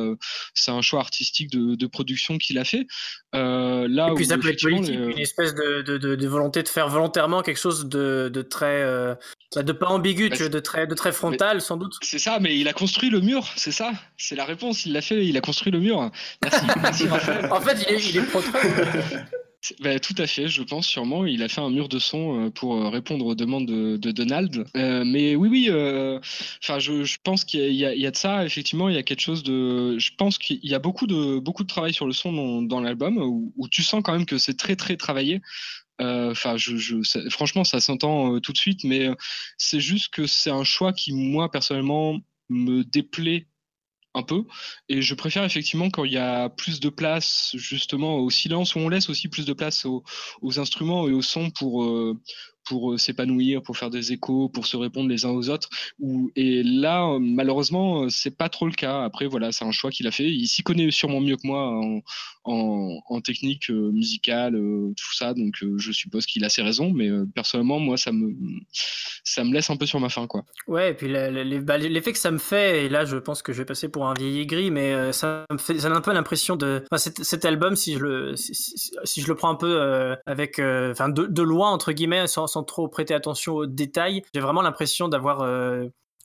c'est 0.54 0.72
un 0.72 0.82
choix 0.82 1.00
artistique 1.00 1.52
de, 1.52 1.76
de 1.76 1.88
production 1.88 2.38
qu'il 2.38 2.60
a 2.60 2.64
fait. 2.64 2.86
là 3.34 4.10
et 4.12 4.16
puis 4.16 4.26
ça 4.26 4.38
peut 4.38 4.50
être 4.50 4.62
politique, 4.62 4.96
une 4.96 5.20
espèce 5.20 5.56
de, 5.56 5.82
de, 5.98 6.28
volonté 6.28 6.62
de 6.64 6.68
faire 6.68 6.88
volontairement 6.92 7.42
quelque 7.42 7.60
chose 7.60 7.88
de, 7.88 8.30
de 8.32 8.42
très 8.42 8.82
euh, 8.84 9.16
de 9.56 9.72
pas 9.72 9.88
ambigu, 9.88 10.30
bah, 10.30 10.50
de 10.50 10.60
très 10.60 10.88
de 10.88 10.96
très 10.96 11.12
frontal 11.12 11.62
sans 11.62 11.78
doute. 11.78 11.96
C'est 12.02 12.20
ça, 12.20 12.40
mais 12.40 12.58
il 12.58 12.68
a 12.68 12.74
construit 12.74 13.10
le 13.10 13.22
mur, 13.22 13.48
c'est 13.56 13.72
ça, 13.72 13.92
c'est 14.18 14.36
la 14.36 14.46
réponse. 14.46 14.86
Il 14.86 14.94
l'a 14.94 15.02
fait, 15.02 15.26
il 15.26 15.36
a 15.38 15.42
construit 15.42 15.72
le 15.72 15.80
mur. 15.80 16.12
Merci, 16.44 17.06
en 17.52 17.62
fait, 17.62 17.86
il 17.88 17.96
est, 17.96 18.10
il 18.10 18.18
est 18.18 18.22
pro 18.22 18.42
bah, 19.80 20.00
tout 20.00 20.16
à 20.18 20.26
fait, 20.26 20.48
je 20.48 20.64
pense 20.64 20.88
sûrement. 20.88 21.26
Il 21.28 21.44
a 21.44 21.48
fait 21.48 21.62
un 21.62 21.70
mur 21.70 21.88
de 21.88 22.00
son 22.00 22.48
euh, 22.48 22.50
pour 22.50 22.76
euh, 22.76 22.90
répondre 22.90 23.28
aux 23.28 23.36
demandes 23.36 23.68
de, 23.68 23.96
de 23.96 24.12
Donald. 24.12 24.66
mais 24.74 25.36
oui, 25.36 25.50
oui. 25.50 25.70
Enfin, 26.64 26.80
je, 26.80 27.04
je, 27.04 27.18
pense 27.24 27.46
qu'il 27.46 27.72
y, 27.72 27.82
y, 27.82 28.08
a 28.08 28.12
de 28.12 28.16
ça. 28.16 28.44
Effectivement, 28.44 28.90
il 28.90 28.96
y 28.96 28.98
a 28.98 29.04
quelque 29.04 29.22
chose 29.22 29.44
de. 29.44 30.00
Je 30.00 30.12
pense 30.18 30.40
qu'il 30.40 30.60
y 30.64 30.74
a 30.74 30.80
beaucoup 30.80 31.06
de 31.06 31.40
beaucoup 31.40 31.64
de 31.64 31.68
travail 31.68 31.94
sur 31.94 32.08
le 32.08 32.14
son 32.14 32.34
dans, 32.34 32.62
dans 32.64 32.80
l'album 32.82 33.18
où, 33.18 33.54
où, 33.56 33.68
tu 33.68 33.84
sens 33.84 34.02
quand 34.04 34.14
même 34.14 34.26
que 34.26 34.40
c'est 34.40 34.58
très 34.58 34.76
très 34.76 34.98
travaillé. 34.98 35.42
Euh, 36.00 36.32
enfin, 36.32 36.58
je, 36.58 37.02
franchement, 37.30 37.64
ça 37.64 37.80
s'entend 37.80 38.36
euh, 38.36 38.40
tout 38.40 38.54
de 38.54 38.58
suite, 38.58 38.84
mais 38.84 39.08
euh, 39.08 39.16
c'est 39.58 39.80
juste 39.80 40.14
que 40.14 40.26
c'est 40.28 40.50
un 40.50 40.64
choix 40.64 40.94
qui, 40.94 41.14
moi, 41.14 41.52
personnellement, 41.52 42.20
me 42.50 42.84
déplaît 42.84 43.48
un 44.14 44.24
peu. 44.24 44.44
Et 44.90 45.02
je 45.02 45.16
préfère 45.16 45.44
effectivement 45.44 45.90
quand 45.90 46.04
il 46.04 46.12
y 46.12 46.18
a 46.18 46.50
plus 46.50 46.80
de 46.80 46.90
place 46.90 47.52
justement 47.56 48.18
au 48.18 48.30
silence, 48.30 48.76
où 48.76 48.80
on 48.80 48.90
laisse 48.90 49.10
aussi 49.10 49.30
plus 49.30 49.46
de 49.46 49.54
place 49.54 49.86
aux, 49.86 50.04
instruments 50.60 51.08
et 51.08 51.14
au 51.14 51.22
son 51.22 51.50
pour, 51.50 51.88
pour 52.66 53.00
s'épanouir, 53.00 53.62
pour 53.62 53.78
faire 53.78 53.90
des 53.90 54.12
échos, 54.12 54.50
pour 54.50 54.68
se 54.68 54.76
répondre 54.76 55.10
les 55.10 55.26
uns 55.26 55.30
aux 55.30 55.50
autres. 55.50 55.70
et 56.36 56.62
là, 56.62 57.18
malheureusement, 57.22 58.10
c'est 58.10 58.36
pas 58.36 58.50
trop 58.50 58.66
le 58.66 58.74
cas. 58.74 59.02
Après, 59.04 59.28
voilà, 59.28 59.54
c'est 59.54 59.64
un 59.64 59.72
choix 59.72 59.92
qu'il 59.92 60.08
a 60.08 60.12
fait. 60.12 60.30
Il 60.30 60.48
s'y 60.48 60.62
connaît 60.62 60.92
sûrement 60.92 61.22
mieux 61.22 61.38
que 61.38 61.48
moi 61.48 61.82
en, 62.44 63.22
technique 63.22 63.70
euh, 63.70 63.92
musicale, 63.92 64.56
euh, 64.56 64.94
tout 64.98 65.14
ça. 65.14 65.34
Donc 65.34 65.62
euh, 65.62 65.78
je 65.78 65.92
suppose 65.92 66.26
qu'il 66.26 66.44
a 66.44 66.50
ses 66.50 66.62
raisons, 66.62 66.92
mais 66.92 67.10
personnellement, 67.36 67.80
moi, 67.80 67.98
ça 67.98 68.12
me, 68.12 68.34
ça 69.24 69.44
me 69.44 69.54
laisse 69.54 69.70
un 69.70 69.78
peu 69.78 69.86
sur 69.86 70.00
ma 70.00 70.10
faim. 70.10 70.28
Quoi. 70.28 70.44
Ouais, 70.68 70.92
et 70.92 70.94
puis 70.94 71.12
bah, 71.60 71.78
l'effet 71.78 72.14
que 72.14 72.20
ça 72.20 72.32
me 72.32 72.40
fait, 72.40 72.86
et 72.86 72.90
là 72.90 73.06
je 73.06 73.18
pense 73.18 73.42
que 73.42 73.54
je 73.54 73.60
vais 73.60 73.66
passer 73.66 73.90
pour 73.90 74.08
un 74.08 74.14
vieil 74.14 74.42
aigri, 74.42 74.72
mais 74.72 75.12
ça 75.14 75.46
me 75.52 75.58
fait 75.58 75.80
ça 75.80 75.90
a 75.90 75.96
un 75.96 76.02
peu 76.02 76.14
l'impression 76.14 76.56
de. 76.56 76.84
Enfin, 76.92 76.98
cet, 76.98 77.46
album, 77.46 77.76
si 77.76 77.94
je 77.94 78.00
le, 78.00 78.36
si, 78.36 79.22
je 79.22 79.28
le 79.28 79.36
prends 79.36 79.50
un 79.50 79.56
peu 79.56 80.16
avec. 80.26 80.60
Enfin, 80.60 81.10
de, 81.10 81.42
loin, 81.42 81.72
entre 81.72 81.92
guillemets, 81.92 82.28
sans, 82.28 82.48
sans 82.48 82.64
trop 82.64 82.88
prêter 82.88 83.14
attention 83.14 83.54
aux 83.54 83.66
détails. 83.66 84.22
J'ai 84.34 84.42
vraiment 84.42 84.62
l'impression 84.62 85.08
d'avoir 85.08 85.44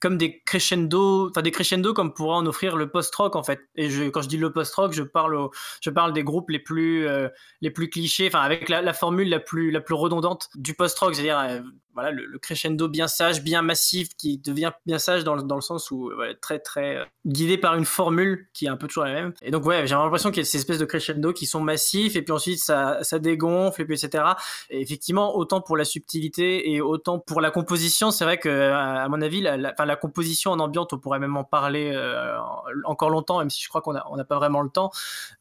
comme 0.00 0.18
des 0.18 0.40
crescendo, 0.40 1.28
enfin 1.30 1.42
des 1.42 1.50
crescendo 1.50 1.94
comme 1.94 2.12
pourrait 2.12 2.36
en 2.36 2.46
offrir 2.46 2.76
le 2.76 2.90
post-rock 2.90 3.36
en 3.36 3.42
fait. 3.42 3.60
Et 3.76 3.88
quand 4.10 4.22
je 4.22 4.28
dis 4.28 4.36
le 4.36 4.52
post-rock, 4.52 4.92
je 4.92 5.02
parle, 5.02 5.48
je 5.80 5.90
parle 5.90 6.12
des 6.12 6.24
groupes 6.24 6.50
les 6.50 6.58
plus, 6.58 7.06
euh, 7.06 7.28
les 7.60 7.70
plus 7.70 7.88
clichés, 7.88 8.26
enfin 8.28 8.40
avec 8.40 8.68
la, 8.68 8.92
formule 8.92 9.28
la 9.28 9.40
plus, 9.40 9.70
la 9.70 9.80
plus 9.80 9.94
redondante 9.94 10.48
du 10.54 10.74
post-rock, 10.74 11.14
c'est-à-dire 11.14 11.38
euh, 11.38 11.60
voilà 11.96 12.12
le, 12.12 12.38
crescendo 12.38 12.88
bien 12.88 13.08
sage, 13.08 13.42
bien 13.42 13.62
massif, 13.62 14.10
qui 14.16 14.38
devient 14.38 14.72
bien 14.84 14.98
sage 14.98 15.24
dans, 15.24 15.36
dans 15.36 15.56
le 15.56 15.62
sens 15.62 15.90
où 15.90 16.12
très 16.40 16.58
très 16.58 16.96
euh, 16.98 17.04
guidé 17.24 17.58
par 17.58 17.74
une 17.74 17.84
formule 17.84 18.48
qui 18.52 18.66
est 18.66 18.68
un 18.68 18.76
peu 18.76 18.86
toujours 18.86 19.04
la 19.04 19.12
même. 19.12 19.32
Et 19.42 19.50
donc 19.50 19.64
ouais, 19.64 19.86
j'ai 19.86 19.94
l'impression 19.94 20.30
qu'il 20.30 20.42
y 20.42 20.42
a 20.42 20.44
ces 20.44 20.58
espèces 20.58 20.78
de 20.78 20.84
crescendo 20.84 21.32
qui 21.32 21.46
sont 21.46 21.60
massifs 21.60 22.14
et 22.14 22.22
puis 22.22 22.32
ensuite 22.32 22.60
ça, 22.60 23.02
ça 23.02 23.18
dégonfle 23.18 23.82
et 23.82 23.84
puis 23.84 23.94
etc. 23.94 24.24
Et 24.70 24.80
effectivement, 24.80 25.36
autant 25.36 25.60
pour 25.60 25.76
la 25.76 25.84
subtilité 25.84 26.70
et 26.70 26.80
autant 26.80 27.18
pour 27.18 27.40
la 27.40 27.50
composition, 27.50 28.10
c'est 28.10 28.24
vrai 28.24 28.38
que 28.38 28.70
à 28.72 29.08
mon 29.08 29.20
avis, 29.22 29.40
la, 29.40 29.56
la 29.56 29.96
composition 29.96 30.52
en 30.52 30.60
ambiante, 30.60 30.92
on 30.92 30.98
pourrait 30.98 31.18
même 31.18 31.36
en 31.36 31.44
parler 31.44 31.92
euh, 31.94 32.38
encore 32.84 33.10
longtemps, 33.10 33.38
même 33.38 33.50
si 33.50 33.62
je 33.62 33.68
crois 33.68 33.80
qu'on 33.80 33.92
n'a 33.92 34.24
pas 34.24 34.36
vraiment 34.36 34.62
le 34.62 34.70
temps. 34.70 34.90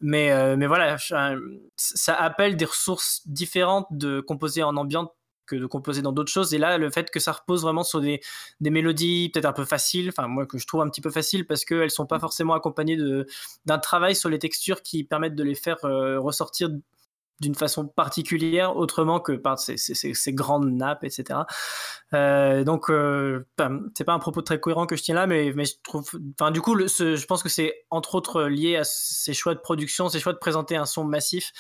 Mais, 0.01 0.31
euh, 0.31 0.55
mais 0.57 0.67
voilà, 0.67 0.97
ça 0.97 2.13
appelle 2.15 2.55
des 2.55 2.65
ressources 2.65 3.21
différentes 3.25 3.87
de 3.91 4.21
composer 4.21 4.63
en 4.63 4.75
ambiante 4.77 5.13
que 5.45 5.55
de 5.55 5.65
composer 5.65 6.01
dans 6.01 6.11
d'autres 6.11 6.31
choses. 6.31 6.53
Et 6.53 6.57
là, 6.57 6.77
le 6.77 6.89
fait 6.89 7.09
que 7.09 7.19
ça 7.19 7.31
repose 7.31 7.61
vraiment 7.61 7.83
sur 7.83 8.01
des, 8.01 8.21
mélodies 8.61 9.29
peut-être 9.33 9.45
un 9.45 9.53
peu 9.53 9.65
faciles, 9.65 10.09
enfin 10.09 10.27
moi 10.27 10.45
que 10.45 10.57
je 10.57 10.67
trouve 10.67 10.81
un 10.81 10.89
petit 10.89 11.01
peu 11.01 11.11
faciles 11.11 11.45
parce 11.45 11.65
qu'elles 11.65 11.91
sont 11.91 12.05
pas 12.05 12.19
forcément 12.19 12.53
accompagnées 12.53 12.97
d'un 13.65 13.79
travail 13.79 14.15
sur 14.15 14.29
les 14.29 14.39
textures 14.39 14.81
qui 14.81 15.03
permettent 15.03 15.35
de 15.35 15.43
les 15.43 15.55
faire 15.55 15.83
euh, 15.85 16.19
ressortir 16.19 16.69
d'une 17.41 17.55
façon 17.55 17.85
particulière, 17.85 18.77
autrement 18.77 19.19
que 19.19 19.33
par 19.33 19.59
ces, 19.59 19.75
grandes 20.33 20.71
nappes, 20.71 21.03
etc. 21.03 21.41
Euh, 22.13 22.63
donc, 22.63 22.89
euh, 22.89 23.45
c'est 23.97 24.05
pas 24.05 24.13
un 24.13 24.19
propos 24.19 24.41
très 24.41 24.59
cohérent 24.59 24.85
que 24.85 24.95
je 24.95 25.03
tiens 25.03 25.15
là, 25.15 25.27
mais, 25.27 25.51
mais 25.53 25.65
je 25.65 25.73
trouve, 25.83 26.09
enfin, 26.39 26.51
du 26.51 26.61
coup, 26.61 26.77
je 26.77 27.25
pense 27.25 27.43
que 27.43 27.49
c'est 27.49 27.85
entre 27.89 28.15
autres 28.15 28.43
lié 28.43 28.77
à 28.77 28.83
ces 28.85 29.33
choix 29.33 29.53
de 29.53 29.59
production, 29.59 30.07
ces 30.07 30.19
choix 30.19 30.31
de 30.31 30.37
présenter 30.37 30.77
un 30.77 30.85
son 30.85 31.03
massif 31.03 31.51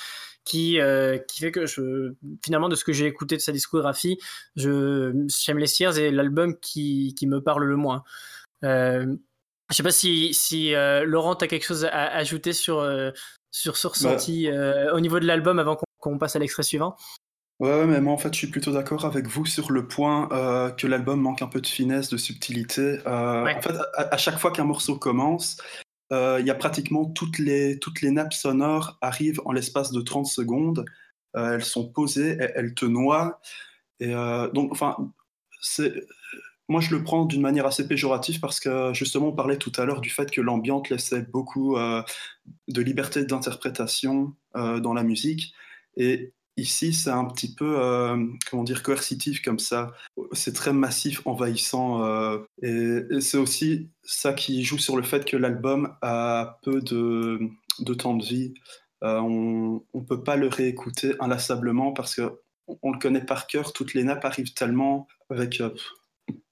qui, 0.45 0.79
euh, 0.79 1.17
qui 1.17 1.41
fait 1.41 1.51
que 1.51 1.65
je, 1.65 2.13
finalement, 2.43 2.69
de 2.69 2.75
ce 2.75 2.85
que 2.85 2.93
j'ai 2.93 3.07
écouté 3.07 3.35
de 3.35 3.41
sa 3.41 3.51
discographie, 3.51 4.17
je, 4.55 5.25
j'aime 5.43 5.57
les 5.57 5.67
Sears 5.67 5.97
et 5.97 6.11
l'album 6.11 6.57
qui, 6.59 7.13
qui 7.17 7.27
me 7.27 7.41
parle 7.41 7.65
le 7.65 7.75
moins. 7.75 8.03
Euh, 8.63 9.05
je 9.69 9.75
sais 9.75 9.83
pas 9.83 9.91
si, 9.91 10.33
si 10.33 10.73
Laurent, 11.05 11.33
a 11.33 11.47
quelque 11.47 11.65
chose 11.65 11.85
à 11.85 12.05
ajouter 12.15 12.53
sur, 12.53 12.83
sur 13.55 13.77
ce 13.77 13.87
ressenti 13.87 14.49
bah. 14.49 14.53
euh, 14.53 14.93
au 14.93 14.99
niveau 14.99 15.17
de 15.17 15.25
l'album 15.25 15.59
avant 15.59 15.77
qu'on 15.99 16.17
passe 16.17 16.35
à 16.35 16.39
l'extrait 16.39 16.63
suivant? 16.63 16.97
Ouais, 17.61 17.85
mais 17.85 18.01
moi 18.01 18.11
en 18.11 18.17
fait 18.17 18.33
je 18.33 18.37
suis 18.37 18.47
plutôt 18.47 18.73
d'accord 18.73 19.05
avec 19.05 19.27
vous 19.27 19.45
sur 19.45 19.71
le 19.71 19.87
point 19.87 20.27
euh, 20.33 20.71
que 20.71 20.87
l'album 20.87 21.21
manque 21.21 21.41
un 21.41 21.47
peu 21.47 21.61
de 21.61 21.67
finesse, 21.67 22.09
de 22.09 22.17
subtilité. 22.17 22.99
Euh, 23.07 23.45
en 23.45 23.61
fait, 23.61 23.73
à, 23.95 24.17
chaque 24.17 24.37
fois 24.39 24.51
qu'un 24.51 24.65
morceau 24.65 24.97
commence, 24.97 25.55
il 26.11 26.45
y 26.45 26.49
a 26.49 26.55
pratiquement 26.55 27.05
toutes 27.05 27.39
les, 27.39 27.79
toutes 27.79 28.01
les 28.01 28.11
nappes 28.11 28.33
sonores 28.33 28.97
arrivent 29.01 29.41
en 29.45 29.51
l'espace 29.51 29.91
de 29.91 30.01
30 30.01 30.27
secondes. 30.27 30.85
elles 31.33 31.63
sont 31.63 31.87
posées, 31.89 32.37
elles, 32.55 32.73
te 32.73 32.85
noient. 32.85 33.41
Et 33.99 34.13
donc, 34.53 34.71
enfin, 34.71 34.95
moi, 36.67 36.81
je 36.81 36.95
le 36.95 37.03
prends 37.03 37.25
d'une 37.25 37.41
manière 37.41 37.67
assez 37.67 37.87
péjorative 37.87 38.39
parce 38.39 38.59
que 38.59 38.93
justement, 38.93 39.27
on 39.27 39.35
parlait 39.35 39.57
tout 39.57 39.71
à 39.77 39.85
l'heure 39.85 40.01
du 40.01 40.09
fait 40.09 40.31
que 40.31 40.41
l'ambiance 40.41 40.89
laissait 40.89 41.21
beaucoup 41.21 41.77
euh, 41.77 42.01
de 42.67 42.81
liberté 42.81 43.23
d'interprétation 43.23 44.33
euh, 44.55 44.79
dans 44.79 44.93
la 44.93 45.03
musique. 45.03 45.53
Et 45.95 46.33
ici, 46.57 46.93
c'est 46.93 47.09
un 47.09 47.25
petit 47.25 47.53
peu, 47.53 47.79
euh, 47.79 48.17
comment 48.49 48.63
dire, 48.63 48.83
coercitif 48.83 49.41
comme 49.41 49.59
ça. 49.59 49.93
C'est 50.31 50.53
très 50.53 50.73
massif, 50.73 51.21
envahissant. 51.25 52.03
et, 52.61 52.99
c'est 53.19 53.37
aussi 53.37 53.89
ça 54.03 54.33
qui 54.33 54.63
joue 54.63 54.77
sur 54.77 54.97
le 54.97 55.03
fait 55.03 55.25
que 55.25 55.37
l'album 55.37 55.95
a 56.01 56.59
peu 56.63 56.81
de, 56.81 57.39
de, 57.79 57.93
temps 57.93 58.15
de 58.15 58.23
vie. 58.23 58.53
on 59.01 59.81
ne 59.93 60.01
peut 60.01 60.23
pas 60.23 60.35
le 60.35 60.47
réécouter 60.47 61.13
inlassablement 61.19 61.91
parce 61.91 62.15
que 62.15 62.39
on 62.81 62.91
le 62.91 62.99
connaît 62.99 63.25
par 63.25 63.47
cœur. 63.47 63.73
Toutes 63.73 63.93
les 63.93 64.03
nappes 64.03 64.25
arrivent 64.25 64.53
tellement 64.53 65.07
avec 65.29 65.61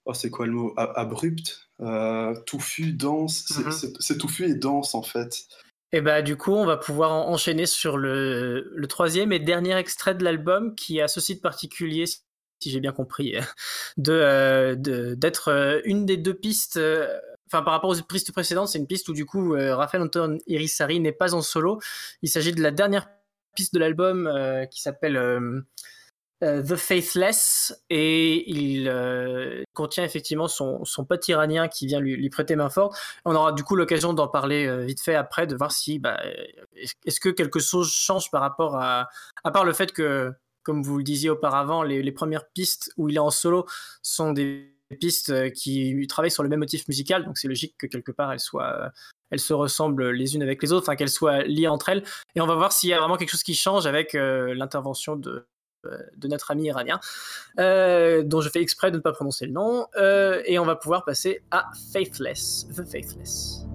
oh, 0.05 0.13
c'est 0.13 0.29
quoi 0.29 0.45
le 0.45 0.53
mot? 0.53 0.73
Abrupt, 0.77 1.69
euh, 1.81 2.35
touffu, 2.45 2.93
dense. 2.93 3.45
Mm-hmm. 3.49 3.95
C'est 3.99 4.17
touffu 4.17 4.45
et 4.45 4.55
dense 4.55 4.95
en 4.95 5.03
fait. 5.03 5.47
Et 5.93 6.01
bah 6.01 6.23
du 6.23 6.35
coup, 6.35 6.53
on 6.53 6.65
va 6.65 6.75
pouvoir 6.75 7.11
enchaîner 7.11 7.67
sur 7.67 7.97
le, 7.97 8.73
troisième 8.89 9.31
et 9.31 9.39
dernier 9.39 9.75
extrait 9.77 10.15
de 10.15 10.23
l'album 10.23 10.73
qui 10.75 10.99
a 10.99 11.07
ceci 11.07 11.35
de 11.35 11.39
particulier, 11.39 12.05
si 12.07 12.71
j'ai 12.71 12.79
bien 12.79 12.91
compris, 12.91 13.35
euh, 14.07 14.75
d'être 14.75 15.49
euh, 15.49 15.81
une 15.85 16.07
des 16.07 16.17
deux 16.17 16.33
pistes. 16.33 16.79
Enfin, 17.47 17.61
par 17.61 17.73
rapport 17.73 17.91
aux 17.91 18.01
pistes 18.01 18.31
précédentes, 18.31 18.69
c'est 18.69 18.79
une 18.79 18.87
piste 18.87 19.07
où 19.09 19.13
du 19.13 19.25
coup, 19.25 19.53
Raphaël 19.53 20.01
Anton 20.03 20.39
Irisari 20.47 20.99
n'est 20.99 21.11
pas 21.11 21.35
en 21.35 21.43
solo. 21.43 21.79
Il 22.23 22.29
s'agit 22.29 22.51
de 22.51 22.63
la 22.63 22.71
dernière 22.71 23.07
piste 23.55 23.75
de 23.75 23.79
l'album 23.79 24.27
qui 24.71 24.81
s'appelle 24.81 25.17
euh, 25.17 25.61
The 26.41 26.75
Faithless 26.75 27.73
et 27.89 28.49
il 28.51 28.89
euh, 28.89 29.63
contient 29.73 30.03
effectivement 30.03 30.47
son, 30.47 30.83
son, 30.83 31.05
pote 31.05 31.25
iranien 31.27 31.67
qui 31.67 31.87
vient 31.87 31.99
lui, 32.01 32.29
prêter 32.29 32.55
main 32.55 32.69
forte. 32.69 32.97
On 33.23 33.33
aura 33.33 33.53
du 33.53 33.63
coup 33.63 33.75
l'occasion 33.75 34.13
d'en 34.13 34.27
parler 34.27 34.65
euh, 34.65 34.83
vite 34.83 35.01
fait 35.01 35.15
après, 35.15 35.47
de 35.47 35.55
voir 35.55 35.71
si 35.71 35.99
bah, 35.99 36.19
est-ce 37.05 37.19
que 37.19 37.29
quelque 37.29 37.59
chose 37.59 37.91
change 37.91 38.29
par 38.29 38.41
rapport 38.41 38.75
à 38.75 39.07
à 39.43 39.51
part 39.51 39.63
le 39.63 39.73
fait 39.73 39.93
que, 39.93 40.33
comme 40.63 40.83
vous 40.83 40.97
le 40.97 41.03
disiez 41.03 41.29
auparavant, 41.29 41.83
les, 41.83 42.11
premières 42.11 42.49
pistes 42.49 42.91
où 42.97 43.07
il 43.07 43.15
est 43.15 43.19
en 43.19 43.29
solo 43.29 43.65
sont 44.01 44.33
des 44.33 44.75
pistes 44.99 45.51
qui 45.53 46.05
travaillent 46.07 46.31
sur 46.31 46.43
le 46.43 46.49
même 46.49 46.59
motif 46.59 46.87
musical, 46.87 47.25
donc 47.25 47.37
c'est 47.37 47.47
logique 47.47 47.75
que 47.77 47.87
quelque 47.87 48.11
part 48.11 48.31
elles 48.31 48.39
soient 48.39 48.91
elles 49.31 49.39
se 49.39 49.53
ressemblent 49.53 50.11
les 50.11 50.35
unes 50.35 50.43
avec 50.43 50.61
les 50.61 50.71
autres, 50.71 50.83
enfin 50.83 50.95
qu'elles 50.95 51.09
soient 51.09 51.41
liées 51.43 51.67
entre 51.67 51.89
elles. 51.89 52.03
Et 52.35 52.41
on 52.41 52.45
va 52.45 52.53
voir 52.53 52.71
s'il 52.71 52.89
y 52.89 52.93
a 52.93 52.99
vraiment 52.99 53.17
quelque 53.17 53.31
chose 53.31 53.41
qui 53.43 53.55
change 53.55 53.87
avec 53.87 54.13
l'intervention 54.13 55.15
de, 55.15 55.31
euh, 55.31 55.47
de 56.17 56.27
notre 56.27 56.51
ami 56.51 56.65
iranien, 56.65 56.99
euh, 57.59 58.23
dont 58.23 58.41
je 58.41 58.49
fais 58.49 58.61
exprès 58.61 58.91
de 58.91 58.97
ne 58.97 59.01
pas 59.01 59.11
prononcer 59.11 59.45
le 59.45 59.51
nom, 59.51 59.87
euh, 59.97 60.41
et 60.45 60.59
on 60.59 60.65
va 60.65 60.75
pouvoir 60.75 61.05
passer 61.05 61.43
à 61.51 61.69
Faithless, 61.91 62.67
The 62.75 62.83
Faithless. 62.85 63.65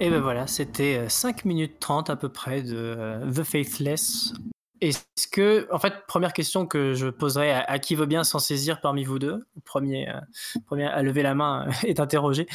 Et 0.00 0.10
ben 0.10 0.20
voilà, 0.20 0.46
c'était 0.46 1.08
5 1.08 1.44
minutes 1.44 1.80
30 1.80 2.10
à 2.10 2.16
peu 2.16 2.28
près 2.28 2.62
de 2.62 3.20
The 3.34 3.42
Faithless. 3.42 4.32
Est-ce 4.80 5.26
que, 5.30 5.66
en 5.72 5.78
fait, 5.80 6.06
première 6.06 6.32
question 6.32 6.66
que 6.66 6.94
je 6.94 7.08
poserai 7.08 7.52
à, 7.52 7.78
qui 7.80 7.96
veut 7.96 8.06
bien 8.06 8.22
s'en 8.22 8.38
saisir 8.38 8.80
parmi 8.80 9.02
vous 9.02 9.18
deux, 9.18 9.44
premier, 9.64 10.08
premier 10.66 10.86
à 10.86 11.02
lever 11.02 11.22
la 11.22 11.34
main 11.34 11.68
est 11.84 11.98
interrogé. 11.98 12.46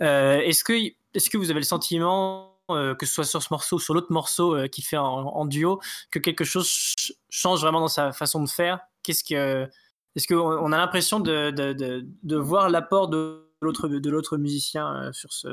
est-ce 0.00 0.62
que, 0.62 0.74
est-ce 1.14 1.28
que 1.28 1.38
vous 1.38 1.50
avez 1.50 1.60
le 1.60 1.66
sentiment 1.66 2.52
euh, 2.70 2.94
que 2.94 3.06
ce 3.06 3.14
soit 3.14 3.24
sur 3.24 3.42
ce 3.42 3.48
morceau 3.50 3.76
ou 3.76 3.80
sur 3.80 3.92
l'autre 3.92 4.12
morceau 4.12 4.54
euh, 4.54 4.68
qu'il 4.68 4.84
fait 4.84 4.96
en, 4.96 5.44
duo, 5.46 5.80
que 6.10 6.18
quelque 6.18 6.44
chose 6.44 6.94
change 7.28 7.60
vraiment 7.60 7.80
dans 7.80 7.88
sa 7.88 8.12
façon 8.12 8.42
de 8.42 8.48
faire? 8.48 8.80
Qu'est-ce 9.02 9.24
que, 9.24 9.68
Est-ce 10.14 10.28
qu'on 10.28 10.72
a 10.72 10.76
l'impression 10.76 11.18
de, 11.18 11.50
de, 11.50 12.06
de, 12.22 12.36
voir 12.36 12.70
l'apport 12.70 13.08
de 13.08 13.51
l'autre, 13.64 13.88
de 13.88 14.10
l'autre 14.10 14.36
musicien 14.36 14.94
euh, 14.94 15.12
sur, 15.12 15.32
ce, 15.32 15.48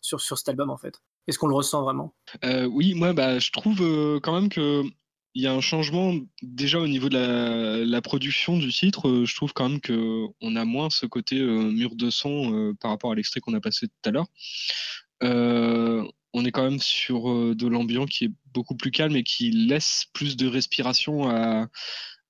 sur, 0.00 0.20
sur 0.20 0.38
cet 0.38 0.48
album 0.48 0.70
en 0.70 0.76
fait. 0.76 1.00
Est-ce 1.26 1.38
qu'on 1.38 1.46
le 1.46 1.54
ressent 1.54 1.82
vraiment? 1.82 2.14
Oui, 2.70 2.94
moi 2.94 3.14
bah, 3.14 3.38
je 3.38 3.50
trouve 3.50 3.78
quand 4.20 4.34
même 4.34 4.50
que 4.50 4.82
il 5.36 5.42
y 5.42 5.46
a 5.46 5.52
un 5.52 5.62
changement 5.62 6.14
déjà 6.42 6.78
au 6.78 6.86
niveau 6.86 7.08
de 7.08 7.84
la, 7.84 8.02
production 8.02 8.58
du 8.58 8.70
titre. 8.70 9.24
je 9.24 9.34
trouve 9.34 9.52
quand 9.52 9.68
même 9.68 9.80
que 9.80 10.26
on 10.42 10.54
a 10.54 10.64
moins 10.64 10.90
ce 10.90 11.06
côté 11.06 11.40
mur 11.40 11.96
de 11.96 12.10
son 12.10 12.74
par 12.78 12.90
rapport 12.90 13.10
à 13.10 13.14
l'extrait 13.14 13.40
qu'on 13.40 13.54
a 13.54 13.60
passé 13.60 13.88
tout 13.88 14.08
à 14.08 14.10
l'heure. 14.10 14.26
On 16.36 16.44
est 16.44 16.50
quand 16.50 16.64
même 16.64 16.80
sur 16.80 17.30
euh, 17.30 17.54
de 17.54 17.68
l'ambiance 17.68 18.10
qui 18.10 18.24
est 18.24 18.32
beaucoup 18.52 18.76
plus 18.76 18.90
calme 18.90 19.14
et 19.14 19.22
qui 19.22 19.52
laisse 19.52 20.06
plus 20.12 20.36
de 20.36 20.48
respiration 20.48 21.30
à, 21.30 21.68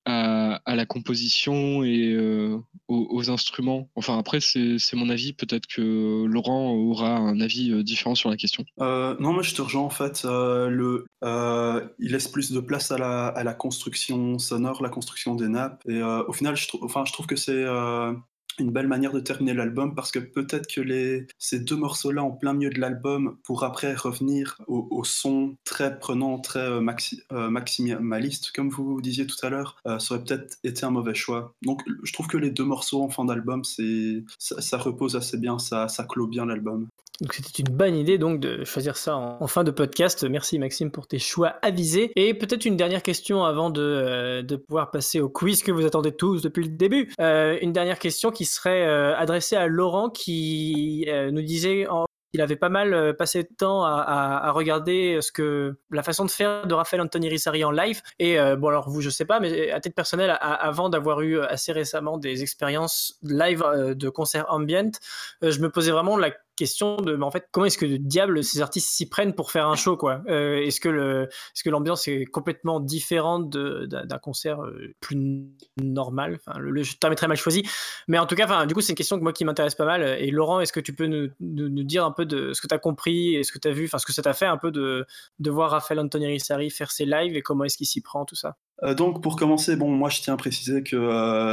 à, 0.05 0.75
la 0.75 0.85
composition 0.85 1.83
et 1.83 2.11
euh, 2.11 2.57
aux, 2.87 3.29
instruments. 3.29 3.89
Enfin, 3.95 4.17
après, 4.17 4.39
c'est 4.39 4.93
mon 4.93 5.09
avis. 5.09 5.33
Peut-être 5.33 5.67
que 5.67 6.25
Laurent 6.25 6.71
aura 6.71 7.15
un 7.15 7.39
avis 7.41 7.71
euh, 7.71 7.83
différent 7.83 8.15
sur 8.15 8.29
la 8.29 8.37
question. 8.37 8.65
non, 8.79 9.33
moi 9.33 9.41
je 9.41 9.55
te 9.55 9.61
rejoins 9.61 9.83
en 9.83 9.89
fait. 9.89 10.25
il 11.99 12.11
laisse 12.11 12.27
plus 12.27 12.51
de 12.51 12.59
place 12.59 12.91
à 12.91 12.97
la, 12.97 13.27
à 13.27 13.43
la, 13.43 13.53
construction 13.53 14.37
sonore, 14.39 14.81
la 14.83 14.89
construction 14.89 15.35
des 15.35 15.47
nappes. 15.47 15.81
Et 15.87 16.01
au 16.01 16.33
final, 16.33 16.55
je, 16.55 16.67
enfin, 16.81 17.03
je 17.05 17.13
trouve 17.13 17.25
que 17.25 17.35
c'est 17.35 17.65
une 18.59 18.71
belle 18.71 18.87
manière 18.87 19.13
de 19.13 19.19
terminer 19.19 19.53
l'album 19.53 19.95
parce 19.95 20.11
que 20.11 20.19
peut-être 20.19 20.67
que 20.73 20.81
les, 20.81 21.27
ces 21.39 21.59
deux 21.59 21.75
morceaux-là 21.75 22.23
en 22.23 22.31
plein 22.31 22.53
milieu 22.53 22.69
de 22.69 22.79
l'album 22.79 23.37
pour 23.43 23.63
après 23.63 23.93
revenir 23.93 24.61
au, 24.67 25.03
son 25.03 25.55
très 25.63 25.99
prenant, 25.99 26.39
très 26.39 26.59
euh, 26.59 26.81
euh, 27.31 27.49
maximaliste, 27.49 28.51
comme 28.51 28.69
vous 28.69 29.01
disiez 29.01 29.27
tout 29.27 29.37
à 29.43 29.49
l'heure, 29.49 29.77
euh, 29.87 29.99
ça 29.99 30.15
aurait 30.15 30.23
peut-être 30.23 30.57
été 30.63 30.85
un 30.85 30.91
mauvais 30.91 31.15
choix. 31.15 31.53
Donc 31.61 31.81
je 32.03 32.13
trouve 32.13 32.27
que 32.27 32.37
les 32.37 32.49
deux 32.49 32.63
morceaux 32.63 33.03
en 33.03 33.09
fin 33.09 33.25
d'album, 33.25 33.63
c'est, 33.63 34.23
ça, 34.39 34.77
repose 34.77 35.15
assez 35.15 35.37
bien, 35.37 35.59
ça, 35.59 35.87
ça 35.87 36.03
clôt 36.03 36.27
bien 36.27 36.45
l'album. 36.45 36.87
Donc 37.21 37.33
c'était 37.33 37.63
une 37.63 37.75
bonne 37.75 37.95
idée 37.95 38.17
donc 38.17 38.39
de 38.39 38.63
choisir 38.65 38.97
ça 38.97 39.15
en, 39.15 39.47
fin 39.47 39.63
de 39.63 39.71
podcast. 39.71 40.23
Merci 40.23 40.59
Maxime 40.59 40.91
pour 40.91 41.07
tes 41.07 41.19
choix 41.19 41.55
avisés. 41.61 42.11
Et 42.15 42.33
peut-être 42.33 42.65
une 42.65 42.77
dernière 42.77 43.03
question 43.03 43.45
avant 43.45 43.69
de, 43.69 44.41
de, 44.41 44.55
pouvoir 44.55 44.91
passer 44.91 45.19
au 45.19 45.29
quiz 45.29 45.63
que 45.63 45.71
vous 45.71 45.85
attendez 45.85 46.11
tous 46.11 46.41
depuis 46.41 46.63
le 46.63 46.69
début. 46.69 47.11
une 47.19 47.71
dernière 47.71 47.99
question 47.99 48.31
qui 48.31 48.45
serait 48.45 48.85
euh, 48.85 49.15
adressé 49.15 49.55
à 49.55 49.67
Laurent 49.67 50.09
qui 50.09 51.05
euh, 51.07 51.31
nous 51.31 51.41
disait 51.41 51.87
qu'il 52.31 52.41
avait 52.41 52.55
pas 52.55 52.69
mal 52.69 52.93
euh, 52.93 53.13
passé 53.13 53.43
de 53.43 53.49
temps 53.57 53.83
à, 53.83 54.51
regarder 54.51 55.19
ce 55.21 55.31
que 55.31 55.77
la 55.91 56.03
façon 56.03 56.25
de 56.25 56.31
faire 56.31 56.67
de 56.67 56.73
Raphaël 56.73 57.01
Anthony 57.01 57.29
Rissari 57.29 57.63
en 57.63 57.71
live. 57.71 58.01
Et 58.19 58.37
bon, 58.57 58.69
alors 58.69 58.89
vous, 58.89 59.01
je 59.01 59.09
sais 59.09 59.25
pas, 59.25 59.39
mais 59.39 59.71
à 59.71 59.79
titre 59.79 59.95
personnel, 59.95 60.37
avant 60.39 60.89
d'avoir 60.89 61.21
eu 61.21 61.39
assez 61.39 61.71
récemment 61.71 62.17
des 62.17 62.41
expériences 62.41 63.19
live 63.23 63.63
de 63.95 64.09
concert 64.09 64.45
ambient, 64.49 64.91
je 65.41 65.59
me 65.59 65.69
posais 65.69 65.91
vraiment 65.91 66.17
la 66.17 66.31
question 66.55 66.97
de, 66.97 67.19
en 67.21 67.31
fait, 67.31 67.47
comment 67.51 67.65
est-ce 67.65 67.77
que 67.77 67.85
le 67.85 67.97
diable 67.97 68.43
ces 68.43 68.61
artistes 68.61 68.89
s'y 68.89 69.07
prennent 69.07 69.33
pour 69.33 69.51
faire 69.51 69.67
un 69.67 69.75
show, 69.75 69.97
quoi? 69.97 70.21
Euh, 70.27 70.57
Est-ce 70.57 70.79
que 70.79 70.89
le, 70.89 71.23
est-ce 71.23 71.63
que 71.63 71.69
l'ambiance 71.69 72.07
est 72.07 72.25
complètement 72.25 72.79
différente 72.79 73.49
d'un 73.49 74.17
concert 74.19 74.61
euh, 74.61 74.93
plus 75.01 75.45
normal? 75.81 76.37
Enfin, 76.39 76.57
le, 76.59 76.71
le 76.71 76.83
terme 76.99 77.15
très 77.15 77.27
mal 77.27 77.37
choisi, 77.37 77.63
mais 78.07 78.17
en 78.17 78.25
tout 78.25 78.35
cas, 78.35 78.45
enfin, 78.45 78.65
du 78.65 78.73
coup, 78.73 78.81
c'est 78.81 78.93
une 78.93 78.97
question 78.97 79.17
que 79.17 79.23
moi 79.23 79.33
qui 79.33 79.45
m'intéresse 79.45 79.75
pas 79.75 79.85
mal. 79.85 80.03
Et 80.19 80.31
Laurent, 80.31 80.59
est-ce 80.59 80.73
que 80.73 80.79
tu 80.79 80.93
peux 80.93 81.07
nous, 81.07 81.29
nous, 81.39 81.83
dire 81.83 82.05
un 82.05 82.11
peu 82.11 82.25
de 82.25 82.53
ce 82.53 82.61
que 82.61 82.67
tu 82.67 82.73
as 82.73 82.79
compris 82.79 83.35
et 83.35 83.43
ce 83.43 83.51
que 83.51 83.59
tu 83.59 83.67
as 83.67 83.71
vu, 83.71 83.85
enfin, 83.85 83.97
ce 83.97 84.05
que 84.05 84.13
ça 84.13 84.21
t'a 84.21 84.33
fait 84.33 84.45
un 84.45 84.57
peu 84.57 84.71
de, 84.71 85.05
de 85.39 85.51
voir 85.51 85.71
Raphaël 85.71 85.99
Anthony 85.99 86.27
Rissari 86.27 86.69
faire 86.69 86.91
ses 86.91 87.05
lives 87.05 87.35
et 87.35 87.41
comment 87.41 87.63
est-ce 87.63 87.77
qu'il 87.77 87.87
s'y 87.87 88.01
prend, 88.01 88.25
tout 88.25 88.35
ça? 88.35 88.55
Euh, 88.83 88.93
donc 88.93 89.21
pour 89.21 89.35
commencer, 89.35 89.75
bon, 89.75 89.89
moi 89.89 90.09
je 90.09 90.21
tiens 90.21 90.33
à 90.33 90.37
préciser 90.37 90.83
que 90.83 90.97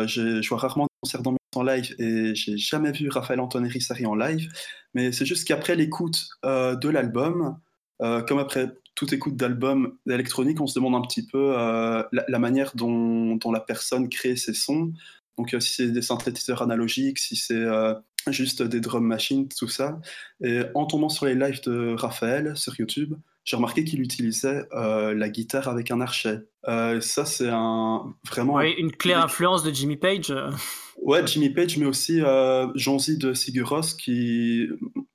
je 0.09 0.49
vois 0.49 0.59
rarement 0.59 0.85
des 0.85 0.99
concerts 1.03 1.23
d'ambiance 1.23 1.42
en 1.55 1.63
live 1.63 1.95
et 1.99 2.35
j'ai 2.35 2.57
jamais 2.57 2.93
vu 2.93 3.09
Raphaël 3.09 3.41
Anthony 3.41 3.69
Rissari 3.69 4.07
en 4.07 4.15
live. 4.15 4.51
Mais 4.95 5.13
c'est 5.13 5.27
juste 5.27 5.47
qu'après 5.47 5.75
l'écoute 5.75 6.29
euh, 6.45 6.77
de 6.77 6.89
l'album, 6.89 7.59
euh, 8.03 8.23
comme 8.23 8.39
après 8.39 8.73
toute 8.95 9.13
écoute 9.13 9.37
d'album 9.37 9.97
électronique, 10.09 10.61
on 10.61 10.67
se 10.67 10.75
demande 10.75 10.95
un 10.95 11.07
petit 11.07 11.27
peu 11.27 11.59
euh, 11.59 12.03
la, 12.13 12.39
manière 12.39 12.73
dont, 12.75 13.37
dont, 13.37 13.53
la 13.53 13.61
personne 13.61 14.09
crée 14.09 14.37
ses 14.37 14.55
sons. 14.55 14.93
Donc 15.39 15.55
si 15.61 15.75
c'est 15.75 15.91
des 15.91 16.03
synthétiseurs 16.03 16.63
analogiques, 16.63 17.19
si 17.19 17.37
c'est 17.37 17.65
juste 18.29 18.63
des 18.63 18.81
drum 18.81 19.07
machines, 19.07 19.49
tout 19.49 19.69
ça. 19.69 19.99
Et 20.45 20.61
en 20.75 20.85
tombant 20.85 21.09
sur 21.09 21.25
les 21.25 21.35
lives 21.35 21.63
de 21.63 21.95
Raphaël 21.95 22.55
sur 22.55 22.79
YouTube, 22.79 23.15
j'ai 23.45 23.57
remarqué 23.57 23.85
qu'il 23.85 24.01
utilisait 24.01 24.63
la 24.73 25.29
guitare 25.29 25.69
avec 25.69 25.91
un 25.91 26.01
archet. 26.01 26.41
ça, 26.65 27.25
c'est 27.25 27.49
un 27.51 28.15
vraiment. 28.27 28.61
une 28.61 28.93
claire 28.93 29.25
influence 29.25 29.63
de 29.63 29.73
Jimmy 29.73 29.97
Page. 29.97 30.33
Ouais, 31.03 31.27
Jimmy 31.27 31.51
Page, 31.51 31.79
mais 31.79 31.87
aussi 31.87 32.21
euh, 32.21 32.69
Jean-Z 32.77 33.19
de 33.19 33.35
Sigur 33.35 33.81
qui, 33.99 34.69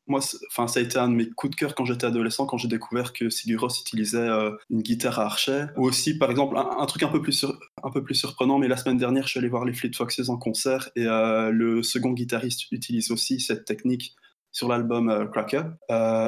moi, 0.05 0.19
enfin, 0.49 0.67
ça 0.67 0.81
a 0.81 0.83
été 0.83 0.97
un 0.97 1.07
de 1.07 1.13
mes 1.13 1.29
coups 1.29 1.51
de 1.51 1.55
cœur 1.55 1.75
quand 1.75 1.85
j'étais 1.85 2.05
adolescent, 2.05 2.45
quand 2.45 2.57
j'ai 2.57 2.67
découvert 2.67 3.13
que 3.13 3.29
Sigur 3.29 3.65
utilisait 3.65 4.17
euh, 4.17 4.51
une 4.69 4.81
guitare 4.81 5.19
à 5.19 5.25
archet. 5.25 5.67
Ou 5.77 5.87
aussi, 5.87 6.17
par 6.17 6.29
exemple, 6.29 6.57
un, 6.57 6.85
truc 6.87 7.03
un 7.03 7.07
peu, 7.07 7.21
plus 7.21 7.45
un 7.83 7.91
peu 7.91 8.03
plus 8.03 8.15
surprenant, 8.15 8.57
mais 8.57 8.67
la 8.67 8.75
semaine 8.75 8.97
dernière, 8.97 9.23
je 9.23 9.29
suis 9.29 9.39
allé 9.39 9.47
voir 9.47 9.63
les 9.63 9.73
Fleet 9.73 9.91
Foxes 9.95 10.27
en 10.27 10.37
concert 10.37 10.89
et 10.97 11.05
euh, 11.05 11.51
le 11.51 11.81
second 11.83 12.11
guitariste 12.11 12.69
utilise 12.71 13.09
aussi 13.11 13.39
cette 13.39 13.63
technique 13.63 14.15
sur 14.57 14.67
l'album 14.67 15.09
euh, 15.09 15.25
Cracker. 15.27 15.63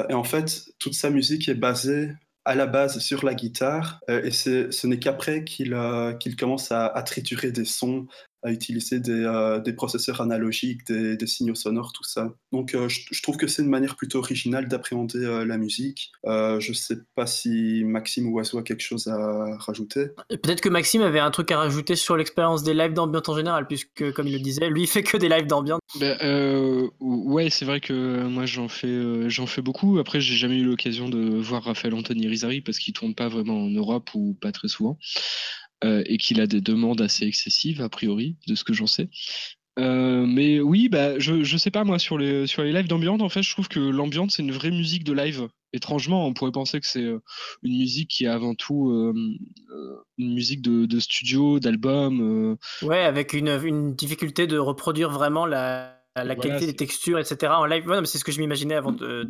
et 0.08 0.14
en 0.14 0.24
fait, 0.24 0.70
toute 0.78 0.94
sa 0.94 1.10
musique 1.10 1.48
est 1.48 1.54
basée 1.54 2.12
à 2.44 2.54
la 2.54 2.66
base 2.66 3.00
sur 3.00 3.24
la 3.24 3.34
guitare 3.34 4.00
et 4.08 4.30
ce 4.30 4.86
n'est 4.86 4.98
qu'après 4.98 5.44
qu'il 5.44 5.76
qu'il 6.18 6.36
commence 6.36 6.72
à, 6.72 6.86
à, 6.86 7.02
triturer 7.02 7.52
des 7.52 7.66
sons, 7.66 8.06
à 8.42 8.50
utiliser 8.50 9.00
des, 9.00 9.24
euh, 9.24 9.60
des 9.60 9.72
processeurs 9.72 10.20
analogiques, 10.20 10.86
des, 10.86 11.16
des, 11.16 11.26
signaux 11.26 11.54
sonores, 11.54 11.92
tout 11.92 12.04
ça. 12.04 12.32
Donc 12.52 12.74
euh, 12.74 12.88
je, 12.88 13.22
trouve 13.22 13.36
que 13.36 13.46
c'est 13.46 13.62
une 13.62 13.68
manière 13.68 13.96
plutôt 13.96 14.18
originale 14.18 14.68
d'appréhender 14.68 15.18
euh, 15.18 15.44
la 15.44 15.58
musique. 15.58 16.12
je 16.24 16.68
ne 16.68 16.74
sais 16.74 16.96
pas 17.14 17.26
si 17.26 17.82
Maxime 17.84 18.28
ou 18.28 18.38
Oiseau 18.38 18.58
a 18.58 18.62
quelque 18.62 18.82
chose 18.82 19.08
à 19.08 19.56
rajouter. 19.58 20.08
Peut-être 20.28 20.60
que 20.60 20.68
Maxime 20.68 21.02
avait 21.02 21.20
un 21.20 21.30
truc 21.30 21.50
à 21.52 21.58
rajouter 21.58 21.96
sur 21.96 22.16
l'expérience 22.16 22.62
des 22.62 22.74
lives 22.74 22.94
d'ambiance 22.94 23.28
en 23.28 23.36
général, 23.36 23.66
puisque 23.66 24.12
comme 24.12 24.26
il 24.26 24.32
le 24.32 24.40
disait, 24.40 24.70
lui 24.70 24.82
il 24.82 24.86
fait 24.86 25.02
que 25.02 25.16
des 25.16 25.28
lives 25.28 25.46
d'ambiance. 25.46 25.80
Ben, 25.98 26.16
ouais, 27.00 27.50
c'est 27.50 27.64
vrai 27.64 27.80
que 27.80 28.22
moi 28.24 28.46
j'en 28.46 28.68
fais, 28.68 29.28
j'en 29.28 29.46
fais 29.46 29.62
beaucoup. 29.62 29.98
Après, 29.98 30.20
j'ai 30.20 30.36
jamais 30.36 30.56
eu 30.56 30.64
l'occasion 30.64 31.08
de 31.08 31.38
voir 31.40 31.64
Raphaël 31.64 31.94
Anthony 31.94 32.28
Rizari 32.28 32.60
parce 32.60 32.78
qu'il 32.78 32.94
tourne 32.94 33.14
pas 33.14 33.28
vraiment 33.28 33.64
en 33.64 33.70
Europe 33.70 34.10
ou 34.14 34.36
pas 34.40 34.52
très 34.52 34.68
souvent. 34.68 34.98
Euh, 35.82 36.02
et 36.04 36.18
qu'il 36.18 36.42
a 36.42 36.46
des 36.46 36.60
demandes 36.60 37.00
assez 37.00 37.24
excessives, 37.24 37.80
a 37.80 37.88
priori, 37.88 38.36
de 38.46 38.54
ce 38.54 38.64
que 38.64 38.74
j'en 38.74 38.86
sais. 38.86 39.08
Euh, 39.78 40.26
mais 40.26 40.60
oui, 40.60 40.90
bah, 40.90 41.18
je, 41.18 41.42
je 41.42 41.56
sais 41.56 41.70
pas, 41.70 41.84
moi, 41.84 41.98
sur 41.98 42.18
les, 42.18 42.46
sur 42.46 42.62
les 42.62 42.72
lives 42.72 42.86
d'ambiance, 42.86 43.22
en 43.22 43.30
fait, 43.30 43.42
je 43.42 43.50
trouve 43.50 43.68
que 43.68 43.80
l'ambiance, 43.80 44.34
c'est 44.36 44.42
une 44.42 44.52
vraie 44.52 44.72
musique 44.72 45.04
de 45.04 45.14
live. 45.14 45.48
Étrangement, 45.72 46.26
on 46.26 46.34
pourrait 46.34 46.52
penser 46.52 46.80
que 46.80 46.86
c'est 46.86 47.04
euh, 47.04 47.22
une 47.62 47.78
musique 47.78 48.10
qui 48.10 48.24
est 48.24 48.28
avant 48.28 48.54
tout 48.54 48.90
une 50.18 50.34
musique 50.34 50.60
de, 50.60 50.84
de 50.84 51.00
studio, 51.00 51.60
d'album. 51.60 52.58
Ouais, 52.82 53.00
avec 53.02 53.32
une, 53.32 53.48
une 53.48 53.94
difficulté 53.94 54.46
de 54.46 54.58
reproduire 54.58 55.08
vraiment 55.10 55.46
la, 55.46 55.99
la 56.16 56.34
qualité 56.34 56.66
des 56.66 56.74
textures, 56.74 57.18
etc. 57.18 57.52
en 57.54 57.66
live. 57.66 57.84
c'est 58.04 58.18
ce 58.18 58.24
que 58.24 58.32
je 58.32 58.40
m'imaginais 58.40 58.74
avant 58.74 58.92
de, 58.92 59.26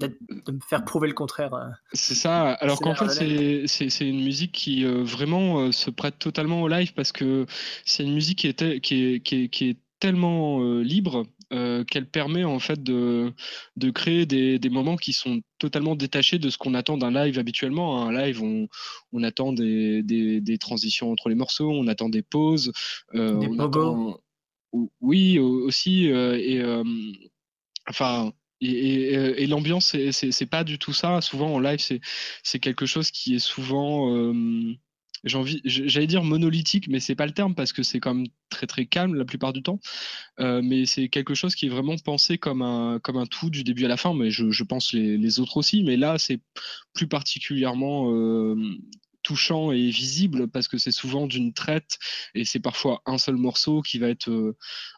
me 0.48 0.60
faire 0.68 0.84
prouver 0.84 1.08
le 1.08 1.14
contraire. 1.14 1.52
Euh. 1.54 1.68
C'est 1.92 2.14
ça, 2.14 2.52
alors 2.54 2.80
qu'en 2.80 2.94
fait, 2.94 3.66
c'est 3.66 4.08
une 4.08 4.24
musique 4.24 4.52
qui 4.52 4.84
euh, 4.84 5.02
vraiment 5.02 5.60
euh, 5.60 5.72
se 5.72 5.90
prête 5.90 6.18
totalement 6.18 6.62
au 6.62 6.68
live 6.68 6.92
parce 6.94 7.12
que 7.12 7.46
c'est 7.84 8.04
une 8.04 8.14
musique 8.14 8.38
qui 8.38 8.48
est, 8.48 8.80
qui 8.80 9.20
qui 9.20 9.68
est, 9.68 9.76
tellement 10.00 10.60
libre 10.80 11.26
qu'elle 11.50 12.06
permet 12.10 12.44
en 12.44 12.58
fait 12.58 12.82
de, 12.82 13.34
de 13.76 13.90
créer 13.90 14.24
des, 14.24 14.58
des, 14.58 14.70
moments 14.70 14.96
qui 14.96 15.12
sont 15.12 15.42
totalement 15.58 15.94
détachés 15.94 16.38
de 16.38 16.48
ce 16.48 16.56
qu'on 16.56 16.72
attend 16.72 16.96
d'un 16.96 17.10
live 17.10 17.38
habituellement. 17.38 18.06
Un 18.06 18.10
live, 18.10 18.42
on, 18.42 18.66
on 19.12 19.22
attend 19.22 19.52
des, 19.52 20.02
des, 20.02 20.40
des, 20.40 20.56
transitions 20.56 21.12
entre 21.12 21.28
les 21.28 21.34
morceaux, 21.34 21.70
on 21.70 21.86
attend 21.86 22.08
des 22.08 22.22
pauses. 22.22 22.72
des 23.12 23.20
on 23.20 23.58
attend, 23.58 24.20
oui, 25.00 25.38
aussi. 25.38 26.10
Euh, 26.10 26.36
et 26.36 26.62
enfin, 27.88 28.32
et, 28.60 29.46
l'ambiance, 29.46 29.96
c'est 30.10 30.50
pas 30.50 30.64
du 30.64 30.78
tout 30.78 30.92
ça. 30.92 31.20
Souvent 31.20 31.54
en 31.54 31.58
live, 31.60 31.80
c'est 32.42 32.58
quelque 32.58 32.86
chose 32.86 33.10
qui 33.10 33.34
est 33.34 33.38
souvent 33.38 34.32
envie, 35.34 35.60
j'allais 35.64 36.06
dire 36.06 36.24
monolithique, 36.24 36.88
mais 36.88 37.00
c'est 37.00 37.14
pas 37.14 37.26
le 37.26 37.32
terme 37.32 37.54
parce 37.54 37.72
que 37.72 37.82
c'est 37.82 38.00
quand 38.00 38.14
même 38.14 38.26
très 38.48 38.66
très 38.66 38.86
calme 38.86 39.14
la 39.14 39.24
plupart 39.24 39.52
du 39.52 39.62
temps. 39.62 39.80
Euh, 40.40 40.62
mais 40.62 40.86
c'est 40.86 41.08
quelque 41.08 41.34
chose 41.34 41.54
qui 41.54 41.66
est 41.66 41.68
vraiment 41.68 41.96
pensé 41.96 42.38
comme 42.38 42.62
un, 42.62 42.98
comme 43.00 43.16
un 43.16 43.26
tout 43.26 43.50
du 43.50 43.64
début 43.64 43.84
à 43.84 43.88
la 43.88 43.96
fin. 43.96 44.14
Mais 44.14 44.30
je, 44.30 44.64
pense 44.64 44.92
les, 44.92 45.40
autres 45.40 45.56
aussi. 45.58 45.82
Mais 45.82 45.96
là, 45.96 46.18
c'est 46.18 46.40
plus 46.94 47.06
particulièrement 47.06 48.12
euh, 48.12 48.56
touchant 49.30 49.70
et 49.70 49.90
visible 49.90 50.48
parce 50.48 50.66
que 50.66 50.76
c'est 50.76 50.90
souvent 50.90 51.28
d'une 51.28 51.52
traite 51.52 52.00
et 52.34 52.44
c'est 52.44 52.58
parfois 52.58 53.00
un 53.06 53.16
seul 53.16 53.36
morceau 53.36 53.80
qui 53.80 54.00
va 54.00 54.08
être 54.08 54.28
euh, 54.28 54.56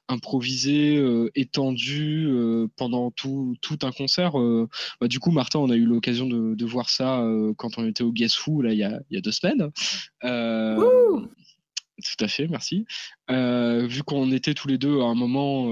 improvisé, 0.08 0.96
euh, 0.96 1.30
étendu 1.34 2.28
euh, 2.30 2.66
pendant 2.76 3.10
tout, 3.10 3.56
tout, 3.60 3.78
un 3.82 3.92
concert. 3.92 4.32
Bah, 5.02 5.08
du 5.08 5.20
coup, 5.20 5.32
Martin, 5.32 5.58
on 5.58 5.68
a 5.68 5.76
eu 5.76 5.84
l'occasion 5.84 6.26
de, 6.26 6.54
de, 6.54 6.64
voir 6.64 6.88
ça 6.88 7.22
quand 7.58 7.76
on 7.76 7.86
était 7.86 8.04
au 8.04 8.10
Guess 8.10 8.46
Who 8.46 8.62
là, 8.62 8.72
il, 8.72 8.78
y 8.78 8.84
a, 8.84 9.02
il 9.10 9.16
y 9.16 9.18
a 9.18 9.20
deux 9.20 9.32
semaines. 9.32 9.70
tout 10.22 12.24
à 12.24 12.28
fait, 12.28 12.48
merci. 12.48 12.86
vu 13.28 14.02
qu'on 14.02 14.32
était 14.32 14.54
tous 14.54 14.68
les 14.68 14.78
deux 14.78 15.00
à 15.00 15.04
un 15.04 15.14
moment 15.14 15.66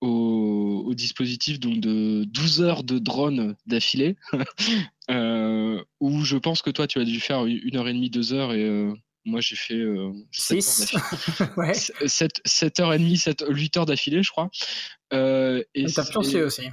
au, 0.00 0.84
au, 0.86 0.94
dispositif 0.94 1.60
donc 1.60 1.80
de 1.80 2.24
12 2.24 2.62
heures 2.62 2.84
de 2.84 2.98
drone 2.98 3.54
d'affilée, 3.66 4.16
où 5.08 6.24
je 6.24 6.36
pense 6.36 6.62
que 6.62 6.70
toi 6.70 6.86
tu 6.86 6.98
as 7.00 7.04
dû 7.04 7.20
faire 7.20 7.46
une 7.46 7.76
heure 7.76 7.88
et 7.88 7.92
demie, 7.92 8.10
deux 8.10 8.32
heures 8.32 8.52
et 8.52 8.64
euh, 8.64 8.92
moi 9.24 9.40
j'ai 9.40 9.56
fait 9.56 9.74
euh, 9.74 10.12
7 10.32 10.94
ouais. 11.56 11.74
7, 11.74 12.30
7 12.44 12.80
heures 12.80 12.94
et 12.94 12.98
demie, 12.98 13.16
7, 13.16 13.44
8 13.48 13.76
heures 13.76 13.86
d'affilée, 13.86 14.22
je 14.22 14.30
crois. 14.30 14.50
Euh, 15.12 15.62
et 15.74 15.86
t'as 15.86 16.08
pioncé 16.08 16.42
aussi. 16.42 16.68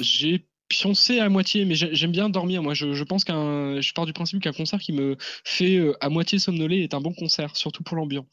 J'ai 0.00 0.46
pioncé 0.68 1.18
à 1.18 1.28
moitié, 1.28 1.64
mais 1.64 1.74
j'aime 1.74 2.12
bien 2.12 2.28
dormir. 2.28 2.62
Moi, 2.62 2.74
je, 2.74 2.92
je 2.92 3.04
pense 3.04 3.24
qu'un, 3.24 3.80
je 3.80 3.92
pars 3.94 4.06
du 4.06 4.12
principe 4.12 4.42
qu'un 4.42 4.52
concert 4.52 4.78
qui 4.78 4.92
me 4.92 5.16
fait 5.44 5.76
euh, 5.76 5.94
à 6.00 6.10
moitié 6.10 6.38
somnoler 6.38 6.82
est 6.82 6.94
un 6.94 7.00
bon 7.00 7.14
concert, 7.14 7.56
surtout 7.56 7.82
pour 7.82 7.96
l'ambiance. 7.96 8.26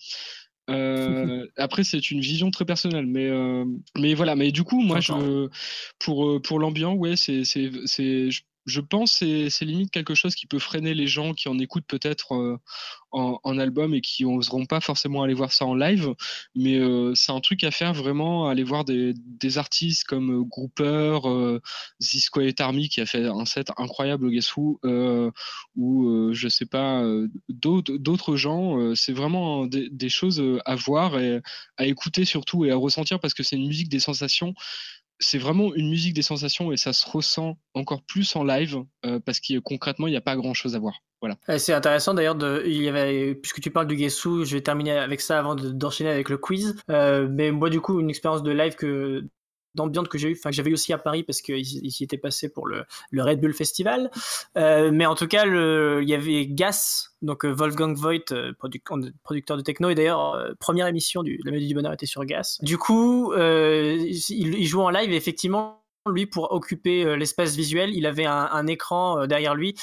Euh, 0.69 1.47
après, 1.57 1.83
c'est 1.83 2.11
une 2.11 2.19
vision 2.19 2.51
très 2.51 2.65
personnelle, 2.65 3.05
mais 3.05 3.27
euh, 3.29 3.65
mais 3.97 4.13
voilà. 4.13 4.35
Mais 4.35 4.51
du 4.51 4.63
coup, 4.63 4.81
moi, 4.81 4.99
je 4.99 5.47
pour 5.99 6.25
euh, 6.25 6.41
pour 6.41 6.59
l'ambiance, 6.59 6.97
ouais, 6.97 7.15
c'est 7.15 7.43
je 8.65 8.81
pense 8.81 9.19
que 9.19 9.49
c'est 9.49 9.65
limite 9.65 9.91
quelque 9.91 10.15
chose 10.15 10.35
qui 10.35 10.47
peut 10.47 10.59
freiner 10.59 10.93
les 10.93 11.07
gens 11.07 11.33
qui 11.33 11.49
en 11.49 11.59
écoutent 11.59 11.87
peut-être 11.87 12.33
euh, 12.35 12.57
en, 13.15 13.57
album 13.57 13.93
et 13.93 14.01
qui 14.01 14.25
n'oseront 14.25 14.65
pas 14.65 14.81
forcément 14.81 15.23
aller 15.23 15.33
voir 15.33 15.51
ça 15.51 15.65
en 15.65 15.75
live. 15.75 16.13
Mais 16.53 16.77
euh, 16.77 17.13
c'est 17.15 17.31
un 17.31 17.39
truc 17.39 17.63
à 17.63 17.71
faire 17.71 17.93
vraiment, 17.93 18.49
aller 18.49 18.63
voir 18.63 18.83
des, 18.83 19.13
artistes 19.57 20.03
comme 20.05 20.41
euh, 20.41 20.43
Grouper, 20.43 21.19
euh, 21.25 21.59
Quiet 22.31 22.59
Army 22.59 22.89
qui 22.89 22.99
a 22.99 23.05
fait 23.05 23.25
un 23.25 23.45
set 23.45 23.71
incroyable 23.77 24.25
au 24.25 24.29
Guess 24.29 24.55
Who, 24.55 24.79
ou 25.75 26.33
je 26.33 26.47
sais 26.49 26.65
pas, 26.65 27.03
d'autres 27.49 28.35
gens. 28.35 28.95
c'est 28.95 29.13
vraiment 29.13 29.65
des, 29.65 30.09
choses 30.09 30.43
à 30.65 30.75
voir 30.75 31.19
et 31.19 31.41
à 31.77 31.85
écouter 31.85 32.25
surtout 32.25 32.65
et 32.65 32.71
à 32.71 32.75
ressentir 32.75 33.19
parce 33.19 33.33
que 33.33 33.43
c'est 33.43 33.55
une 33.55 33.67
musique 33.67 33.89
des 33.89 33.99
sensations 33.99 34.53
c'est 35.19 35.37
vraiment 35.37 35.73
une 35.73 35.89
musique 35.89 36.13
des 36.13 36.21
sensations 36.21 36.71
et 36.71 36.77
ça 36.77 36.93
se 36.93 37.09
ressent 37.09 37.57
encore 37.73 38.01
plus 38.03 38.35
en 38.35 38.43
live 38.43 38.83
euh, 39.05 39.19
parce 39.19 39.39
que 39.39 39.59
concrètement, 39.59 40.07
il 40.07 40.11
n'y 40.11 40.17
a 40.17 40.21
pas 40.21 40.35
grand 40.35 40.53
chose 40.53 40.75
à 40.75 40.79
voir. 40.79 41.01
Voilà. 41.21 41.37
C'est 41.57 41.73
intéressant 41.73 42.13
d'ailleurs, 42.13 42.37
puisque 43.41 43.59
tu 43.61 43.71
parles 43.71 43.87
du 43.87 43.95
Guessou, 43.95 44.45
je 44.45 44.55
vais 44.55 44.61
terminer 44.61 44.91
avec 44.91 45.21
ça 45.21 45.39
avant 45.39 45.55
d'enchaîner 45.55 46.09
avec 46.09 46.29
le 46.29 46.37
quiz. 46.37 46.75
Euh, 46.91 47.27
mais 47.31 47.51
moi, 47.51 47.69
du 47.69 47.81
coup, 47.81 47.99
une 47.99 48.09
expérience 48.09 48.43
de 48.43 48.51
live 48.51 48.75
que 48.75 49.27
d'ambiance 49.75 50.07
que 50.07 50.17
j'ai 50.17 50.29
eu, 50.29 50.35
enfin 50.37 50.49
que 50.49 50.55
j'avais 50.55 50.71
eu 50.71 50.73
aussi 50.73 50.93
à 50.93 50.97
Paris 50.97 51.23
parce 51.23 51.41
qu'il 51.41 51.65
s'y 51.65 52.03
était 52.03 52.17
passé 52.17 52.49
pour 52.49 52.67
le, 52.67 52.85
Red 53.13 53.39
Bull 53.39 53.53
Festival. 53.53 54.11
Euh, 54.57 54.91
mais 54.91 55.05
en 55.05 55.15
tout 55.15 55.27
cas, 55.27 55.45
il 55.45 56.09
y 56.09 56.13
avait 56.13 56.47
Gas, 56.47 57.09
donc 57.21 57.45
euh, 57.45 57.51
Wolfgang 57.51 57.95
Voigt, 57.95 58.31
euh, 58.31 58.53
producteur 59.23 59.57
de 59.57 59.61
techno, 59.61 59.89
et 59.89 59.95
d'ailleurs 59.95 60.37
première 60.59 60.87
émission 60.87 61.23
du 61.23 61.39
La 61.43 61.51
Mélodie 61.51 61.67
du 61.67 61.75
Bonheur 61.75 61.93
était 61.93 62.05
sur 62.05 62.23
Gas. 62.25 62.57
Du 62.61 62.77
coup, 62.77 63.33
il, 63.35 64.09
il 64.29 64.65
joue 64.65 64.81
en 64.81 64.89
live 64.89 65.11
et 65.11 65.15
effectivement, 65.15 65.81
lui 66.09 66.25
pour 66.25 66.51
occuper 66.51 67.15
l'espace 67.17 67.55
visuel, 67.55 67.93
il 67.93 68.05
avait 68.05 68.25
un, 68.25 68.67
écran 68.67 69.27
derrière 69.27 69.55
lui. 69.55 69.75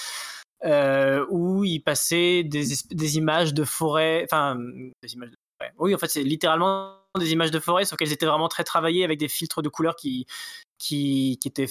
Où 0.65 1.65
il 1.65 1.81
passait 1.81 2.45
des, 2.45 2.65
des 2.91 3.17
images 3.17 3.53
de 3.53 3.65
forêt, 3.65 4.23
enfin 4.25 4.57
des 5.03 5.15
images 5.15 5.31
Oui, 5.79 5.95
en 5.95 5.99
fait, 5.99 6.09
c'est 6.09 6.23
littéralement 6.23 6.99
des 7.19 7.33
images 7.33 7.51
de 7.51 7.61
forêt, 7.61 7.85
sauf 7.85 7.99
qu'elles 7.99 8.13
étaient 8.13 8.27
vraiment 8.27 8.49
très 8.49 8.65
travaillées 8.65 9.05
avec 9.05 9.19
des 9.19 9.29
filtres 9.29 9.63
de 9.63 9.69
couleurs 9.69 9.97
qui, 9.97 10.27
étaient 11.45 11.67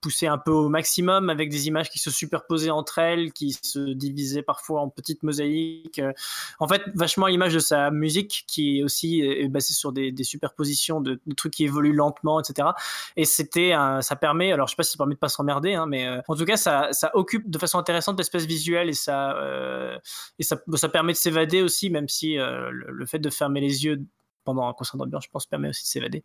poussés 0.00 0.26
un 0.26 0.38
peu 0.38 0.50
au 0.50 0.68
maximum, 0.68 1.30
avec 1.30 1.50
des 1.50 1.68
images 1.68 1.90
qui 1.90 1.98
se 1.98 2.10
superposaient 2.10 2.70
entre 2.70 2.98
elles, 2.98 3.32
qui 3.32 3.52
se 3.52 3.92
divisaient 3.92 4.42
parfois 4.42 4.80
en 4.80 4.88
petites 4.88 5.22
mosaïques. 5.22 6.00
En 6.58 6.68
fait, 6.68 6.82
vachement 6.94 7.26
l'image 7.26 7.54
de 7.54 7.58
sa 7.58 7.90
musique, 7.90 8.44
qui 8.46 8.78
est 8.78 8.82
aussi 8.82 9.20
est 9.20 9.48
basée 9.48 9.74
sur 9.74 9.92
des, 9.92 10.14
superpositions 10.22 11.00
de, 11.00 11.20
trucs 11.36 11.52
qui 11.54 11.64
évoluent 11.64 11.94
lentement, 11.94 12.40
etc. 12.40 12.68
Et 13.16 13.24
c'était, 13.24 13.72
ça 14.00 14.16
permet, 14.16 14.52
alors 14.52 14.66
je 14.66 14.72
sais 14.72 14.76
pas 14.76 14.82
si 14.82 14.92
ça 14.92 14.98
permet 14.98 15.14
de 15.14 15.18
pas 15.18 15.28
s'emmerder, 15.28 15.74
hein, 15.74 15.86
mais 15.86 16.06
euh, 16.06 16.20
en 16.28 16.36
tout 16.36 16.44
cas, 16.44 16.56
ça, 16.56 16.88
ça 16.92 17.10
occupe 17.14 17.50
de 17.50 17.58
façon 17.58 17.78
intéressante 17.78 18.18
l'espace 18.18 18.44
visuelle 18.44 18.88
et 18.88 18.94
ça, 18.94 19.36
euh, 19.36 19.98
et 20.38 20.42
ça, 20.42 20.56
ça 20.74 20.88
permet 20.88 21.12
de 21.12 21.18
s'évader 21.18 21.62
aussi, 21.62 21.90
même 21.90 22.08
si 22.08 22.38
euh, 22.38 22.70
le 22.70 23.06
fait 23.06 23.18
de 23.18 23.30
fermer 23.30 23.60
les 23.60 23.84
yeux 23.84 24.04
pendant 24.44 24.68
un 24.68 24.72
concert 24.72 24.96
d'ambiance, 24.96 25.24
je 25.24 25.30
pense, 25.30 25.46
permet 25.46 25.68
aussi 25.68 25.82
de 25.82 25.88
s'évader. 25.88 26.24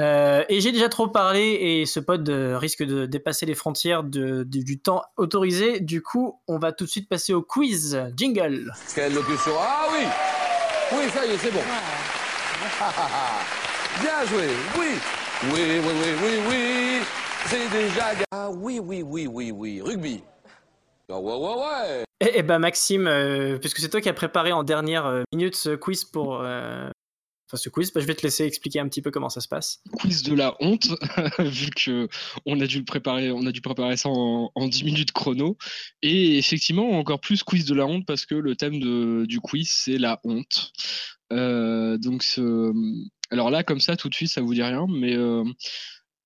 Euh, 0.00 0.44
et 0.48 0.60
j'ai 0.60 0.72
déjà 0.72 0.88
trop 0.88 1.06
parlé 1.08 1.42
et 1.42 1.86
ce 1.86 2.00
pod 2.00 2.28
euh, 2.28 2.58
risque 2.58 2.82
de 2.82 3.06
dépasser 3.06 3.46
les 3.46 3.54
frontières 3.54 4.02
de, 4.04 4.42
de, 4.44 4.62
du 4.62 4.80
temps 4.80 5.02
autorisé. 5.16 5.80
Du 5.80 6.02
coup, 6.02 6.40
on 6.48 6.58
va 6.58 6.72
tout 6.72 6.84
de 6.84 6.90
suite 6.90 7.08
passer 7.08 7.32
au 7.34 7.42
quiz. 7.42 8.00
Jingle. 8.16 8.72
Quelle 8.94 9.14
locution 9.14 9.52
Ah 9.58 9.86
oui 9.92 10.04
Oui, 10.96 11.08
ça 11.10 11.26
y 11.26 11.30
est, 11.30 11.38
c'est 11.38 11.50
bon. 11.50 11.60
Bien 14.00 14.24
joué, 14.26 14.48
oui 14.78 14.88
Oui, 15.52 15.52
oui, 15.52 15.80
oui, 15.84 16.14
oui, 16.22 16.40
oui 16.48 17.00
C'est 17.46 17.68
déjà... 17.70 18.12
Ah 18.30 18.48
oui, 18.50 18.78
oui, 18.80 19.02
oui, 19.02 19.26
oui, 19.26 19.50
oui, 19.50 19.82
rugby 19.82 20.22
ah 21.10 21.18
ouais, 21.20 21.34
ouais, 21.34 21.54
ouais. 21.54 22.04
Et, 22.20 22.38
et 22.38 22.42
ben 22.42 22.58
Maxime, 22.58 23.06
euh, 23.06 23.58
puisque 23.58 23.80
c'est 23.80 23.90
toi 23.90 24.00
qui 24.00 24.08
as 24.08 24.14
préparé 24.14 24.52
en 24.52 24.62
dernière 24.62 25.24
minute 25.34 25.56
ce 25.56 25.74
quiz 25.74 26.04
pour, 26.04 26.40
euh, 26.40 26.88
ce 27.56 27.68
quiz, 27.68 27.92
je 27.94 28.00
vais 28.00 28.14
te 28.14 28.22
laisser 28.22 28.44
expliquer 28.44 28.80
un 28.80 28.88
petit 28.88 29.02
peu 29.02 29.10
comment 29.10 29.28
ça 29.28 29.40
se 29.40 29.48
passe. 29.48 29.82
Quiz 29.92 30.22
de 30.22 30.34
la 30.34 30.56
honte, 30.60 30.88
vu 31.38 31.70
que 31.70 32.08
on 32.46 32.60
a 32.60 32.66
dû 32.66 32.78
le 32.78 32.84
préparer, 32.84 33.30
on 33.30 33.46
a 33.46 33.52
dû 33.52 33.60
préparer 33.60 33.96
ça 33.96 34.08
en, 34.08 34.50
en 34.54 34.68
10 34.68 34.84
minutes 34.84 35.12
chrono. 35.12 35.56
Et 36.02 36.38
effectivement, 36.38 36.90
encore 36.98 37.20
plus 37.20 37.42
quiz 37.42 37.64
de 37.64 37.74
la 37.74 37.86
honte 37.86 38.06
parce 38.06 38.26
que 38.26 38.34
le 38.34 38.56
thème 38.56 39.26
du 39.26 39.40
quiz 39.40 39.70
c'est 39.70 39.98
la 39.98 40.20
honte. 40.24 40.72
Euh, 41.32 41.98
donc, 41.98 42.24
alors 43.30 43.50
là, 43.50 43.62
comme 43.64 43.80
ça, 43.80 43.96
tout 43.96 44.08
de 44.08 44.14
suite, 44.14 44.30
ça 44.30 44.42
vous 44.42 44.54
dit 44.54 44.62
rien, 44.62 44.86
mais 44.88 45.16
euh, 45.16 45.44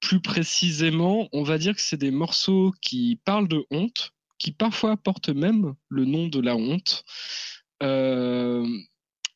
plus 0.01 0.21
précisément, 0.21 1.29
on 1.33 1.43
va 1.43 1.59
dire 1.59 1.75
que 1.75 1.81
c'est 1.81 1.97
des 1.97 2.11
morceaux 2.11 2.73
qui 2.83 3.21
parlent 3.25 3.49
de 3.49 3.65
honte, 3.71 4.13
qui 4.39 4.53
parfois 4.53 4.97
portent 4.97 5.31
même 5.31 5.75
le 5.89 6.05
nom 6.05 6.29
de 6.29 6.41
la 6.41 6.57
honte. 6.57 7.05
Euh, 7.83 8.67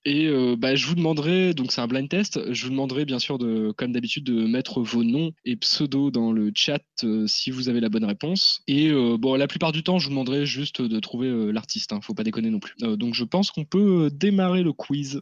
et 0.05 0.27
euh, 0.29 0.57
bah, 0.57 0.75
je 0.75 0.87
vous 0.87 0.95
demanderai, 0.95 1.53
donc 1.55 1.73
c'est 1.73 1.81
un 1.81 1.87
blind 1.87 2.09
test, 2.09 2.53
je 2.53 2.65
vous 2.65 2.71
demanderai 2.71 3.05
bien 3.05 3.19
sûr, 3.19 3.39
de, 3.39 3.73
comme 3.77 3.93
d'habitude, 3.93 4.25
de 4.25 4.47
mettre 4.47 4.81
vos 4.81 5.05
noms 5.05 5.33
et 5.45 5.57
pseudos 5.57 6.11
dans 6.11 6.33
le 6.33 6.51
chat 6.55 6.83
euh, 7.05 7.27
si 7.27 7.51
vous 7.51 7.69
avez 7.69 7.81
la 7.81 7.89
bonne 7.89 8.05
réponse. 8.05 8.63
Et 8.67 8.89
euh, 8.89 9.17
bon, 9.19 9.35
la 9.35 9.47
plupart 9.47 9.73
du 9.73 9.83
temps, 9.83 9.99
je 9.99 10.07
vous 10.07 10.11
demanderai 10.11 10.47
juste 10.47 10.81
de 10.81 11.01
trouver 11.01 11.53
l'artiste, 11.53 11.93
hein, 11.93 12.01
faut 12.03 12.15
pas 12.15 12.25
déconner 12.25 12.51
non 12.51 12.61
plus. 12.61 12.75
Donc 12.79 13.15
je 13.15 13.25
pense 13.25 13.51
qu'on 13.51 13.65
peut 13.65 14.11
démarrer 14.13 14.63
le 14.63 14.73
quiz. 14.73 15.21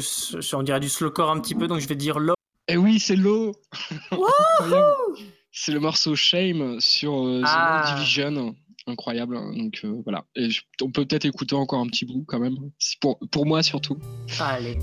Que 0.00 0.54
on 0.56 0.62
dirait 0.62 0.80
du 0.80 0.88
slowcore 0.88 1.30
un 1.30 1.40
petit 1.40 1.54
peu, 1.54 1.66
donc 1.66 1.80
je 1.80 1.88
vais 1.88 1.96
dire 1.96 2.18
low. 2.18 2.34
Eh 2.68 2.76
oui, 2.76 2.98
c'est 2.98 3.16
low. 3.16 3.52
c'est 5.52 5.72
le 5.72 5.80
morceau 5.80 6.16
Shame 6.16 6.80
sur 6.80 7.26
euh, 7.26 7.40
The 7.42 7.46
ah. 7.46 7.94
Division. 7.96 8.54
incroyable. 8.86 9.36
hein, 9.36 9.52
Donc 9.56 9.80
euh, 9.84 10.00
voilà. 10.04 10.24
Et 10.36 10.50
je- 10.50 10.62
on 10.82 10.90
peut 10.90 11.04
peut-être 11.04 11.24
écouter 11.26 11.54
encore 11.54 11.80
un 11.80 11.86
petit 11.86 12.04
bout 12.04 12.24
quand 12.26 12.38
même. 12.40 12.56
Pour, 13.00 13.18
pour 13.30 13.46
moi 13.46 13.62
surtout. 13.62 13.98
Allez. 14.40 14.78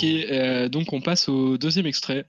Ok, 0.00 0.06
euh, 0.06 0.70
donc 0.70 0.94
on 0.94 1.02
passe 1.02 1.28
au 1.28 1.58
deuxième 1.58 1.84
extrait. 1.84 2.24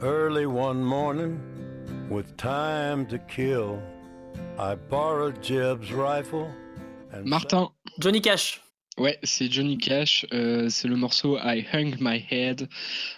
Early 0.00 0.46
one 0.46 0.82
morning, 0.82 1.38
with 2.08 2.34
time 2.38 3.04
to 3.08 3.18
kill, 3.28 3.82
I 4.58 4.76
borrowed 4.88 5.42
Jeb's 5.42 5.92
rifle 5.92 6.48
and 7.12 7.26
Martin. 7.26 7.68
Johnny 8.00 8.22
Cash. 8.22 8.63
Ouais, 8.96 9.18
c'est 9.24 9.50
Johnny 9.50 9.76
Cash. 9.76 10.24
euh, 10.32 10.68
c'est 10.68 10.86
le 10.86 10.94
morceau 10.94 11.36
I 11.38 11.64
Hung 11.72 11.96
My 12.00 12.24
Head 12.30 12.68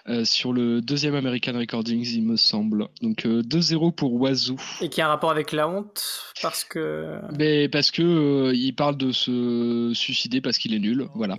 euh, 0.08 0.24
sur 0.24 0.54
le 0.54 0.80
deuxième 0.80 1.14
American 1.14 1.52
Recordings, 1.52 2.06
il 2.14 2.22
me 2.22 2.36
semble. 2.36 2.88
Donc 3.02 3.26
euh, 3.26 3.42
2-0 3.42 3.92
pour 3.94 4.14
Wazoo. 4.14 4.56
Et 4.80 4.88
qui 4.88 5.02
a 5.02 5.06
un 5.06 5.10
rapport 5.10 5.30
avec 5.30 5.52
la 5.52 5.68
honte, 5.68 6.02
parce 6.40 6.64
que... 6.64 7.18
Mais 7.38 7.68
parce 7.68 7.90
que 7.90 8.02
euh, 8.02 8.54
il 8.54 8.72
parle 8.74 8.96
de 8.96 9.12
se 9.12 9.92
suicider 9.94 10.40
parce 10.40 10.56
qu'il 10.56 10.72
est 10.72 10.78
nul. 10.78 11.08
Voilà. 11.14 11.36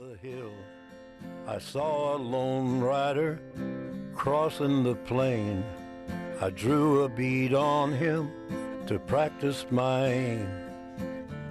I 1.49 1.59
saw 1.59 2.15
a 2.15 2.17
lone 2.19 2.83
rider 2.83 3.39
crossing 4.15 4.83
the 4.83 4.95
plain. 5.07 5.63
I 6.39 6.51
drew 6.51 7.05
a 7.05 7.09
bead 7.09 7.55
on 7.55 7.91
him 7.91 8.27
to 8.85 8.99
practice 8.99 9.65
my 9.71 10.05
aim. 10.11 10.47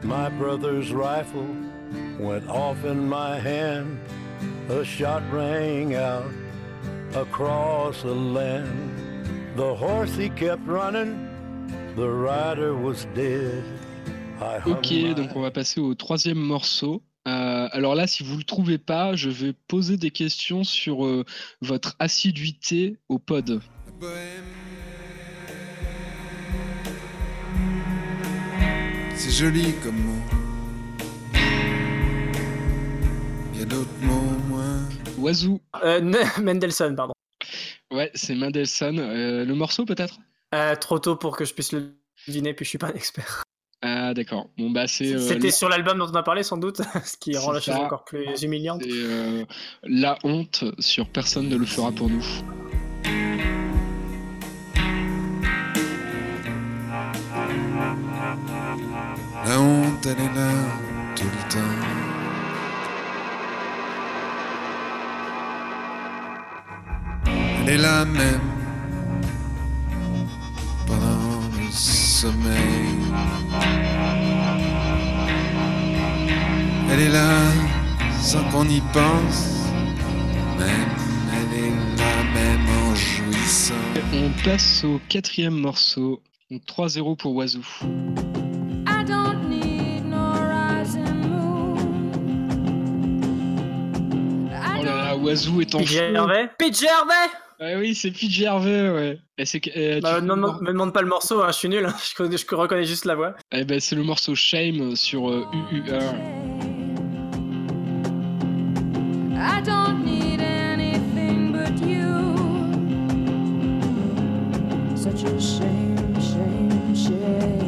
My 0.05 0.29
brother's 0.29 0.93
rifle 0.93 1.47
went 2.19 2.49
off 2.49 2.85
in 2.85 3.09
my 3.09 3.39
hand. 3.39 3.99
A 4.69 4.85
shot 4.85 5.23
rang 5.33 5.95
out 5.95 6.31
across 7.15 8.03
the 8.03 8.15
land. 8.15 8.91
The 9.57 9.75
horse 9.75 10.15
he 10.17 10.29
kept 10.29 10.67
running, 10.67 11.17
the 11.97 12.09
rider 12.09 12.75
was 12.75 13.07
dead. 13.15 13.65
Ok, 14.67 14.93
donc 15.15 15.31
on 15.35 15.41
va 15.41 15.51
passer 15.51 15.81
au 15.81 15.95
troisième 15.95 16.39
morceau. 16.39 17.03
Euh, 17.27 17.69
alors 17.73 17.95
là, 17.95 18.07
si 18.07 18.23
vous 18.23 18.37
le 18.37 18.45
trouvez 18.45 18.79
pas, 18.79 19.17
je 19.17 19.31
vais 19.31 19.55
poser 19.67 19.97
des 19.97 20.11
questions 20.11 20.63
sur 20.63 21.07
euh, 21.07 21.25
votre 21.63 21.97
assiduité 21.99 22.97
au 23.09 23.19
pod. 23.19 23.61
C'est 29.15 29.31
joli 29.31 29.73
comme 29.83 29.97
mot. 29.97 30.36
Il 33.57 33.61
y 33.61 33.63
a 33.63 33.65
d'autres 33.65 33.89
mots 34.03 34.39
moins. 34.49 34.87
Wazoo. 35.17 35.59
Euh, 35.83 36.03
Mendelssohn, 36.43 36.95
pardon. 36.95 37.15
Ouais, 37.91 38.11
c'est 38.15 38.35
Mendelssohn. 38.35 38.99
Euh, 38.99 39.47
le 39.47 39.55
morceau 39.55 39.87
peut-être? 39.87 40.19
Euh, 40.55 40.77
trop 40.77 40.99
tôt 40.99 41.17
pour 41.17 41.39
que 41.39 41.47
je 41.47 41.55
puisse 41.55 41.73
le 41.73 41.95
deviner, 42.29 42.53
puis 42.53 42.67
je 42.67 42.69
suis 42.69 42.79
pas 42.79 42.89
un 42.89 42.93
expert. 42.93 43.45
Ah 43.81 44.13
d'accord. 44.13 44.51
Bon 44.59 44.69
bah 44.69 44.87
c'est 44.87 45.15
euh, 45.15 45.19
C'était 45.19 45.51
sur 45.51 45.71
l'album 45.71 45.97
dont 45.97 46.07
on 46.07 46.15
a 46.15 46.23
parlé, 46.23 46.43
sans 46.43 46.59
doute, 46.59 46.83
ce 47.05 47.17
qui 47.17 47.35
rend 47.35 47.53
la 47.53 47.61
chose 47.61 47.77
encore 47.77 48.05
plus 48.05 48.43
humiliante. 48.43 48.83
c'est, 48.85 48.91
euh, 48.93 49.47
la 49.85 50.19
honte 50.23 50.65
sur 50.79 51.09
personne 51.09 51.49
ne 51.49 51.57
le 51.57 51.65
fera 51.65 51.93
pour 51.93 52.11
nous. 52.11 52.25
La 59.47 59.61
honte, 59.61 60.05
elle 60.05 60.21
est 60.21 60.35
là 60.35 60.53
tout 61.15 61.25
le 61.25 61.51
temps. 61.51 62.06
Elle 67.97 68.03
est 68.03 68.05
là 68.05 68.05
même 68.05 68.41
pendant 70.87 71.41
le 71.57 71.71
sommeil. 71.71 72.53
Elle 76.93 77.01
est 77.01 77.09
là 77.09 77.41
sans 78.21 78.45
qu'on 78.51 78.69
y 78.69 78.83
pense. 78.93 79.71
Même, 80.59 80.91
elle 81.33 81.59
est 81.59 81.71
là 81.97 82.23
même 82.35 82.67
en 82.69 82.95
jouissant. 82.95 83.75
On 84.13 84.31
passe 84.45 84.85
au 84.85 85.01
quatrième 85.09 85.59
morceau. 85.59 86.21
Donc 86.51 86.63
3-0 86.67 87.17
pour 87.17 87.35
Wazoo. 87.35 87.63
I 88.87 89.05
don't 89.07 89.49
need 89.49 90.05
no 90.05 90.35
rising 90.35 91.31
moon. 91.31 91.79
I 94.53 94.85
Oh 95.19 95.29
est 95.31 95.75
en 95.75 95.79
feu. 95.79 95.87
Gervais 95.87 96.51
Pete 96.59 96.79
Gervais 96.79 97.31
Ah 97.59 97.79
oui, 97.79 97.95
c'est 97.95 98.11
PJ 98.11 98.43
Harvey, 98.45 98.91
ouais. 98.91 99.19
Euh, 99.77 100.01
Bah, 100.03 100.21
non, 100.21 100.37
non, 100.37 100.59
me 100.61 100.69
demande 100.69 100.93
pas 100.93 101.01
le 101.01 101.09
morceau, 101.09 101.43
hein, 101.43 101.49
je 101.49 101.57
suis 101.59 101.69
nul, 101.69 101.87
hein, 101.87 101.95
je, 102.11 102.15
connais- 102.15 102.37
je 102.37 102.55
reconnais 102.55 102.85
juste 102.85 103.07
la 103.07 103.15
voix. 103.15 103.35
Eh 103.53 103.65
ben, 103.65 103.81
c'est 103.81 103.97
le 103.97 104.03
morceau 104.03 104.35
Shame 104.35 104.95
sur 104.95 105.31
euh, 105.31 105.47
UUR. 105.73 106.03
I 109.39 109.63
don't 109.63 110.05
need 110.05 110.41
anything 110.41 111.53
but 111.53 111.81
you. 111.81 112.37
Such 114.97 115.25
a 115.25 115.41
shame, 115.41 116.15
shame. 116.21 116.95
Shame, 116.95 117.66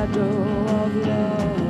shadow 0.00 0.20
of 0.82 0.96
love. 1.06 1.60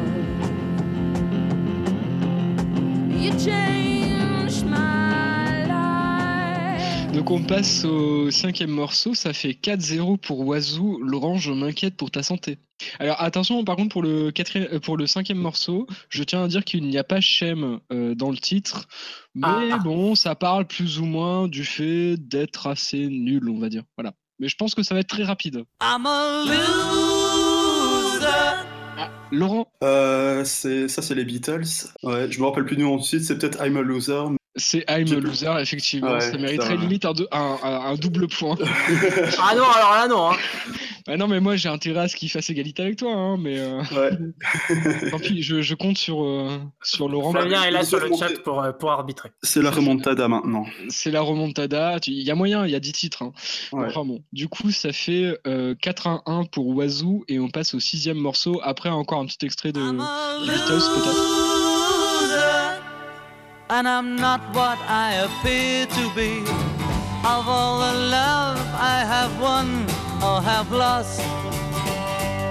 You 3.21 3.31
changed 3.33 4.65
my 4.67 5.65
life. 5.67 7.13
Donc 7.13 7.31
on 7.33 7.43
passe 7.43 7.85
au 7.85 8.31
cinquième 8.31 8.71
morceau, 8.71 9.15
ça 9.15 9.33
fait 9.33 9.53
4-0 9.53 10.19
pour 10.19 10.47
Wazoo. 10.47 11.01
Laurent, 11.01 11.39
je 11.39 11.53
m'inquiète 11.53 11.97
pour 11.97 12.13
ta 12.13 12.23
santé. 12.23 12.59
Alors 13.01 13.21
attention, 13.21 13.65
par 13.65 13.75
contre, 13.77 13.91
pour 13.91 14.03
le, 14.03 14.31
quatrième, 14.31 14.69
euh, 14.73 14.79
pour 14.81 14.97
le 14.97 15.07
cinquième 15.09 15.39
morceau, 15.39 15.89
je 16.09 16.23
tiens 16.23 16.45
à 16.45 16.49
dire 16.49 16.65
qu'il 16.65 16.85
n'y 16.85 16.99
a 16.99 17.05
pas 17.05 17.21
Shame 17.21 17.81
euh, 17.93 18.15
dans 18.15 18.31
le 18.31 18.39
titre. 18.39 18.87
Mais 19.35 19.73
Ah. 19.73 19.79
bon, 19.79 20.15
ça 20.15 20.37
parle 20.37 20.67
plus 20.69 21.01
ou 21.01 21.05
moins 21.05 21.49
du 21.49 21.65
fait 21.65 22.17
d'être 22.17 22.69
assez 22.69 23.09
nul, 23.09 23.49
on 23.49 23.59
va 23.59 23.69
dire. 23.69 23.83
Voilà. 23.99 24.13
Mais 24.39 24.49
je 24.49 24.57
pense 24.57 24.75
que 24.75 24.83
ça 24.85 24.95
va 24.95 25.01
être 25.01 25.09
très 25.09 25.25
rapide. 25.25 25.65
I'm 25.83 26.07
a 26.07 26.45
loser. 26.47 27.20
Laurent, 29.33 29.67
Euh, 29.85 30.45
ça, 30.45 31.03
c'est 31.03 31.15
les 31.15 31.25
Beatles. 31.25 31.63
Ouais, 32.03 32.31
je 32.31 32.41
me 32.41 32.47
rappelle 32.47 32.65
plus 32.65 32.77
du 32.77 32.83
nom 32.83 32.97
de 32.97 33.03
suite. 33.03 33.25
C'est 33.25 33.39
peut-être 33.39 33.65
I'm 33.65 33.77
a 33.77 33.83
Loser. 33.83 34.40
C'est 34.57 34.85
I'm 34.89 35.07
a 35.13 35.21
loser, 35.21 35.53
effectivement. 35.61 36.13
Ouais, 36.13 36.21
ça 36.21 36.37
mériterait 36.39 36.75
ça- 36.77 36.81
limite 36.81 37.05
un, 37.05 37.13
deux- 37.13 37.29
un- 37.33 37.59
un- 37.63 37.81
un 37.93 37.95
double 37.95 38.27
point. 38.29 38.57
Ah 39.39 39.55
non, 39.57 39.65
alors 39.65 39.93
là, 39.95 40.07
non. 40.09 40.31
hein. 40.33 40.37
Ah 41.09 41.17
non, 41.17 41.27
mais 41.27 41.41
moi 41.41 41.57
j'ai 41.57 41.69
intérêt 41.71 42.01
à 42.01 42.09
ce 42.09 42.15
qu'il 42.15 42.31
fasse 42.31 42.51
égalité 42.51 42.83
avec 42.83 42.97
toi, 42.97 43.13
hein, 43.13 43.37
mais 43.37 43.59
euh, 43.59 43.81
ouais. 43.97 45.11
tant 45.11 45.19
pis, 45.19 45.43
je, 45.43 45.61
je 45.61 45.75
compte 45.75 45.97
sur, 45.99 46.23
euh, 46.23 46.59
sur 46.83 47.09
Laurent. 47.09 47.33
Flavien 47.33 47.65
est 47.65 47.71
là 47.73 47.83
sur 47.83 47.99
le 47.99 48.05
remonter. 48.05 48.29
chat 48.35 48.43
pour, 48.45 48.63
euh, 48.63 48.71
pour 48.73 48.93
arbitrer. 48.93 49.31
C'est 49.43 49.63
la 49.63 49.71
remontada 49.71 50.29
maintenant. 50.29 50.67
C'est 50.89 51.11
la 51.11 51.23
remontada. 51.23 51.97
Il 52.07 52.23
y 52.23 52.31
a 52.31 52.35
moyen, 52.37 52.65
il 52.67 52.71
y 52.71 52.77
a 52.77 52.81
10 52.81 52.93
titres. 52.93 53.23
hein. 53.23 53.33
Ouais. 53.73 53.87
Enfin 53.89 54.05
bon, 54.05 54.23
du 54.33 54.47
coup, 54.47 54.71
ça 54.71 54.93
fait 54.93 55.37
euh, 55.49 55.75
4-1-1 55.83 56.49
pour 56.51 56.69
Wazoo 56.69 57.25
et 57.29 57.41
on 57.41 57.49
passe 57.49 57.75
au 57.75 57.81
sixième 57.81 58.19
morceau. 58.19 58.61
Après, 58.63 58.91
encore 58.91 59.21
un 59.21 59.27
petit 59.27 59.45
extrait 59.45 59.73
de 59.73 59.81
Beatles, 59.81 60.85
peut-être. 60.95 61.50
And 63.71 63.89
I'm 63.89 64.17
not 64.17 64.41
what 64.55 64.79
I 64.89 65.27
appear 65.27 65.87
to 65.87 66.15
be. 66.15 66.45
of 67.25 67.47
all 67.49 67.79
the 67.81 67.95
love 68.09 68.59
I 68.75 69.05
have 69.05 69.33
won 69.41 69.85
or 70.23 70.41
have 70.41 70.73
lost. 70.73 71.21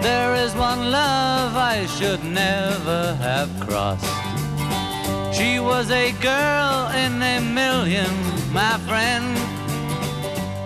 There 0.01 0.35
is 0.35 0.53
one 0.55 0.91
love 0.91 1.55
I 1.55 1.87
should 1.97 2.23
never 2.23 3.15
have 3.15 3.49
crossed. 3.59 4.05
She 5.33 5.59
was 5.59 5.89
a 5.91 6.11
girl 6.21 6.89
in 7.03 7.21
a 7.21 7.39
million, 7.41 8.11
my 8.53 8.77
friend. 8.87 9.37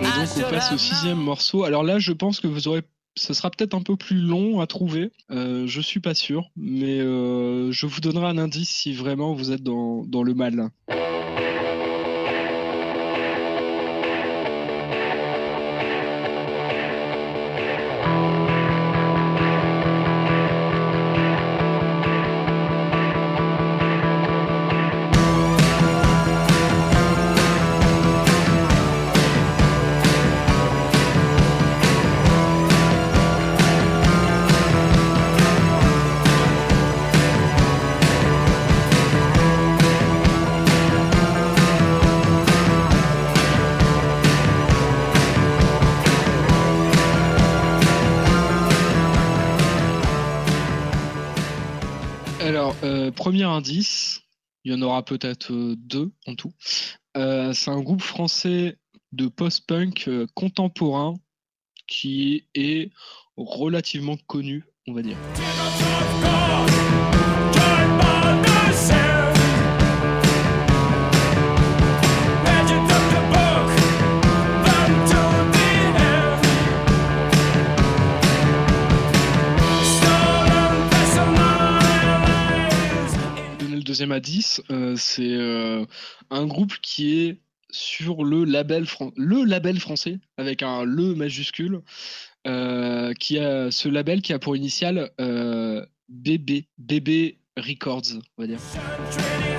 Et 0.01 0.05
donc 0.05 0.27
on 0.37 0.51
passe 0.51 0.73
au 0.73 0.77
sixième 0.77 1.17
morceau. 1.17 1.63
Alors 1.63 1.83
là, 1.83 1.99
je 1.99 2.11
pense 2.11 2.41
que 2.41 2.47
vous 2.47 2.67
aurez, 2.67 2.81
ce 3.15 3.33
sera 3.33 3.51
peut-être 3.51 3.73
un 3.73 3.81
peu 3.81 3.95
plus 3.95 4.17
long 4.17 4.59
à 4.59 4.67
trouver. 4.67 5.11
Euh, 5.31 5.67
je 5.67 5.81
suis 5.81 5.99
pas 5.99 6.13
sûr, 6.13 6.49
mais 6.55 6.99
euh, 6.99 7.71
je 7.71 7.85
vous 7.85 8.01
donnerai 8.01 8.25
un 8.25 8.37
indice 8.37 8.69
si 8.69 8.93
vraiment 8.93 9.33
vous 9.33 9.51
êtes 9.51 9.63
dans, 9.63 10.03
dans 10.05 10.23
le 10.23 10.33
mal. 10.33 10.69
Y 54.73 54.77
en 54.77 54.81
aura 54.81 55.03
peut-être 55.03 55.51
euh, 55.51 55.75
deux 55.77 56.11
en 56.27 56.35
tout. 56.35 56.51
Euh, 57.17 57.53
c'est 57.53 57.71
un 57.71 57.81
groupe 57.81 58.01
français 58.01 58.77
de 59.11 59.27
post-punk 59.27 60.07
euh, 60.07 60.27
contemporain 60.33 61.15
qui 61.87 62.47
est 62.55 62.91
relativement 63.37 64.17
connu, 64.27 64.63
on 64.87 64.93
va 64.93 65.01
dire. 65.01 65.17
Deuxième 83.93 84.11
indice, 84.11 84.59
euh, 84.71 84.95
c'est 84.97 85.35
euh, 85.35 85.85
un 86.31 86.47
groupe 86.47 86.73
qui 86.81 87.19
est 87.19 87.37
sur 87.69 88.23
le 88.23 88.43
label, 88.43 88.87
fran- 88.87 89.11
le 89.15 89.43
label 89.43 89.79
français, 89.79 90.17
avec 90.37 90.63
un 90.63 90.83
le 90.83 91.13
majuscule, 91.13 91.81
euh, 92.47 93.13
qui 93.13 93.37
a 93.37 93.69
ce 93.69 93.89
label 93.89 94.23
qui 94.23 94.33
a 94.33 94.39
pour 94.39 94.55
initiale 94.55 95.11
BB, 96.09 96.65
BB 96.79 97.37
Records, 97.55 98.01
on 98.39 98.41
va 98.41 98.47
dire. 98.47 99.52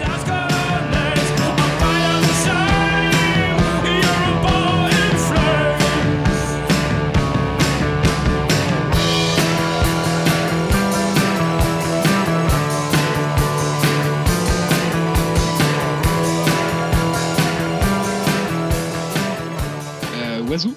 Oiseau 20.55 20.75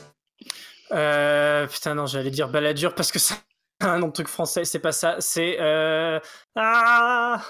Euh, 0.91 1.67
putain, 1.67 1.95
non, 1.95 2.05
j'allais 2.05 2.31
dire 2.31 2.49
baladure 2.49 2.95
parce 2.95 3.11
que 3.11 3.19
c'est 3.19 3.35
un 3.81 3.99
nom 3.99 4.07
de 4.07 4.13
truc 4.13 4.27
français, 4.27 4.65
c'est 4.65 4.79
pas 4.79 4.91
ça. 4.91 5.17
C'est. 5.19 5.57
Euh... 5.59 6.19
Ah 6.55 7.43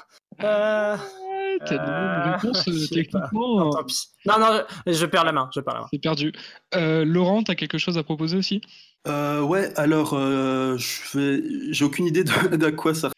euh... 0.43 0.97
T'as 1.65 1.75
une 1.75 1.79
Euh, 1.79 2.31
réponse 2.37 2.67
euh, 2.67 2.87
techniquement. 2.91 3.21
Non, 3.31 3.67
euh, 3.67 3.71
tant 3.71 3.83
pis. 3.83 4.07
Non, 4.25 4.39
non, 4.39 4.63
je, 4.85 4.93
je 4.93 5.05
perds 5.05 5.23
la 5.23 5.31
main, 5.31 5.49
je 5.55 5.59
perds 5.61 5.73
la 5.75 5.81
main. 5.81 5.87
C'est 5.91 5.99
perdu. 5.99 6.33
Euh, 6.75 7.05
Laurent, 7.05 7.43
t'as 7.43 7.55
quelque 7.55 7.77
chose 7.77 7.97
à 7.97 8.03
proposer 8.03 8.37
aussi? 8.37 8.61
Euh, 9.07 9.41
ouais, 9.41 9.71
alors, 9.79 10.13
euh, 10.13 10.77
je 10.77 11.17
vais... 11.17 11.43
j'ai 11.73 11.85
aucune 11.85 12.05
idée 12.05 12.23
de, 12.23 12.55
d'à 12.57 12.71
quoi 12.71 12.93
ça 12.93 13.07
ressemble, 13.07 13.13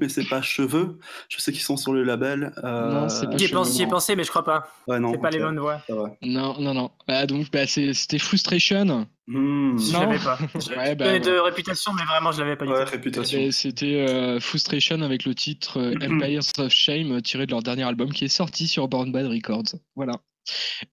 mais 0.00 0.08
c'est 0.08 0.28
pas 0.28 0.42
cheveux. 0.42 0.98
Je 1.28 1.38
sais 1.40 1.52
qu'ils 1.52 1.60
sont 1.62 1.76
sur 1.76 1.92
le 1.92 2.02
label. 2.02 2.52
euh, 2.64 2.90
Non, 3.02 3.08
c'est 3.08 3.26
pas 3.26 3.36
J'y 3.36 3.82
ai 3.82 3.86
pensé, 3.86 4.16
mais 4.16 4.24
je 4.24 4.30
crois 4.30 4.44
pas. 4.44 4.68
Ouais, 4.86 4.98
non, 4.98 5.12
C'est 5.12 5.18
pas 5.20 5.30
les 5.30 5.38
bonnes 5.38 5.58
voix. 5.58 5.80
Non, 6.22 6.58
non, 6.60 6.74
non. 6.74 6.90
Ah, 7.08 7.26
donc, 7.26 7.50
bah, 7.50 7.66
c'est- 7.66 7.92
c'était 7.94 8.18
Frustration. 8.18 9.06
Hmm. 9.26 9.78
Je 9.78 9.92
Non. 9.92 10.00
l'avais 10.00 10.18
pas. 10.18 10.38
Je 10.54 10.70
Ouais, 10.76 10.94
bah, 10.96 11.04
connais 11.06 11.20
de 11.20 11.38
réputation, 11.38 11.92
mais 11.92 12.04
vraiment, 12.04 12.32
je 12.32 12.40
l'avais 12.40 12.56
pas 12.56 12.66
du 12.66 12.72
Ouais, 12.72 12.84
tout. 12.84 12.90
réputation. 12.90 13.38
Eh 13.40 13.44
ben, 13.44 13.52
C'était 13.52 14.06
euh, 14.08 14.40
Frustration 14.40 15.02
avec 15.02 15.24
le 15.24 15.34
titre 15.34 15.78
euh, 15.78 15.94
Empires 16.02 16.40
of 16.58 16.72
Shame 16.72 17.20
tiré 17.22 17.46
de 17.46 17.52
leur 17.52 17.62
dernier 17.62 17.84
album 17.84 18.12
qui 18.12 18.24
est 18.24 18.28
sorti 18.28 18.66
sur 18.66 18.88
Born 18.88 19.12
Bad 19.12 19.26
Records. 19.26 19.76
Voilà. 19.94 20.14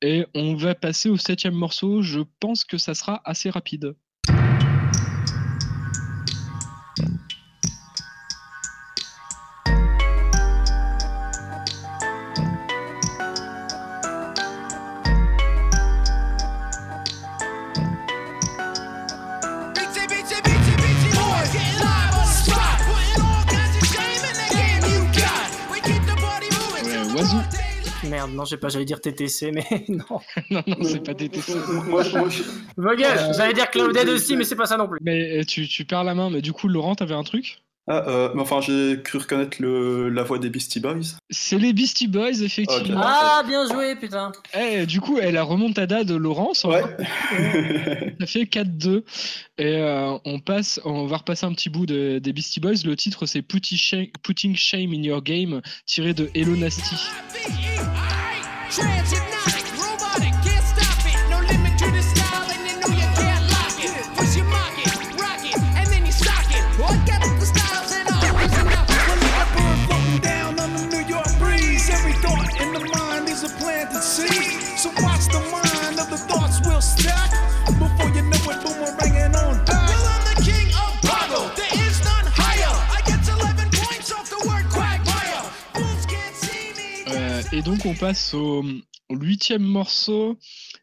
Et 0.03 0.25
on 0.35 0.55
va 0.55 0.75
passer 0.75 1.09
au 1.09 1.17
septième 1.17 1.55
morceau. 1.55 2.01
Je 2.03 2.19
pense 2.39 2.63
que 2.63 2.77
ça 2.77 2.93
sera 2.93 3.21
assez 3.25 3.49
rapide. 3.49 3.95
Merde, 28.17 28.33
non, 28.33 28.45
j'ai 28.45 28.57
pas, 28.57 28.69
j'allais 28.69 28.85
dire 28.85 28.99
TTC, 28.99 29.51
mais 29.51 29.63
non. 29.89 30.05
non, 30.49 30.63
non, 30.65 30.75
c'est 30.83 31.03
pas 31.03 31.13
DTC. 31.13 31.53
Moi, 31.87 32.01
je- 32.01 32.41
Vogel, 32.77 33.33
j'allais 33.37 33.53
dire 33.53 33.69
Clouded 33.69 34.09
aussi, 34.09 34.35
mais 34.35 34.43
c'est 34.43 34.55
pas 34.55 34.65
ça 34.65 34.75
non 34.75 34.87
plus. 34.87 34.97
Mais 35.03 35.41
euh, 35.41 35.43
tu, 35.43 35.67
tu 35.67 35.85
perds 35.85 36.03
la 36.03 36.15
main. 36.15 36.31
Mais 36.31 36.41
du 36.41 36.51
coup, 36.51 36.67
Laurent, 36.67 36.95
t'avais 36.95 37.13
un 37.13 37.21
truc? 37.23 37.59
Ah, 37.89 38.03
euh, 38.07 38.29
mais 38.35 38.41
enfin, 38.41 38.59
j'ai 38.59 39.01
cru 39.01 39.17
reconnaître 39.19 39.57
le... 39.61 40.09
la 40.09 40.23
voix 40.23 40.39
des 40.39 40.49
Beastie 40.49 40.81
Boys. 40.81 41.15
C'est 41.29 41.57
les 41.57 41.71
Beastie 41.71 42.07
Boys, 42.09 42.41
effectivement. 42.41 43.01
Ah, 43.01 43.43
bien 43.47 43.65
joué, 43.67 43.95
putain. 43.95 44.33
Eh, 44.59 44.85
du 44.85 44.99
coup, 44.99 45.19
elle 45.19 45.37
a 45.37 45.43
remontada 45.43 46.03
de 46.03 46.13
Laurent. 46.15 46.53
ça 46.53 46.67
Ouais. 46.67 46.83
Ça 48.19 48.25
fait 48.25 48.43
4-2. 48.43 49.03
Et 49.57 49.77
euh, 49.77 50.17
on, 50.25 50.39
passe, 50.41 50.81
on 50.83 51.05
va 51.05 51.17
repasser 51.17 51.45
un 51.45 51.53
petit 51.53 51.69
bout 51.69 51.85
de- 51.85 52.19
des 52.19 52.33
Beastie 52.33 52.59
Boys. 52.59 52.83
Le 52.83 52.95
titre, 52.97 53.25
c'est 53.25 53.41
Putting 53.41 53.77
Shame, 53.77 54.07
Putting 54.21 54.55
Shame 54.55 54.91
in 54.93 55.03
Your 55.03 55.21
Game, 55.23 55.61
tiré 55.85 56.13
de 56.13 56.29
Hello 56.33 56.55
Nasty. 56.57 56.95
Et 87.57 87.63
donc, 87.63 87.87
on 87.87 87.95
passe 87.95 88.35
au, 88.35 88.63
huitième 89.09 89.63
morceau. 89.63 90.37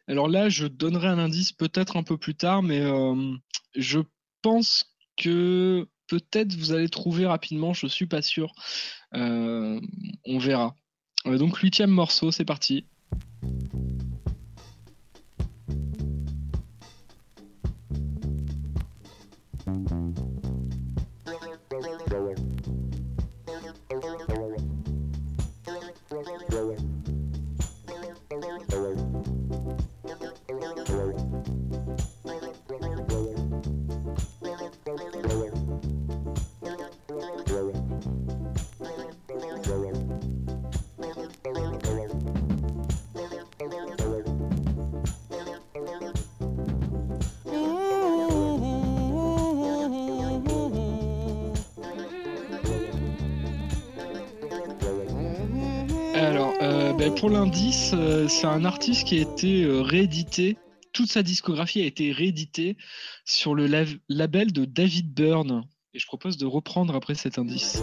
Alors 0.09 0.27
là, 0.27 0.49
je 0.49 0.67
donnerai 0.67 1.07
un 1.07 1.19
indice 1.19 1.53
peut-être 1.53 1.95
un 1.95 2.03
peu 2.03 2.17
plus 2.17 2.35
tard, 2.35 2.63
mais 2.63 2.81
euh, 2.81 3.33
je 3.77 4.01
pense 4.41 4.93
que 5.15 5.87
peut-être 6.07 6.53
vous 6.55 6.73
allez 6.73 6.89
trouver 6.89 7.25
rapidement, 7.27 7.73
je 7.73 7.87
suis 7.87 8.07
pas 8.07 8.21
sûr. 8.21 8.51
Euh, 9.13 9.79
on 10.25 10.37
verra. 10.37 10.75
Euh, 11.27 11.37
donc, 11.37 11.55
huitième 11.59 11.91
morceau, 11.91 12.29
c'est 12.31 12.43
parti. 12.43 12.85
Ben, 57.05 57.13
pour 57.13 57.29
l'indice, 57.29 57.91
euh, 57.93 58.27
c'est 58.27 58.47
un 58.47 58.65
artiste 58.65 59.07
qui 59.07 59.19
a 59.19 59.21
été 59.21 59.63
euh, 59.63 59.81
réédité. 59.81 60.57
Toute 60.91 61.11
sa 61.11 61.21
discographie 61.21 61.81
a 61.81 61.85
été 61.85 62.11
rééditée 62.11 62.77
sur 63.25 63.53
le 63.53 63.67
label 64.09 64.51
de 64.51 64.65
David 64.65 65.13
Byrne. 65.13 65.65
Et 65.93 65.99
je 65.99 66.07
propose 66.07 66.37
de 66.37 66.47
reprendre 66.47 66.95
après 66.95 67.13
cet 67.13 67.37
indice. 67.37 67.79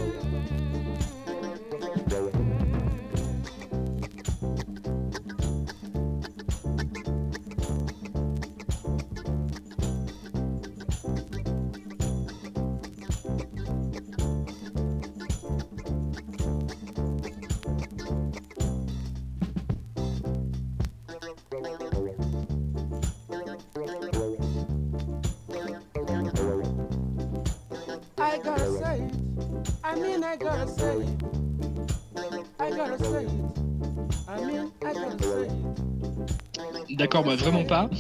Vraiment 37.37 37.65
pas. 37.65 37.91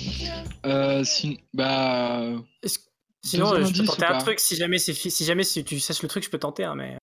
Euh, 0.66 1.05
si- 1.05 1.41
bah, 1.55 2.22
Sinon, 3.24 3.47
je 3.66 3.72
peux 3.78 3.85
tenter 3.87 4.05
un 4.05 4.18
truc. 4.18 4.41
Si 4.41 4.57
jamais, 4.57 4.78
si 4.78 5.24
jamais 5.24 5.45
si 5.45 5.64
tu 5.64 5.78
saches 5.78 6.03
le 6.03 6.09
truc, 6.09 6.24
je 6.24 6.30
peux 6.30 6.39
tenter. 6.39 6.64
hein, 6.64 6.74
mais... 6.74 6.97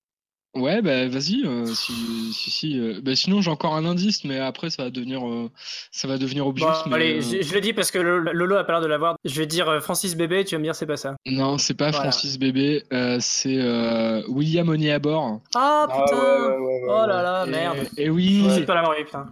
ouais, 0.54 0.82
bah 0.82 1.08
vas-y. 1.08 1.44
euh, 1.44 1.66
si, 1.66 1.92
si, 2.32 2.50
si, 2.50 2.78
euh, 2.80 3.00
bah, 3.02 3.14
sinon, 3.16 3.40
j'ai 3.40 3.50
encore 3.50 3.74
un 3.74 3.84
indice, 3.84 4.24
mais 4.24 4.38
après, 4.38 4.70
ça 4.70 4.84
va 4.84 4.90
devenir, 4.90 5.26
euh, 5.28 5.50
ça 5.92 6.08
va 6.08 6.18
devenir 6.18 6.46
obvious. 6.46 6.66
Bon, 6.66 6.90
mais, 6.90 6.96
allez, 6.96 7.18
euh, 7.18 7.20
je, 7.20 7.46
je 7.46 7.54
le 7.54 7.60
dis 7.60 7.72
parce 7.72 7.90
que 7.90 7.98
Lo- 7.98 8.32
Lolo 8.32 8.56
a 8.56 8.64
pas 8.64 8.72
l'air 8.72 8.80
de 8.82 8.86
l'avoir. 8.86 9.16
Je 9.24 9.34
vais 9.38 9.46
dire 9.46 9.68
euh, 9.68 9.80
Francis 9.80 10.16
Bébé, 10.16 10.44
tu 10.44 10.54
vas 10.54 10.58
me 10.58 10.64
dire 10.64 10.74
c'est 10.74 10.86
pas 10.86 10.96
ça. 10.96 11.16
Non, 11.26 11.58
c'est 11.58 11.74
pas 11.74 11.90
Voilà. 11.90 12.10
Francis 12.10 12.38
Bébé, 12.38 12.82
euh, 12.92 13.18
c'est 13.20 13.58
euh, 13.58 14.22
William 14.28 14.68
Oniabor. 14.68 15.40
Ah 15.54 15.86
Ah, 15.90 16.04
putain 16.04 16.16
ouais, 16.16 16.48
ouais, 16.48 16.56
ouais, 16.56 16.80
Oh 16.88 17.00
ouais, 17.02 17.06
là 17.06 17.22
là, 17.22 17.44
Et- 17.46 17.50
merde 17.50 17.76
Et, 17.96 18.10
oui, 18.10 18.44
C'est 18.54 18.64
pas 18.66 18.74
l'avoir 18.74 18.98
eu, 18.98 19.04
putain. 19.04 19.26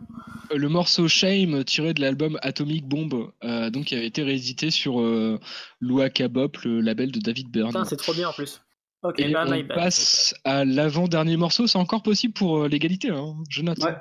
le 0.55 0.69
morceau 0.69 1.09
Shame 1.09 1.65
tiré 1.65 1.95
de 1.95 2.01
l'album 2.01 2.39
Atomic 2.43 2.87
Bomb, 2.87 3.31
euh, 3.45 3.71
donc 3.71 3.87
qui 3.87 3.95
avait 3.95 4.07
été 4.07 4.23
réédité 4.23 4.71
sur 4.71 5.01
euh, 5.01 5.39
Luaka 5.81 6.29
Bop, 6.29 6.57
le 6.65 6.81
label 6.81 7.11
de 7.13 7.19
David 7.21 7.51
Byrne. 7.51 7.69
Putain, 7.69 7.85
c'est 7.85 7.97
trop 7.97 8.15
bien 8.15 8.29
en 8.29 8.33
plus. 8.33 8.61
Ok, 9.03 9.21
Et 9.21 9.33
bah, 9.33 9.45
on 9.47 9.51
bad. 9.51 9.69
passe 9.69 10.35
à 10.45 10.65
l'avant-dernier 10.65 11.37
morceau, 11.37 11.67
c'est 11.67 11.79
encore 11.79 12.03
possible 12.03 12.35
pour 12.35 12.65
euh, 12.65 12.69
l'égalité, 12.69 13.11
hein, 13.11 13.37
je 13.49 13.63
note. 13.63 13.79
Ouais. 13.79 13.95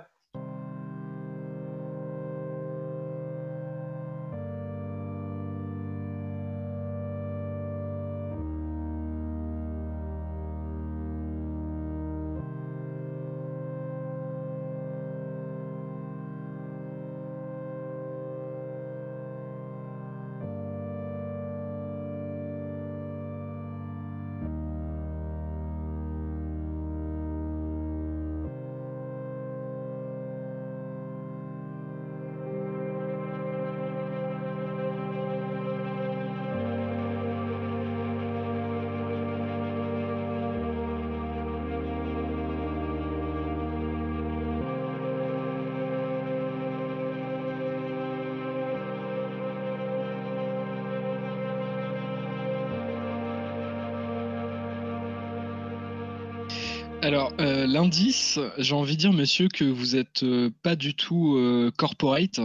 Alors, 57.08 57.32
euh, 57.40 57.66
l'indice, 57.66 58.38
j'ai 58.58 58.76
envie 58.76 58.96
de 58.98 59.00
dire, 59.00 59.14
monsieur, 59.14 59.48
que 59.48 59.64
vous 59.64 59.96
êtes 59.96 60.24
euh, 60.24 60.50
pas 60.62 60.76
du 60.76 60.94
tout 60.94 61.38
euh, 61.38 61.72
corporate, 61.78 62.42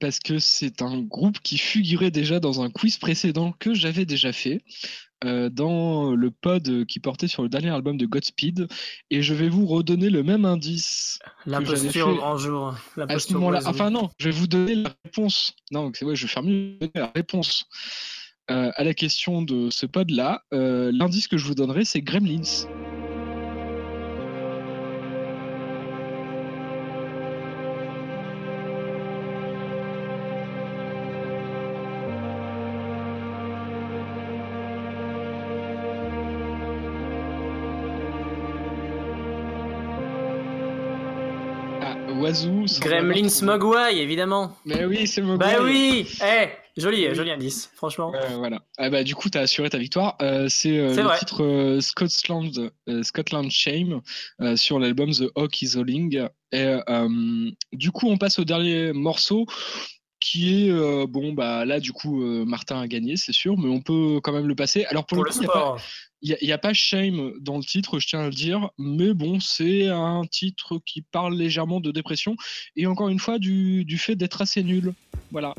parce 0.00 0.18
que 0.18 0.40
c'est 0.40 0.82
un 0.82 0.98
groupe 0.98 1.38
qui 1.38 1.56
figurait 1.56 2.10
déjà 2.10 2.40
dans 2.40 2.60
un 2.60 2.70
quiz 2.70 2.96
précédent 2.96 3.52
que 3.52 3.72
j'avais 3.72 4.04
déjà 4.04 4.32
fait, 4.32 4.64
dans 5.22 6.10
le 6.10 6.30
pod 6.32 6.84
qui 6.86 6.98
portait 6.98 7.28
sur 7.28 7.44
le 7.44 7.48
dernier 7.48 7.70
album 7.70 7.96
de 7.96 8.04
Godspeed, 8.04 8.66
et 9.12 9.22
je 9.22 9.32
vais 9.32 9.48
vous 9.48 9.66
redonner 9.66 10.10
le 10.10 10.24
même 10.24 10.44
indice. 10.44 11.20
L'imposture 11.46 11.92
j'avais 11.92 12.02
au 12.02 12.16
grand 12.16 12.36
jour. 12.36 12.66
À 12.66 12.74
ce 12.74 12.98
L'imposture 12.98 13.34
moment-là, 13.34 13.58
oiseau. 13.58 13.68
enfin 13.68 13.90
non, 13.90 14.10
je 14.18 14.24
vais 14.24 14.34
vous 14.36 14.48
donner 14.48 14.74
la 14.74 14.90
réponse. 15.04 15.54
Non, 15.70 15.92
c'est 15.94 16.04
ouais, 16.04 16.16
je 16.16 16.26
vais 16.26 16.32
faire 16.32 16.42
mieux 16.42 16.76
donner 16.80 16.90
la 16.96 17.12
réponse 17.14 17.68
euh, 18.50 18.70
à 18.74 18.84
la 18.84 18.92
question 18.92 19.40
de 19.40 19.70
ce 19.70 19.86
pod-là. 19.86 20.42
Euh, 20.52 20.90
L'indice 20.92 21.28
que 21.28 21.38
je 21.38 21.46
vous 21.46 21.54
donnerai, 21.54 21.84
c'est 21.86 22.02
Gremlins. 22.02 22.66
Trouvé. 42.34 43.22
Mogwai, 43.42 43.98
évidemment. 43.98 44.56
Mais 44.64 44.84
oui, 44.84 45.06
c'est 45.06 45.22
Mogwai. 45.22 45.54
Bah 45.56 45.62
oui 45.62 46.06
Eh 46.22 46.48
Joli, 46.76 47.06
Oui. 47.08 47.14
joli 47.14 47.30
indice, 47.30 47.70
franchement. 47.76 48.12
Voilà. 48.38 48.60
Ah 48.78 48.90
bah, 48.90 49.04
du 49.04 49.14
coup, 49.14 49.30
tu 49.30 49.38
as 49.38 49.42
assuré 49.42 49.70
ta 49.70 49.78
victoire. 49.78 50.16
Euh, 50.20 50.48
c'est 50.48 50.76
euh, 50.76 50.90
C'est 50.92 51.02
le 51.02 51.06
vrai. 51.06 51.18
titre 51.20 51.44
euh, 51.44 51.80
Scotland, 51.80 52.72
Scotland 53.02 53.50
Shame 53.50 54.00
sur 54.56 54.80
l'album 54.80 55.12
The 55.12 55.30
Hawk 55.36 55.62
is 55.62 55.76
Howling. 55.76 56.26
Et 56.52 56.76
du 57.72 57.90
coup, 57.92 58.08
on 58.08 58.16
passe 58.18 58.38
au 58.40 58.44
dernier 58.44 58.92
morceau 58.92 59.46
qui 60.26 60.66
est 60.66 60.70
euh, 60.70 61.06
bon 61.06 61.32
bah 61.34 61.64
là 61.66 61.80
du 61.80 61.92
coup 61.92 62.22
euh, 62.22 62.44
Martin 62.46 62.80
a 62.80 62.86
gagné 62.88 63.16
c'est 63.16 63.32
sûr 63.32 63.58
mais 63.58 63.68
on 63.68 63.82
peut 63.82 64.20
quand 64.22 64.32
même 64.32 64.46
le 64.48 64.54
passer. 64.54 64.84
Alors 64.86 65.04
pour, 65.04 65.16
Pour 65.18 65.24
le 65.24 65.30
coup 65.30 65.36
il 65.38 65.40
n'y 65.42 65.46
a, 65.46 65.52
pas- 65.52 65.58
sport. 65.60 65.80
il 66.22 66.30
y 66.30 66.32
a- 66.32 66.38
il 66.40 66.48
y 66.48 66.52
a 66.52 66.58
pas 66.58 66.72
shame 66.72 67.32
dans 67.40 67.58
le 67.58 67.62
titre 67.64 67.98
je 67.98 68.06
tiens 68.08 68.20
à 68.20 68.24
le 68.24 68.30
dire 68.30 68.70
mais 68.78 69.12
bon 69.12 69.38
c'est 69.40 69.88
un 69.88 70.22
titre 70.30 70.80
qui 70.86 71.02
parle 71.02 71.34
légèrement 71.36 71.80
de 71.80 71.90
dépression 71.92 72.36
et 72.74 72.86
encore 72.86 73.08
une 73.10 73.18
fois 73.18 73.38
du, 73.38 73.84
du 73.84 73.98
fait 73.98 74.16
d'être 74.16 74.40
assez 74.40 74.62
nul. 74.62 74.94
Voilà 75.30 75.54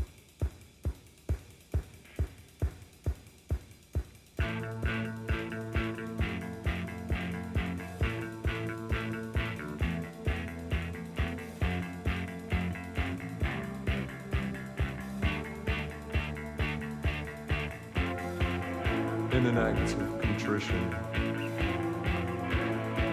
an 19.57 19.77
act 19.77 19.93
of 19.93 20.19
contrition, 20.19 20.93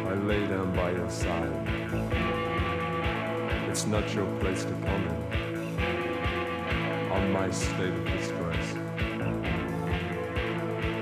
I 0.09 0.15
lay 0.15 0.45
down 0.47 0.75
by 0.75 0.91
your 0.91 1.09
side. 1.09 1.53
It's 3.69 3.87
not 3.87 4.13
your 4.13 4.27
place 4.41 4.65
to 4.65 4.73
comment 4.73 5.35
on 7.13 7.33
my 7.33 7.49
state 7.51 7.95
of 7.95 8.05
distress. 8.07 8.73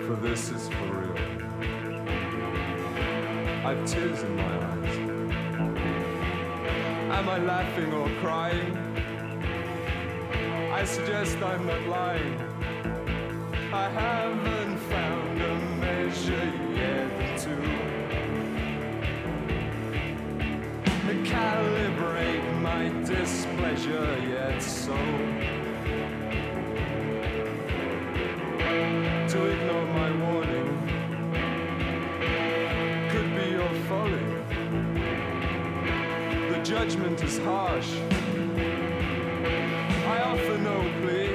For 0.06 0.16
this 0.16 0.50
is 0.50 0.68
for 0.68 0.86
real. 1.00 1.16
I've 3.64 3.86
tears 3.86 4.22
in 4.22 4.36
my 4.36 4.56
eyes. 4.70 4.96
Am 7.18 7.28
I 7.28 7.38
laughing 7.38 7.92
or 7.94 8.10
crying? 8.20 8.76
I 10.72 10.84
suggest 10.84 11.36
I'm 11.38 11.66
not 11.66 11.82
lying. 11.86 12.38
I 13.72 13.88
haven't 13.88 14.69
calibrate 21.40 22.60
my 22.60 22.84
displeasure 23.04 24.10
yet. 24.36 24.62
So 24.62 24.96
to 29.32 29.38
ignore 29.54 29.88
my 30.00 30.10
warning 30.24 30.70
could 33.10 33.30
be 33.36 33.46
your 33.58 33.72
folly. 33.88 34.28
The 36.50 36.60
judgment 36.62 37.22
is 37.22 37.38
harsh. 37.38 37.92
I 40.14 40.16
offer 40.30 40.58
no 40.70 40.78
plea, 41.00 41.34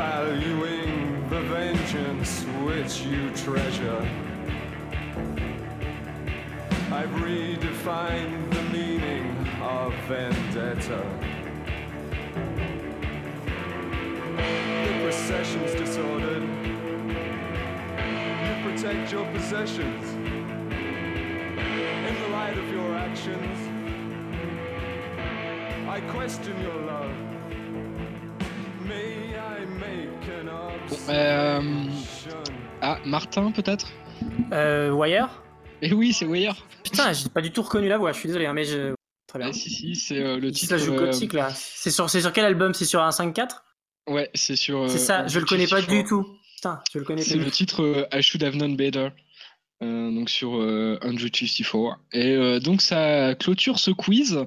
valuing 0.00 1.28
the 1.30 1.40
vengeance 1.54 2.32
which 2.64 3.02
you 3.02 3.30
treasure. 3.44 4.29
I've 7.00 7.08
redefined 7.22 8.50
the 8.52 8.62
meaning 8.76 9.26
of 9.62 9.90
vendetta. 10.06 11.02
The 14.84 15.02
procession's 15.02 15.72
disordered. 15.82 16.42
You 18.44 18.52
protect 18.70 19.12
your 19.12 19.24
possessions. 19.32 20.04
In 22.08 22.14
the 22.22 22.28
light 22.36 22.58
of 22.58 22.68
your 22.70 22.94
actions, 22.94 23.58
I 25.88 26.00
question 26.12 26.54
your 26.60 26.80
love. 26.92 27.14
May 28.86 29.38
I 29.38 29.64
make 29.64 30.28
an 30.38 30.48
Euh, 31.08 31.56
observation? 31.56 32.42
Ah, 32.82 32.98
Martin 33.06 33.52
peut-être 33.52 33.86
Euh, 34.52 34.90
Wire 34.92 35.30
Eh 35.82 35.92
oui, 35.92 36.12
c'est 36.12 36.26
Wire. 36.26 36.56
Putain, 36.84 37.12
j'ai 37.12 37.28
pas 37.28 37.40
du 37.40 37.50
tout 37.50 37.62
reconnu 37.62 37.88
la 37.88 37.98
voix, 37.98 38.12
je 38.12 38.18
suis 38.18 38.26
désolé, 38.28 38.46
hein, 38.46 38.52
mais 38.52 38.64
je. 38.64 38.94
Très 39.26 39.38
bien. 39.38 39.48
Ah, 39.50 39.52
si, 39.52 39.70
si, 39.70 39.94
c'est 39.94 40.18
euh, 40.18 40.38
le 40.38 40.50
titre. 40.50 40.76
joue 40.76 40.94
euh, 40.94 41.06
gothique 41.06 41.32
là. 41.34 41.50
C'est 41.54 41.90
sur, 41.90 42.10
c'est 42.10 42.20
sur 42.20 42.32
quel 42.32 42.44
album? 42.44 42.74
C'est 42.74 42.84
sur 42.84 43.00
un 43.02 43.10
5-4 43.10 43.48
Ouais, 44.08 44.28
c'est 44.34 44.56
sur. 44.56 44.88
C'est 44.90 44.96
euh, 44.96 44.98
ça, 44.98 45.26
je 45.28 45.38
le 45.38 45.46
connais 45.46 45.68
pas 45.68 45.80
du 45.82 46.04
tout. 46.04 46.26
Putain, 46.56 46.82
je 46.92 46.98
le 46.98 47.04
connais 47.04 47.22
C'est 47.22 47.38
pas. 47.38 47.44
le 47.44 47.50
titre 47.50 47.82
euh, 47.82 48.06
I 48.12 48.22
Should 48.22 48.42
Have 48.42 48.54
Known 48.54 48.76
Better. 48.76 49.10
Euh, 49.82 50.10
donc 50.10 50.28
sur 50.28 50.56
euh, 50.56 50.98
154 51.02 51.98
et 52.12 52.34
euh, 52.34 52.60
donc 52.60 52.82
ça 52.82 53.34
clôture 53.34 53.78
ce 53.78 53.90
quiz 53.90 54.38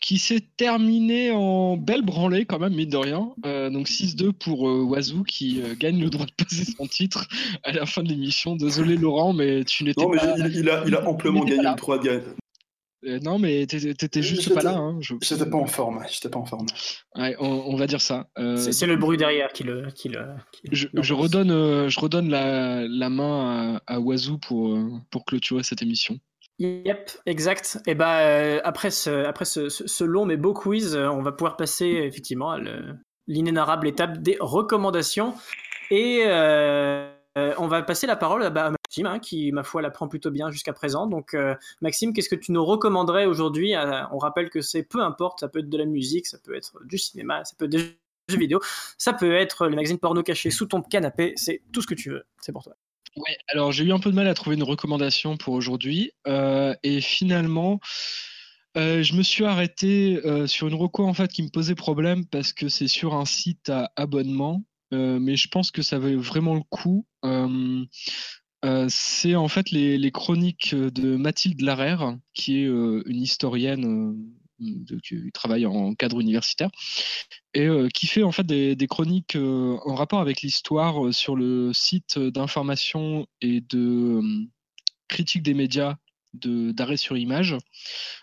qui 0.00 0.18
s'est 0.18 0.44
terminé 0.56 1.32
en 1.32 1.76
belle 1.76 2.02
branlée 2.02 2.44
quand 2.44 2.60
même 2.60 2.74
mine 2.74 2.90
de 2.90 2.96
rien. 2.96 3.30
Euh, 3.44 3.68
donc 3.68 3.88
6-2 3.88 4.32
pour 4.32 4.68
euh, 4.68 4.82
Wazoo 4.82 5.24
qui 5.24 5.60
euh, 5.60 5.74
gagne 5.76 6.00
le 6.00 6.08
droit 6.08 6.26
de 6.26 6.44
poser 6.44 6.64
son 6.64 6.86
titre 6.86 7.26
à 7.64 7.72
la 7.72 7.84
fin 7.84 8.04
de 8.04 8.08
l'émission. 8.08 8.54
Désolé 8.54 8.96
Laurent 8.96 9.32
mais 9.32 9.64
tu 9.64 9.82
n'étais 9.82 10.02
Non, 10.02 10.10
mais 10.10 10.18
pas 10.18 10.34
il, 10.38 10.56
il 10.56 10.70
a, 10.70 10.84
il 10.86 10.94
a 10.94 11.08
amplement 11.08 11.44
gagné 11.44 11.62
le 11.62 11.76
droit 11.76 11.98
de 11.98 12.04
gagner. 12.04 12.22
Euh, 13.04 13.18
non 13.22 13.38
mais 13.38 13.66
t'étais 13.66 14.22
juste 14.22 14.54
pas 14.54 14.62
là 14.62 14.74
hein, 14.76 14.96
je- 15.00 15.14
J'étais 15.22 15.48
pas 15.48 15.58
en 15.58 15.66
forme. 15.66 16.02
J'étais 16.08 16.30
pas 16.30 16.38
en 16.38 16.44
forme. 16.46 16.66
Ouais, 17.14 17.36
on, 17.38 17.46
on 17.66 17.76
va 17.76 17.86
dire 17.86 18.00
ça 18.00 18.26
Euh, 18.38 18.56
C'est 18.56 18.86
le 18.86 18.96
bruit 18.96 19.18
derrière 19.18 19.52
qui 19.52 19.64
le. 19.64 19.88
Qui 19.94 20.08
le 20.08 20.24
qui- 20.52 20.62
Je, 20.72 20.88
je 20.94 21.14
redonne, 21.14 21.50
euh, 21.50 21.88
je 21.90 22.00
redonne 22.00 22.30
la, 22.30 22.86
la 22.88 23.10
main 23.10 23.80
à, 23.86 23.94
à 23.94 24.00
Wazoo 24.00 24.38
pour, 24.38 24.72
euh, 24.72 24.88
pour 25.10 25.24
clôturer 25.26 25.62
cette 25.62 25.82
émission. 25.82 26.18
Yep, 26.58 27.10
exact. 27.26 27.78
Et 27.86 27.94
bah 27.94 28.20
euh, 28.20 28.60
après 28.64 28.90
ce, 28.90 29.24
après 29.26 29.44
ce, 29.44 29.68
ce- 29.68 29.86
ce 29.86 30.04
long 30.04 30.24
mais 30.24 30.38
beau 30.38 30.54
quiz, 30.54 30.96
euh, 30.96 31.08
on 31.10 31.22
va 31.22 31.32
pouvoir 31.32 31.58
passer 31.58 31.86
effectivement 31.86 32.50
à 32.52 32.58
le- 32.58 32.94
l'inénarrable 33.26 33.86
étape 33.88 34.18
des 34.22 34.38
recommandations. 34.40 35.34
Et 35.90 36.22
euh, 37.36 37.54
on 37.58 37.66
va 37.68 37.82
passer 37.82 38.06
la 38.06 38.16
parole 38.16 38.42
à, 38.42 38.50
bah, 38.50 38.70
Maxime, 38.70 39.06
hein, 39.06 39.18
qui 39.18 39.52
ma 39.52 39.62
foi 39.62 39.82
la 39.82 39.90
prend 39.90 40.08
plutôt 40.08 40.30
bien 40.30 40.50
jusqu'à 40.50 40.72
présent. 40.72 41.06
Donc 41.06 41.34
euh, 41.34 41.54
Maxime, 41.82 42.12
qu'est-ce 42.12 42.28
que 42.28 42.36
tu 42.36 42.52
nous 42.52 42.64
recommanderais 42.64 43.26
aujourd'hui 43.26 43.74
On 44.12 44.18
rappelle 44.18 44.50
que 44.50 44.60
c'est 44.62 44.82
peu 44.82 45.00
importe, 45.02 45.40
ça 45.40 45.48
peut 45.48 45.58
être 45.58 45.68
de 45.68 45.78
la 45.78 45.84
musique, 45.84 46.26
ça 46.26 46.38
peut 46.42 46.54
être 46.54 46.82
du 46.84 46.98
cinéma, 46.98 47.44
ça 47.44 47.54
peut 47.58 47.66
être 47.66 47.72
des 47.72 47.98
jeux 48.28 48.38
vidéo, 48.38 48.60
ça 48.96 49.12
peut 49.12 49.34
être 49.34 49.66
le 49.68 49.76
magazine 49.76 49.98
porno 49.98 50.22
caché 50.22 50.50
sous 50.50 50.66
ton 50.66 50.82
canapé, 50.82 51.34
c'est 51.36 51.62
tout 51.72 51.82
ce 51.82 51.86
que 51.86 51.94
tu 51.94 52.10
veux, 52.10 52.24
c'est 52.40 52.52
pour 52.52 52.62
toi. 52.64 52.74
Ouais, 53.16 53.36
alors 53.48 53.72
j'ai 53.72 53.84
eu 53.84 53.92
un 53.92 53.98
peu 53.98 54.10
de 54.10 54.14
mal 54.14 54.28
à 54.28 54.34
trouver 54.34 54.56
une 54.56 54.62
recommandation 54.62 55.36
pour 55.36 55.54
aujourd'hui. 55.54 56.12
euh, 56.26 56.74
et 56.82 57.00
finalement, 57.00 57.80
je 58.74 59.16
me 59.16 59.22
suis 59.22 59.44
arrêté 59.44 60.20
sur 60.46 60.68
une 60.68 60.74
reco 60.74 61.06
en 61.06 61.14
fait 61.14 61.28
qui 61.32 61.42
me 61.42 61.48
posait 61.48 61.74
problème 61.74 62.26
parce 62.26 62.52
que 62.52 62.68
c'est 62.68 62.88
sur 62.88 63.14
un 63.14 63.24
site 63.24 63.70
à 63.70 63.90
abonnement. 63.96 64.64
Euh, 64.92 65.18
mais 65.20 65.36
je 65.36 65.48
pense 65.48 65.70
que 65.70 65.82
ça 65.82 65.98
valait 65.98 66.16
vraiment 66.16 66.54
le 66.54 66.62
coup. 66.62 67.06
Euh, 67.24 67.84
euh, 68.64 68.86
c'est 68.88 69.34
en 69.34 69.48
fait 69.48 69.70
les, 69.70 70.10
chroniques 70.10 70.74
de 70.74 71.16
Mathilde 71.16 71.60
Larère, 71.60 72.16
qui 72.34 72.58
est 72.58 72.66
une 72.66 73.22
historienne 73.22 74.16
qui 75.02 75.30
travaille 75.32 75.66
en 75.66 75.94
cadre 75.94 76.18
universitaire 76.18 76.70
et 77.52 77.68
qui 77.92 78.06
fait 78.06 78.22
en 78.22 78.32
fait 78.32 78.46
des, 78.46 78.86
chroniques 78.88 79.36
en 79.36 79.94
rapport 79.94 80.20
avec 80.20 80.40
l'histoire 80.40 81.12
sur 81.12 81.36
le 81.36 81.72
site 81.74 82.18
d'information 82.18 83.26
et 83.40 83.60
de 83.60 84.20
critique 85.08 85.42
des 85.42 85.54
médias 85.54 85.96
d'arrêt 86.36 86.96
sur 86.96 87.16
image. 87.16 87.56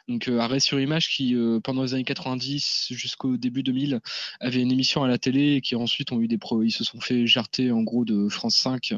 Donc 0.08 0.28
euh, 0.28 0.40
arrêt 0.40 0.60
sur 0.60 0.80
image 0.80 1.10
qui 1.10 1.36
euh, 1.36 1.60
pendant 1.60 1.84
les 1.84 1.94
années 1.94 2.04
90 2.04 2.88
jusqu'au 2.92 3.38
début 3.38 3.64
2000 3.64 4.02
avait 4.40 4.62
une 4.62 4.72
émission 4.72 5.04
à 5.04 5.08
la 5.08 5.18
télé 5.18 5.56
et 5.56 5.62
qui 5.62 5.76
ensuite 5.76 6.12
ont 6.12 6.20
eu 6.20 6.28
des 6.28 6.38
pro 6.38 6.62
ils 6.62 6.72
se 6.72 6.84
sont 6.84 7.00
fait 7.00 7.26
jarter 7.26 7.72
en 7.72 7.84
gros 7.84 8.04
de 8.04 8.28
France 8.28 8.58
5 8.58 8.96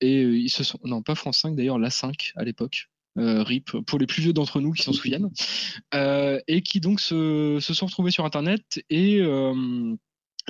et 0.00 0.24
euh, 0.24 0.36
ils 0.36 0.50
se 0.50 0.64
sont 0.64 0.80
non 0.84 1.02
pas 1.02 1.14
France 1.14 1.38
5 1.38 1.54
d'ailleurs 1.54 1.78
la 1.78 1.90
5 1.90 2.32
à 2.34 2.44
l'époque 2.44 2.88
RIP 3.14 3.70
pour 3.86 3.98
les 3.98 4.06
plus 4.06 4.22
vieux 4.22 4.32
d'entre 4.32 4.60
nous 4.60 4.72
qui 4.72 4.82
s'en 4.82 4.94
souviennent 4.94 5.28
et 5.92 6.62
qui 6.62 6.80
donc 6.80 6.98
se, 6.98 7.58
sont 7.60 7.84
retrouvés 7.86 8.10
sur 8.10 8.24
internet 8.24 8.82
et 8.88 9.20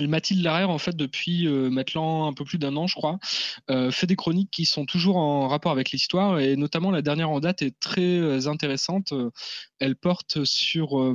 Mathilde 0.00 0.42
Larère, 0.42 0.70
en 0.70 0.78
fait, 0.78 0.96
depuis 0.96 1.46
euh, 1.46 1.68
maintenant 1.70 2.26
un 2.26 2.32
peu 2.32 2.44
plus 2.44 2.58
d'un 2.58 2.76
an, 2.76 2.86
je 2.86 2.94
crois, 2.94 3.18
euh, 3.70 3.90
fait 3.90 4.06
des 4.06 4.16
chroniques 4.16 4.50
qui 4.50 4.64
sont 4.64 4.86
toujours 4.86 5.16
en 5.16 5.48
rapport 5.48 5.72
avec 5.72 5.90
l'histoire 5.90 6.40
et 6.40 6.56
notamment 6.56 6.90
la 6.90 7.02
dernière 7.02 7.30
en 7.30 7.40
date 7.40 7.62
est 7.62 7.78
très 7.78 8.18
euh, 8.18 8.48
intéressante. 8.48 9.12
Elle 9.78 9.96
porte 9.96 10.44
sur 10.44 11.14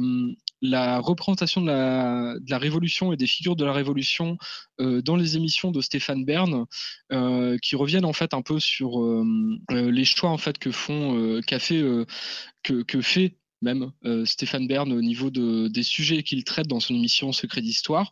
la 0.61 0.99
représentation 0.99 1.61
de 1.61 1.68
la, 1.68 2.57
Révolution 2.57 3.14
et 3.14 3.18
des 3.18 3.27
figures 3.27 3.56
de 3.56 3.64
la 3.64 3.72
Révolution 3.72 4.38
dans 4.80 5.15
les 5.15 5.38
émissions 5.38 5.72
de 5.72 5.80
Stéphane 5.80 6.26
Bern, 6.26 6.65
qui 7.61 7.76
reviennent 7.77 8.06
en 8.06 8.11
fait 8.11 8.34
un 8.34 8.41
peu 8.41 8.60
sur 8.60 8.99
les 9.69 10.06
choix 10.06 10.31
en 10.31 10.38
fait 10.38 10.57
que 10.57 10.72
font, 10.72 11.41
qu'a 11.47 11.60
fait, 11.60 11.81
que 12.64 13.02
fait 13.02 13.38
même 13.61 13.91
euh, 14.05 14.25
Stéphane 14.25 14.67
Bern 14.67 14.91
au 14.91 15.01
niveau 15.01 15.29
de, 15.29 15.67
des 15.67 15.84
sujets 15.84 16.23
qu'il 16.23 16.43
traite 16.43 16.67
dans 16.67 16.79
son 16.79 16.95
émission 16.95 17.31
Secret 17.31 17.61
d'Histoire. 17.61 18.09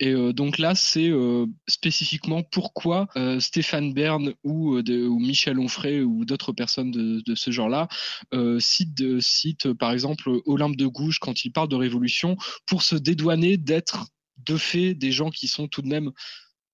Et 0.00 0.12
euh, 0.12 0.32
donc 0.32 0.58
là, 0.58 0.74
c'est 0.74 1.08
euh, 1.08 1.46
spécifiquement 1.66 2.42
pourquoi 2.42 3.08
Stéphane 3.40 3.92
Bern 3.92 4.32
ou, 4.44 4.80
Michel 5.18 5.58
Onfray 5.58 6.00
ou 6.00 6.24
d'autres 6.24 6.52
personnes 6.52 6.90
de, 6.90 7.34
ce 7.34 7.50
genre-là 7.50 7.88
citent, 8.58 9.20
citent, 9.20 9.72
par 9.72 9.92
exemple 9.92 10.30
Olympe 10.46 10.76
de 10.76 10.86
Gouges 10.86 11.18
quand 11.18 11.44
il 11.44 11.52
parle 11.52 11.68
de 11.68 11.76
révolution 11.76 12.36
pour 12.66 12.82
se 12.82 12.96
dédouaner 12.96 13.56
d'être 13.56 14.06
de 14.46 14.56
fait 14.56 14.94
des 14.94 15.12
gens 15.12 15.30
qui 15.30 15.48
sont 15.48 15.68
tout 15.68 15.82
de 15.82 15.88
même 15.88 16.12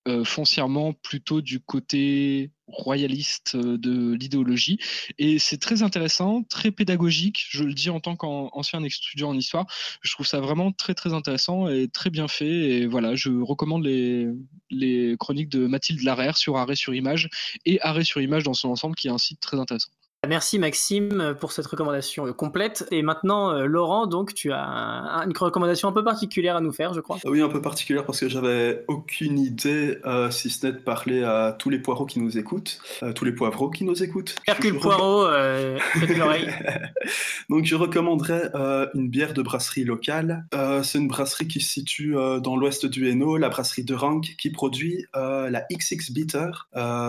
euh, 0.06 0.24
foncièrement 0.24 0.92
plutôt 0.92 1.40
du 1.40 1.60
côté 1.60 2.50
royaliste 2.66 3.54
euh, 3.54 3.78
de 3.78 4.12
l'idéologie. 4.14 4.78
Et 5.18 5.38
c'est 5.38 5.58
très 5.58 5.82
intéressant, 5.82 6.42
très 6.42 6.70
pédagogique, 6.70 7.46
je 7.48 7.64
le 7.64 7.72
dis 7.72 7.90
en 7.90 8.00
tant 8.00 8.14
qu'ancien 8.14 8.82
étudiant 8.82 9.30
en 9.30 9.36
histoire. 9.36 9.66
Je 10.02 10.12
trouve 10.12 10.26
ça 10.26 10.40
vraiment 10.40 10.72
très 10.72 10.94
très 10.94 11.14
intéressant 11.14 11.68
et 11.68 11.88
très 11.88 12.10
bien 12.10 12.28
fait. 12.28 12.46
Et 12.46 12.86
voilà, 12.86 13.14
je 13.14 13.30
recommande 13.30 13.84
les, 13.84 14.28
les 14.70 15.16
chroniques 15.18 15.48
de 15.48 15.66
Mathilde 15.66 16.02
Larère 16.02 16.36
sur 16.36 16.56
Arrêt 16.58 16.76
sur 16.76 16.94
Image 16.94 17.28
et 17.64 17.80
Arrêt 17.80 18.04
sur 18.04 18.20
Image 18.20 18.44
dans 18.44 18.54
son 18.54 18.68
ensemble, 18.68 18.96
qui 18.96 19.08
est 19.08 19.12
un 19.12 19.18
site 19.18 19.40
très 19.40 19.58
intéressant. 19.58 19.90
Merci 20.26 20.58
Maxime 20.58 21.34
pour 21.40 21.52
cette 21.52 21.66
recommandation 21.66 22.26
euh, 22.26 22.32
complète. 22.32 22.86
Et 22.90 23.02
maintenant, 23.02 23.50
euh, 23.52 23.66
Laurent, 23.66 24.06
donc 24.06 24.34
tu 24.34 24.52
as 24.52 24.62
un- 24.64 25.26
une 25.28 25.36
recommandation 25.36 25.88
un 25.88 25.92
peu 25.92 26.04
particulière 26.04 26.56
à 26.56 26.60
nous 26.60 26.72
faire, 26.72 26.94
je 26.94 27.00
crois. 27.00 27.18
Oui, 27.24 27.40
un 27.40 27.48
peu 27.48 27.60
particulière 27.60 28.04
parce 28.04 28.20
que 28.20 28.28
j'avais 28.28 28.84
aucune 28.88 29.38
idée, 29.38 29.98
euh, 30.06 30.30
si 30.30 30.50
ce 30.50 30.66
n'est 30.66 30.72
de 30.72 30.78
parler 30.78 31.22
à 31.22 31.54
tous 31.58 31.70
les 31.70 31.78
poireaux 31.78 32.06
qui 32.06 32.20
nous 32.20 32.38
écoutent, 32.38 32.78
euh, 33.02 33.12
tous 33.12 33.24
les 33.24 33.32
poivreaux 33.32 33.70
qui 33.70 33.84
nous 33.84 34.02
écoutent. 34.02 34.34
Hercule 34.46 34.78
Poirot, 34.78 35.24
euh, 35.26 35.78
l'oreille. 36.18 36.48
Donc 37.50 37.64
je 37.64 37.74
recommanderais 37.74 38.50
une 38.94 39.08
bière 39.08 39.34
de 39.34 39.42
brasserie 39.42 39.84
locale. 39.84 40.46
C'est 40.82 40.98
une 40.98 41.08
brasserie 41.08 41.48
qui 41.48 41.60
se 41.60 41.72
situe 41.72 42.14
dans 42.42 42.56
l'ouest 42.56 42.86
du 42.86 43.08
Hainaut, 43.08 43.36
la 43.36 43.48
brasserie 43.48 43.84
de 43.84 43.94
Rank, 43.94 44.34
qui 44.38 44.50
produit 44.50 45.06
la 45.14 45.62
XX 45.70 46.12
Bitter. 46.12 46.50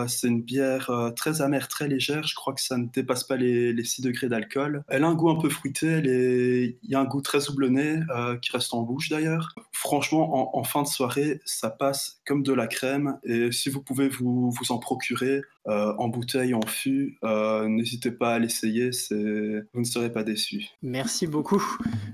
C'est 0.07 0.27
une 0.27 0.41
bière 0.41 0.91
très 1.15 1.41
amère, 1.41 1.67
très 1.67 1.87
légère. 1.87 2.23
Je 2.27 2.35
crois 2.35 2.53
que 2.53 2.61
ça 2.61 2.77
ne 2.77 2.87
dépasse 3.05 3.23
pas 3.23 3.37
les, 3.37 3.71
les 3.71 3.83
6 3.83 4.01
degrés 4.01 4.27
d'alcool. 4.27 4.83
Elle 4.89 5.03
a 5.03 5.07
un 5.07 5.13
goût 5.13 5.29
un 5.29 5.39
peu 5.39 5.49
fruité. 5.49 6.01
Il 6.03 6.89
y 6.89 6.95
a 6.95 6.99
un 6.99 7.05
goût 7.05 7.21
très 7.21 7.49
houblonné 7.49 7.99
euh, 8.09 8.37
qui 8.37 8.51
reste 8.51 8.73
en 8.73 8.81
bouche 8.81 9.09
d'ailleurs. 9.09 9.53
Franchement, 9.71 10.57
en, 10.57 10.63
fin 10.63 10.81
de 10.81 10.87
soirée, 10.87 11.41
ça 11.45 11.69
passe 11.69 12.19
comme 12.25 12.41
de 12.43 12.53
la 12.53 12.67
crème. 12.67 13.19
Et 13.23 13.51
si 13.51 13.69
vous 13.69 13.81
pouvez 13.81 14.09
vous, 14.09 14.49
vous 14.49 14.71
en 14.71 14.79
procurer 14.79 15.41
euh, 15.67 15.93
en 15.97 16.07
bouteille, 16.07 16.53
en 16.53 16.65
fût, 16.65 17.17
euh, 17.23 17.67
n'hésitez 17.67 18.11
pas 18.11 18.33
à 18.33 18.39
l'essayer. 18.39 18.89
Vous 19.11 19.79
ne 19.79 19.85
serez 19.85 20.11
pas 20.11 20.23
déçus. 20.23 20.65
Merci 20.81 21.27
beaucoup. 21.27 21.63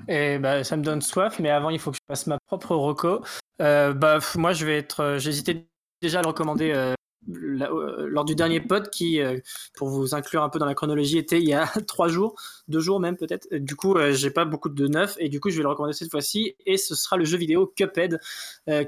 Et 0.08 0.38
bah, 0.38 0.64
ça 0.64 0.76
me 0.76 0.84
donne 0.84 1.02
soif, 1.02 1.40
mais 1.40 1.50
avant, 1.50 1.70
il 1.70 1.80
faut 1.80 1.92
que 1.92 1.98
je 1.98 2.14
fasse 2.14 2.28
ma 2.28 2.38
propre 2.48 2.76
reco. 2.76 3.24
Bah, 3.60 4.20
moi, 4.36 4.54
je 4.54 4.66
vais 4.66 4.78
être. 4.78 5.18
J'hésitais 5.20 5.66
déjà 6.02 6.20
à 6.20 6.22
le 6.22 6.28
recommander 6.28 6.94
euh, 7.60 8.08
lors 8.08 8.26
du 8.26 8.36
dernier 8.36 8.60
pod 8.60 8.90
qui, 8.90 9.22
euh, 9.22 9.38
pour 9.76 9.90
vous 9.90 10.16
inclure 10.16 10.44
un 10.44 10.50
peu 10.50 10.60
dans 10.60 10.66
la 10.66 10.76
chronologie, 10.76 11.18
était 11.18 11.40
il 11.40 11.48
y 11.48 11.54
a 11.54 11.66
trois 11.88 12.08
jours, 12.08 12.36
deux 12.68 12.80
jours 12.80 13.00
même 13.00 13.18
peut-être. 13.18 13.48
Du 13.56 13.76
coup, 13.76 13.96
euh, 13.96 14.12
j'ai 14.14 14.32
pas 14.32 14.46
beaucoup 14.46 14.70
de 14.70 14.88
neuf 14.88 15.16
et 15.20 15.30
du 15.30 15.40
coup, 15.40 15.50
je 15.50 15.58
vais 15.58 15.64
le 15.64 15.70
recommander 15.70 15.94
cette 15.94 16.12
fois-ci. 16.12 16.56
Et 16.66 16.78
ce 16.78 16.96
sera 16.96 17.18
le 17.18 17.26
jeu 17.26 17.38
vidéo 17.38 17.72
Cuphead, 17.76 18.20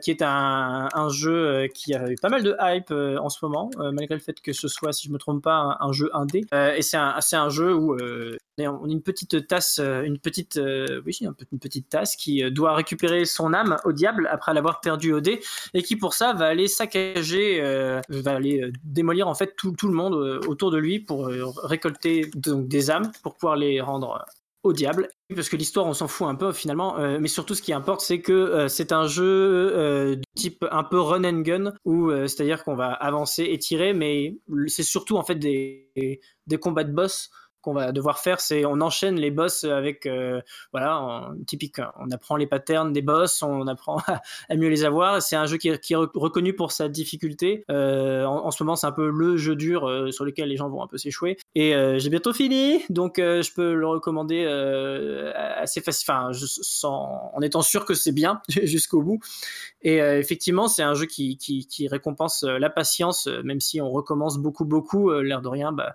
qui 0.02 0.12
est 0.12 0.22
un, 0.22 1.10
jeu 1.10 1.68
qui 1.74 1.94
a 1.94 2.10
eu 2.10 2.16
pas 2.16 2.30
mal 2.30 2.44
de 2.44 2.56
hype 2.60 2.92
en 2.92 3.30
ce 3.30 3.44
moment, 3.44 3.70
malgré 3.78 4.16
le 4.16 4.22
fait 4.22 4.40
que 4.40 4.54
ce 4.54 4.68
soit, 4.68 4.94
si 4.94 5.08
je 5.08 5.14
me 5.14 5.18
trompe 5.18 5.44
pas, 5.44 5.78
un, 5.80 5.92
jeu 5.92 6.10
indé. 6.14 6.46
Et 6.76 6.82
c'est 6.82 6.98
un, 6.98 7.16
un 7.34 7.50
jeu 7.50 7.74
où 7.74 7.96
on 7.96 8.90
a 8.90 8.92
une 8.92 9.02
petite 9.02 9.48
tasse, 9.48 9.80
une 9.80 10.20
petite, 10.20 10.60
oui, 11.06 11.20
une 11.52 11.60
petite 11.60 11.90
tasse 11.90 12.16
qui 12.16 12.50
doit 12.52 12.76
récupérer 12.76 13.26
son 13.26 13.54
âme 13.54 13.78
au 13.86 13.92
diable 13.92 14.28
après 14.32 14.54
l'avoir 14.54 14.82
perdu 14.82 15.14
au 15.14 15.20
dé 15.20 15.42
et 15.74 15.84
qui 15.84 15.96
pour 15.96 16.14
ça 16.14 16.34
va 16.34 16.46
aller 16.46 16.68
saccager, 16.68 17.62
va 18.10 18.36
aller 18.36 18.53
euh, 18.62 18.72
démolir 18.84 19.28
en 19.28 19.36
fait 19.36 19.56
tout, 19.56 19.76
le 19.84 19.94
monde 19.94 20.16
euh, 20.16 20.40
autour 20.48 20.72
de 20.72 20.78
lui 20.78 21.00
pour 21.00 21.28
euh, 21.28 21.46
récolter 21.64 22.30
donc 22.36 22.68
des 22.68 22.92
âmes 22.92 23.12
pour 23.24 23.36
pouvoir 23.36 23.56
les 23.56 23.82
rendre 23.82 24.26
au 24.64 24.74
diable. 24.74 25.10
Parce 25.36 25.50
que 25.50 25.58
l'histoire, 25.58 25.86
on 25.86 25.94
s'en 25.94 26.08
fout 26.08 26.28
un 26.28 26.36
peu 26.36 26.54
finalement, 26.54 26.98
mais 27.20 27.28
surtout 27.28 27.54
ce 27.54 27.62
qui 27.62 27.74
importe, 27.74 28.00
c'est 28.00 28.22
que 28.22 28.70
c'est 28.70 28.94
un 28.94 29.08
jeu 29.08 30.16
de 30.16 30.22
type 30.38 30.64
un 30.72 30.86
peu 30.86 31.02
run 31.02 31.26
and 31.26 31.42
gun, 31.42 31.74
où 31.84 32.12
c'est-à-dire 32.12 32.64
qu'on 32.64 32.76
va 32.76 32.94
avancer 32.94 33.44
et 33.44 33.58
tirer, 33.58 33.94
mais 33.94 34.38
c'est 34.68 34.84
surtout 34.84 35.18
en 35.18 35.24
fait 35.24 35.36
des, 35.36 36.22
des 36.48 36.58
combats 36.58 36.86
de 36.86 36.94
boss 36.94 37.30
qu'on 37.64 37.74
va 37.74 37.92
devoir 37.92 38.20
faire, 38.20 38.42
c'est 38.42 38.66
on 38.66 38.82
enchaîne 38.82 39.16
les 39.16 39.32
boss 39.32 39.64
avec 39.64 40.06
euh, 40.06 40.42
voilà, 40.74 41.00
en, 41.00 41.36
typique, 41.48 41.78
on 42.00 42.12
apprend 42.12 42.36
les 42.36 42.46
patterns 42.46 42.92
des 42.92 43.02
boss, 43.02 43.42
on 43.42 43.66
apprend 43.68 43.98
à, 44.50 44.56
mieux 44.56 44.68
les 44.68 44.84
avoir. 44.84 45.22
C'est 45.22 45.38
un 45.38 45.46
jeu 45.46 45.58
qui 45.58 45.70
est, 45.70 45.96
reconnu 45.96 46.54
pour 46.54 46.72
sa 46.72 46.90
difficulté. 46.90 47.64
Euh, 47.72 48.26
en, 48.26 48.52
ce 48.52 48.62
moment, 48.64 48.76
c'est 48.76 48.86
un 48.86 48.92
peu 48.92 49.10
le 49.10 49.38
jeu 49.38 49.56
dur 49.56 49.88
euh, 49.88 50.12
sur 50.12 50.26
lequel 50.26 50.50
les 50.50 50.58
gens 50.58 50.70
vont 50.70 50.84
un 50.84 50.88
peu 50.88 50.98
s'échouer. 50.98 51.38
Et 51.56 51.74
euh, 51.74 51.98
j'ai 52.00 52.10
bientôt 52.10 52.34
fini, 52.34 52.84
donc 52.90 53.18
euh, 53.18 53.42
je 53.42 53.54
peux 53.54 53.74
le 53.74 53.88
recommander 53.88 54.46
assez 55.56 55.82
facile, 55.82 56.06
enfin, 56.10 56.32
en 57.34 57.42
étant 57.42 57.62
sûr 57.62 57.86
que 57.86 57.94
c'est 57.94 58.12
bien 58.12 58.42
jusqu'au 58.50 59.02
bout. 59.02 59.20
Et 59.82 59.98
effectivement, 59.98 60.68
c'est 60.68 60.84
un 60.84 60.94
jeu 60.94 61.06
qui, 61.06 61.38
qui, 61.38 61.66
qui 61.68 61.88
récompense 61.88 62.44
la 62.44 62.70
patience, 62.70 63.28
même 63.44 63.60
si 63.60 63.82
on 63.82 63.90
recommence 63.90 64.38
beaucoup, 64.38 64.66
beaucoup, 64.66 65.12
l'air 65.12 65.42
de 65.42 65.48
rien. 65.48 65.72
Bah, 65.72 65.94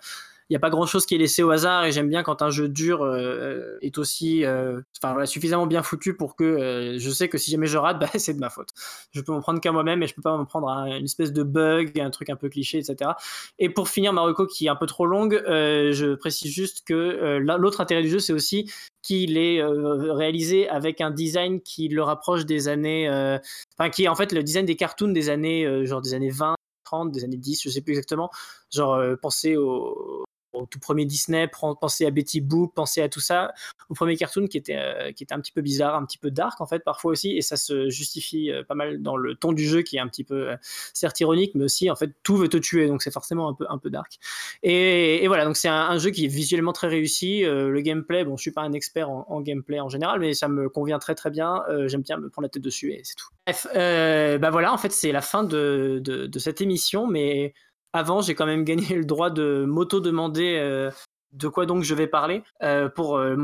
il 0.49 0.53
n'y 0.53 0.57
a 0.57 0.61
pas 0.61 0.71
grand 0.71 0.87
chose 0.87 1.07
qui 1.07 1.15
est 1.15 1.19
laissé 1.19 1.43
au 1.43 1.51
hasard 1.51 1.85
et 1.85 1.93
j'aime 1.93 2.09
bien 2.09 2.23
quand 2.23 2.43
un 2.43 2.51
jeu 2.51 2.69
dur 2.69 3.03
euh, 3.03 3.79
est 3.83 3.99
aussi 3.99 4.45
euh, 4.45 4.81
voilà, 5.03 5.27
suffisamment 5.27 5.67
bien 5.67 5.83
foutu 5.83 6.15
pour 6.15 6.37
que 6.37 6.45
euh, 6.45 6.99
je 6.99 7.11
sais 7.11 7.29
que 7.29 7.39
si 7.39 7.51
jamais 7.51 7.67
je 7.67 7.79
rate, 7.79 7.99
bah, 8.01 8.09
c'est 8.15 8.35
de 8.35 8.39
ma 8.41 8.51
faute. 8.51 8.71
Je 9.13 9.21
peux 9.21 9.33
m'en 9.33 9.41
prendre 9.41 9.61
qu'à 9.61 9.73
moi-même 9.73 10.03
et 10.03 10.07
je 10.07 10.15
peux 10.15 10.23
pas 10.23 10.37
m'en 10.37 10.45
prendre 10.45 10.69
à 10.69 10.97
une 10.97 11.05
espèce 11.05 11.33
de 11.33 11.43
bug, 11.43 11.99
un 12.01 12.11
truc 12.11 12.31
un 12.31 12.37
peu 12.37 12.49
cliché, 12.49 12.79
etc. 12.79 13.13
Et 13.59 13.69
pour 13.69 13.89
finir, 13.89 14.13
Marocco 14.13 14.47
qui 14.47 14.67
est 14.67 14.71
un 14.71 14.77
peu 14.77 14.87
trop 14.87 15.07
longue, 15.07 15.35
euh, 15.35 15.93
je 15.93 16.15
précise 16.15 16.53
juste 16.53 16.83
que 16.87 16.95
euh, 16.95 17.39
l'autre 17.39 17.81
intérêt 17.81 18.03
du 18.03 18.11
jeu, 18.11 18.19
c'est 18.19 18.33
aussi 18.33 18.71
qu'il 19.03 19.39
est 19.39 19.61
euh, 19.61 20.13
réalisé 20.13 20.69
avec 20.69 21.01
un 21.01 21.11
design 21.11 21.61
qui 21.61 21.89
le 21.89 22.03
rapproche 22.03 22.45
des 22.45 22.69
années, 22.69 23.09
euh, 23.09 23.39
enfin 23.79 23.91
qui 23.91 24.05
est 24.05 24.09
en 24.09 24.15
fait 24.15 24.33
le 24.33 24.43
design 24.43 24.67
des 24.67 24.77
cartoons 24.77 25.13
des 25.13 25.31
années, 25.31 25.65
euh, 25.65 25.87
genre 25.87 26.03
des 26.03 26.15
années 26.15 26.31
20, 26.31 26.55
30, 26.85 27.13
des 27.13 27.25
années 27.25 27.37
10, 27.37 27.63
je 27.63 27.69
sais 27.71 27.81
plus 27.81 27.93
exactement. 27.93 28.31
Genre 28.71 28.95
euh, 28.95 29.17
pensez 29.17 29.57
au, 29.57 30.25
au 30.53 30.67
tout 30.67 30.79
premier 30.79 31.05
Disney, 31.05 31.49
pensez 31.81 32.07
à 32.07 32.11
Betty 32.11 32.41
Boop, 32.41 32.75
pensez 32.75 33.03
à 33.03 33.09
tout 33.09 33.21
ça, 33.21 33.53
au 33.89 33.95
premier 33.95 34.17
cartoon 34.17 34.47
qui 34.47 34.57
était, 34.57 34.77
euh, 34.77 35.13
qui 35.13 35.23
était 35.23 35.35
un 35.35 35.41
petit 35.41 35.53
peu 35.53 35.61
bizarre, 35.61 35.95
un 35.95 36.05
petit 36.05 36.19
peu 36.19 36.31
dark 36.31 36.61
en 36.61 36.67
fait 36.67 36.81
parfois 36.81 37.13
aussi, 37.13 37.37
et 37.37 37.43
ça 37.43 37.57
se 37.57 37.91
justifie 37.91 38.51
euh, 38.51 38.63
pas 38.65 38.75
mal 38.75 39.03
dans 39.03 39.17
le 39.17 39.35
ton 39.35 39.53
du 39.53 39.67
jeu 39.67 39.83
qui 39.83 39.97
est 39.97 40.01
un 40.01 40.09
petit 40.09 40.25
peu 40.25 40.51
euh, 40.51 40.57
certes 40.95 41.21
ironique, 41.21 41.53
mais 41.55 41.65
aussi 41.65 41.91
en 41.91 41.97
fait 41.97 42.11
tout 42.23 42.37
veut 42.37 42.49
te 42.49 42.57
tuer, 42.57 42.89
donc 42.89 43.03
c'est 43.03 43.13
forcément 43.13 43.49
un 43.49 43.55
peu, 43.55 43.67
un 43.69 43.79
peu 43.79 43.91
dark. 43.91 44.19
Et, 44.63 45.27
voilà, 45.29 45.45
donc 45.45 45.57
c'est 45.57 45.69
un, 45.69 45.99
jeu 45.99 46.11
qui 46.11 46.25
est 46.25 46.29
visuellement 46.29 46.73
très 46.73 46.87
réussi, 46.87 47.43
le 47.43 47.81
gameplay, 47.81 48.25
bon 48.25 48.37
je 48.37 48.43
suis 48.43 48.53
pas 48.53 48.63
un 48.63 48.73
expert 48.73 49.11
en, 49.11 49.41
gameplay 49.41 49.81
en 49.81 49.89
général, 49.89 50.21
mais 50.21 50.33
ça 50.33 50.49
me 50.49 50.69
convient 50.69 50.99
très 50.99 51.15
très 51.15 51.31
bien, 51.31 51.63
j'aime 51.87 52.03
bien 52.03 52.17
me 52.17 52.29
prendre 52.31 52.45
la 52.45 52.49
tête 52.49 52.63
dessus 52.63 52.93
et 52.93 53.03
c'est 53.05 53.15
tout. 53.17 53.29
Bref, 53.47 53.67
bah 53.75 54.51
voilà, 54.51 54.73
en 54.73 54.79
fait 54.79 54.93
c'est 54.93 55.13
la 55.13 55.21
fin 55.21 55.43
de, 55.43 56.01
de, 56.03 56.27
de 56.27 56.39
cette 56.39 56.61
émission, 56.61 57.07
mais 57.07 57.53
avant, 57.93 58.21
j'ai 58.21 58.35
quand 58.35 58.47
même 58.47 58.65
gagné 58.65 58.95
le 58.95 59.05
droit 59.05 59.31
de 59.31 59.65
m'auto-demander 59.67 60.57
euh, 60.59 60.91
de 61.33 61.49
quoi 61.49 61.67
donc 61.67 61.83
je 61.83 61.95
vais 61.95 62.07
parler 62.07 62.43
euh, 62.63 62.89
pour 62.89 63.19
euh, 63.19 63.37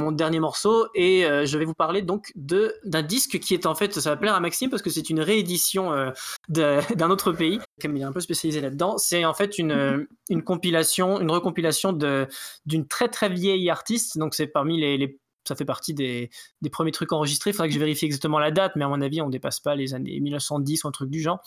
mon 0.00 0.12
dernier 0.12 0.40
morceau. 0.40 0.88
Et 0.94 1.24
euh, 1.24 1.46
je 1.46 1.56
vais 1.58 1.64
vous 1.64 1.74
parler 1.74 2.02
donc 2.02 2.32
de 2.34 2.74
d'un 2.84 3.02
disque 3.02 3.38
qui 3.38 3.54
est 3.54 3.66
en 3.66 3.74
fait 3.74 3.94
ça 3.94 4.10
va 4.10 4.16
plaire 4.16 4.34
à 4.34 4.40
Maxime 4.40 4.70
parce 4.70 4.82
que 4.82 4.90
c'est 4.90 5.10
une 5.10 5.20
réédition 5.20 5.92
euh, 5.92 6.10
d'un 6.48 7.10
autre 7.10 7.32
pays 7.32 7.60
comme 7.80 7.96
il 7.96 8.02
est 8.02 8.06
un 8.06 8.12
peu 8.12 8.20
spécialisé 8.20 8.60
là-dedans. 8.60 8.98
C'est 8.98 9.24
en 9.24 9.34
fait 9.34 9.58
une 9.58 9.72
euh, 9.72 10.04
une 10.28 10.42
compilation 10.42 11.20
une 11.20 11.30
recompilation 11.30 11.92
de 11.92 12.26
d'une 12.66 12.88
très 12.88 13.08
très 13.08 13.28
vieille 13.28 13.70
artiste. 13.70 14.18
Donc 14.18 14.34
c'est 14.34 14.48
parmi 14.48 14.80
les, 14.80 14.96
les 14.98 15.18
ça 15.44 15.54
fait 15.54 15.64
partie 15.64 15.94
des, 15.94 16.30
premiers 16.70 16.92
trucs 16.92 17.12
enregistrés. 17.12 17.50
Il 17.50 17.54
faudrait 17.54 17.68
que 17.68 17.74
je 17.74 17.78
vérifie 17.78 18.04
exactement 18.04 18.38
la 18.38 18.50
date, 18.50 18.72
mais 18.76 18.84
à 18.84 18.88
mon 18.88 19.00
avis, 19.00 19.20
on 19.22 19.28
dépasse 19.28 19.60
pas 19.60 19.74
les 19.74 19.94
années 19.94 20.20
1910 20.20 20.84
ou 20.84 20.88
un 20.88 20.92
truc 20.92 21.10
du 21.10 21.20
genre. 21.20 21.40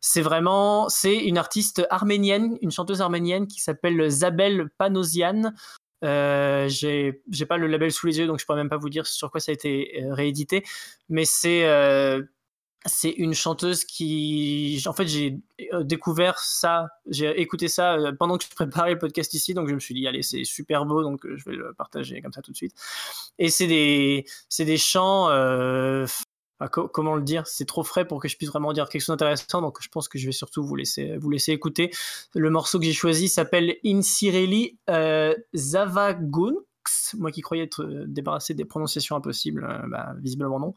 C'est 0.00 0.22
vraiment, 0.22 0.88
c'est 0.88 1.16
une 1.16 1.38
artiste 1.38 1.86
arménienne, 1.90 2.58
une 2.62 2.70
chanteuse 2.70 3.00
arménienne 3.00 3.46
qui 3.46 3.60
s'appelle 3.60 4.08
Zabel 4.08 4.68
Panosian. 4.78 5.52
Euh, 6.04 6.68
j'ai 6.68 7.46
pas 7.48 7.56
le 7.56 7.66
label 7.66 7.90
sous 7.90 8.06
les 8.06 8.18
yeux, 8.18 8.26
donc 8.26 8.38
je 8.38 8.44
pourrais 8.44 8.58
même 8.58 8.68
pas 8.68 8.76
vous 8.76 8.90
dire 8.90 9.06
sur 9.06 9.30
quoi 9.30 9.40
ça 9.40 9.50
a 9.50 9.54
été 9.54 10.02
euh, 10.02 10.12
réédité, 10.12 10.62
mais 11.08 11.24
c'est 11.24 11.64
euh, 11.64 12.22
c'est 12.86 13.10
une 13.10 13.34
chanteuse 13.34 13.84
qui, 13.84 14.82
en 14.86 14.92
fait, 14.92 15.06
j'ai 15.06 15.38
euh, 15.72 15.82
découvert 15.82 16.38
ça, 16.38 16.88
j'ai 17.06 17.40
écouté 17.40 17.68
ça 17.68 17.94
euh, 17.94 18.12
pendant 18.18 18.38
que 18.38 18.44
je 18.44 18.54
préparais 18.54 18.92
le 18.92 18.98
podcast 18.98 19.32
ici, 19.34 19.54
donc 19.54 19.68
je 19.68 19.74
me 19.74 19.80
suis 19.80 19.94
dit, 19.94 20.06
allez, 20.06 20.22
c'est 20.22 20.44
super 20.44 20.84
beau, 20.86 21.02
donc 21.02 21.24
euh, 21.24 21.36
je 21.36 21.44
vais 21.48 21.56
le 21.56 21.72
partager 21.74 22.20
comme 22.20 22.32
ça 22.32 22.42
tout 22.42 22.52
de 22.52 22.56
suite. 22.56 22.74
Et 23.38 23.50
c'est 23.50 23.66
des, 23.66 24.24
c'est 24.48 24.64
des 24.64 24.76
chants, 24.78 25.28
euh, 25.30 26.06
comment 26.70 27.14
le 27.14 27.22
dire, 27.22 27.46
c'est 27.46 27.66
trop 27.66 27.84
frais 27.84 28.06
pour 28.06 28.20
que 28.20 28.28
je 28.28 28.36
puisse 28.36 28.48
vraiment 28.48 28.72
dire 28.72 28.88
quelque 28.88 29.02
chose 29.02 29.14
d'intéressant, 29.14 29.60
donc 29.60 29.78
je 29.80 29.88
pense 29.88 30.08
que 30.08 30.18
je 30.18 30.26
vais 30.26 30.32
surtout 30.32 30.64
vous 30.64 30.76
laisser, 30.76 31.16
vous 31.18 31.30
laisser 31.30 31.52
écouter. 31.52 31.90
Le 32.34 32.50
morceau 32.50 32.78
que 32.78 32.84
j'ai 32.84 32.92
choisi 32.92 33.28
s'appelle 33.28 33.76
Insireli 33.84 34.78
euh, 34.88 35.34
Zavagunks, 35.54 36.64
moi 37.14 37.30
qui 37.30 37.40
croyais 37.40 37.64
être 37.64 37.82
euh, 37.82 38.04
débarrassé 38.06 38.54
des 38.54 38.64
prononciations 38.64 39.16
impossibles, 39.16 39.64
euh, 39.64 39.86
bah, 39.88 40.14
visiblement 40.20 40.58
non. 40.58 40.74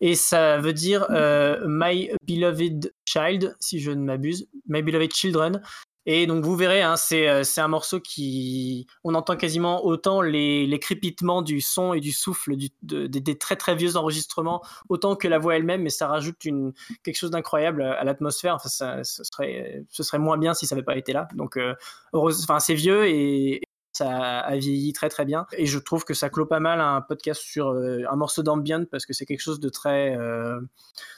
Et 0.00 0.14
ça 0.14 0.58
veut 0.58 0.72
dire 0.72 1.06
euh, 1.10 1.64
My 1.66 2.10
Beloved 2.26 2.92
Child, 3.06 3.56
si 3.60 3.80
je 3.80 3.90
ne 3.90 4.02
m'abuse, 4.04 4.48
My 4.68 4.82
Beloved 4.82 5.12
Children. 5.12 5.62
Et 6.06 6.26
donc 6.26 6.44
vous 6.44 6.54
verrez, 6.54 6.82
hein, 6.82 6.96
c'est 6.96 7.26
un 7.58 7.68
morceau 7.68 7.98
qui... 7.98 8.86
On 9.04 9.14
entend 9.14 9.36
quasiment 9.36 9.86
autant 9.86 10.20
les, 10.20 10.66
les 10.66 10.78
crépitements 10.78 11.40
du 11.40 11.62
son 11.62 11.94
et 11.94 12.00
du 12.00 12.12
souffle 12.12 12.56
du, 12.56 12.68
de- 12.82 13.06
des- 13.06 13.22
des 13.22 13.38
très 13.38 13.56
très 13.56 13.74
vieux 13.74 13.96
enregistrements, 13.96 14.62
autant 14.90 15.16
que 15.16 15.28
la 15.28 15.38
voix 15.38 15.56
elle-même, 15.56 15.80
mais 15.80 15.88
ça 15.88 16.06
rajoute 16.06 16.44
une, 16.44 16.74
quelque 17.04 17.16
chose 17.16 17.30
d'incroyable 17.30 17.80
à, 17.80 18.04
l'atmosphère. 18.04 18.56
Enfin, 18.56 18.68
ça, 18.68 19.02
ce, 19.02 19.24
serait, 19.24 19.82
ce 19.88 20.02
serait 20.02 20.18
moins 20.18 20.36
bien 20.36 20.52
si 20.52 20.66
ça 20.66 20.74
n'avait 20.74 20.84
pas 20.84 20.98
été 20.98 21.14
là. 21.14 21.26
Donc 21.34 21.56
euh, 21.56 21.74
enfin, 22.12 22.60
c'est 22.60 22.74
vieux 22.74 23.08
et, 23.08 23.62
ça 23.94 24.40
a 24.40 24.56
vieilli 24.56 24.92
très 24.92 25.08
très 25.08 25.24
bien. 25.24 25.46
Et 25.56 25.66
je 25.66 25.78
trouve 25.78 26.04
que 26.04 26.14
ça 26.14 26.28
clôt 26.28 26.46
pas 26.46 26.60
mal 26.60 26.80
un 26.80 27.00
podcast 27.00 27.40
sur 27.40 27.68
euh, 27.68 28.02
un 28.10 28.16
morceau 28.16 28.42
d'ambient 28.42 28.84
parce 28.90 29.06
que 29.06 29.12
c'est 29.12 29.24
quelque 29.24 29.40
chose 29.40 29.60
de 29.60 29.68
très 29.68 30.16
euh, 30.16 30.60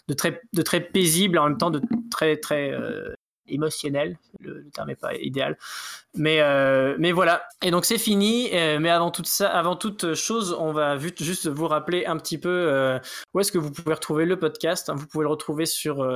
de 0.09 0.15
très 0.15 0.43
de 0.53 0.63
très 0.63 0.81
paisible 0.81 1.39
en 1.39 1.49
même 1.49 1.59
temps 1.59 1.71
de 1.71 1.81
très 2.11 2.37
très 2.37 2.71
euh, 2.71 3.15
émotionnel 3.49 4.19
le, 4.41 4.65
terme 4.71 4.91
est 4.91 4.97
pas 4.97 5.15
idéal. 5.15 5.57
Mais 6.15 6.41
euh, 6.41 6.97
mais 6.99 7.13
voilà. 7.13 7.43
Et 7.63 7.71
donc 7.71 7.85
c'est 7.85 7.99
fini. 7.99 8.49
Euh, 8.53 8.79
mais 8.81 8.91
avant 8.91 9.11
tout 9.11 9.23
ça 9.25 9.49
avant 9.49 9.77
toute 9.77 10.15
chose 10.15 10.57
on 10.59 10.73
va 10.73 10.97
juste 11.21 11.49
vous 11.49 11.69
rappeler 11.69 12.07
un 12.07 12.17
petit 12.17 12.39
peu 12.39 12.49
euh, 12.49 12.99
où 13.35 13.41
est-ce 13.41 13.53
que 13.53 13.59
vous 13.59 13.71
pouvez 13.71 13.95
retrouver 13.95 14.25
le 14.25 14.39
podcast. 14.39 14.91
Vous 14.95 15.07
pouvez 15.07 15.25
le 15.25 15.31
retrouver 15.31 15.67
sur 15.67 16.07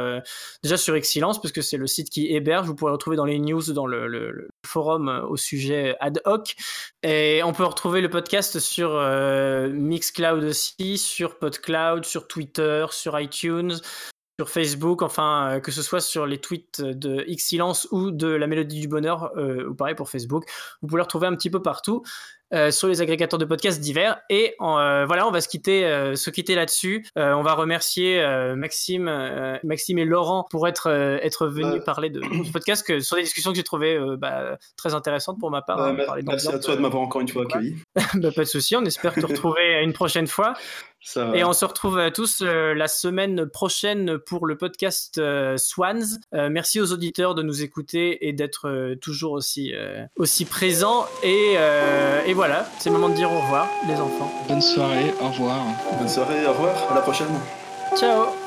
déjà 0.62 0.76
sur 0.76 0.94
Excellence 0.94 1.40
parce 1.40 1.52
que 1.52 1.62
c'est 1.62 1.76
le 1.76 1.86
site 1.86 2.10
qui 2.10 2.34
héberge. 2.34 2.66
Vous 2.66 2.74
pouvez 2.74 2.90
le 2.90 2.94
retrouver 2.94 3.16
dans 3.16 3.24
les 3.24 3.38
news 3.38 3.72
dans 3.72 3.86
le, 3.86 4.48
forum 4.66 5.26
au 5.28 5.36
sujet 5.36 5.96
ad 6.00 6.20
hoc. 6.24 6.54
Et 7.02 7.42
on 7.44 7.52
peut 7.52 7.64
retrouver 7.64 8.00
le 8.00 8.10
podcast 8.10 8.58
sur 8.60 9.00
Mixcloud 9.70 10.44
aussi 10.44 10.98
sur 10.98 11.38
PodCloud 11.38 12.04
sur 12.04 12.26
Twitter 12.28 12.86
sur 12.90 13.18
iTunes 13.18 13.80
sur 14.40 14.48
Facebook, 14.48 15.02
enfin, 15.02 15.50
euh, 15.50 15.60
que 15.60 15.70
ce 15.70 15.82
soit 15.82 16.00
sur 16.00 16.24
les 16.24 16.38
tweets 16.38 16.80
de 16.80 17.24
X-Silence 17.26 17.88
ou 17.90 18.10
de 18.10 18.26
la 18.26 18.46
Mélodie 18.46 18.80
du 18.80 18.88
Bonheur, 18.88 19.32
euh, 19.36 19.68
ou 19.68 19.74
pareil 19.74 19.94
pour 19.94 20.08
Facebook. 20.08 20.44
Vous 20.80 20.88
pouvez 20.88 20.96
le 20.96 21.02
retrouver 21.02 21.26
un 21.26 21.36
petit 21.36 21.50
peu 21.50 21.60
partout 21.60 22.02
euh, 22.54 22.70
sur 22.70 22.88
les 22.88 23.02
agrégateurs 23.02 23.38
de 23.38 23.44
podcasts 23.44 23.82
divers. 23.82 24.18
Et 24.30 24.56
voilà, 24.58 25.28
on 25.28 25.30
va 25.30 25.42
se 25.42 25.48
quitter, 25.48 25.82
se 26.16 26.30
quitter 26.30 26.54
là-dessus. 26.54 27.06
On 27.16 27.42
va 27.42 27.52
remercier 27.52 28.24
Maxime, 28.56 29.04
Maxime 29.62 29.98
et 29.98 30.06
Laurent 30.06 30.46
pour 30.50 30.66
être, 30.66 30.88
être 30.88 31.46
venus 31.46 31.84
parler 31.84 32.08
de, 32.08 32.20
du 32.20 32.50
podcast, 32.50 32.86
que, 32.86 33.00
sur 33.00 33.16
des 33.16 33.22
discussions 33.22 33.50
que 33.50 33.56
j'ai 33.58 33.62
trouvées 33.62 34.00
bah, 34.16 34.56
très 34.76 34.94
intéressantes 34.94 35.38
pour 35.38 35.50
ma 35.50 35.60
part. 35.60 35.80
Hein, 35.80 35.96
merci 36.24 36.48
à 36.48 36.58
toi 36.58 36.76
de 36.76 36.80
m'avoir 36.80 37.02
encore 37.02 37.20
une 37.20 37.28
fois 37.28 37.42
accueilli. 37.42 37.76
bah, 38.14 38.30
pas 38.34 38.42
de 38.42 38.48
souci, 38.48 38.74
on 38.74 38.84
espère 38.86 39.14
te 39.14 39.26
retrouver 39.26 39.82
une 39.82 39.92
prochaine 39.92 40.26
fois. 40.26 40.54
Ça. 41.02 41.30
Et 41.34 41.44
on 41.44 41.52
se 41.52 41.64
retrouve 41.64 41.98
euh, 41.98 42.10
tous 42.10 42.42
euh, 42.42 42.74
la 42.74 42.86
semaine 42.86 43.46
prochaine 43.46 44.18
pour 44.18 44.46
le 44.46 44.56
podcast 44.56 45.16
euh, 45.18 45.56
Swans. 45.56 46.18
Euh, 46.34 46.48
merci 46.50 46.80
aux 46.80 46.92
auditeurs 46.92 47.34
de 47.34 47.42
nous 47.42 47.62
écouter 47.62 48.28
et 48.28 48.32
d'être 48.32 48.68
euh, 48.68 48.96
toujours 48.96 49.32
aussi, 49.32 49.72
euh, 49.74 50.04
aussi 50.16 50.44
présents. 50.44 51.06
Et, 51.22 51.54
euh, 51.56 52.22
et 52.26 52.34
voilà, 52.34 52.68
c'est 52.78 52.90
le 52.90 52.96
moment 52.96 53.08
de 53.08 53.14
dire 53.14 53.32
au 53.32 53.40
revoir, 53.40 53.66
les 53.88 53.94
enfants. 53.94 54.30
Bonne 54.48 54.60
soirée, 54.60 55.14
au 55.22 55.28
revoir. 55.28 55.64
Bonne 55.98 56.08
soirée, 56.08 56.46
au 56.46 56.52
revoir, 56.52 56.92
à 56.92 56.94
la 56.94 57.00
prochaine. 57.00 57.28
Ciao 57.96 58.39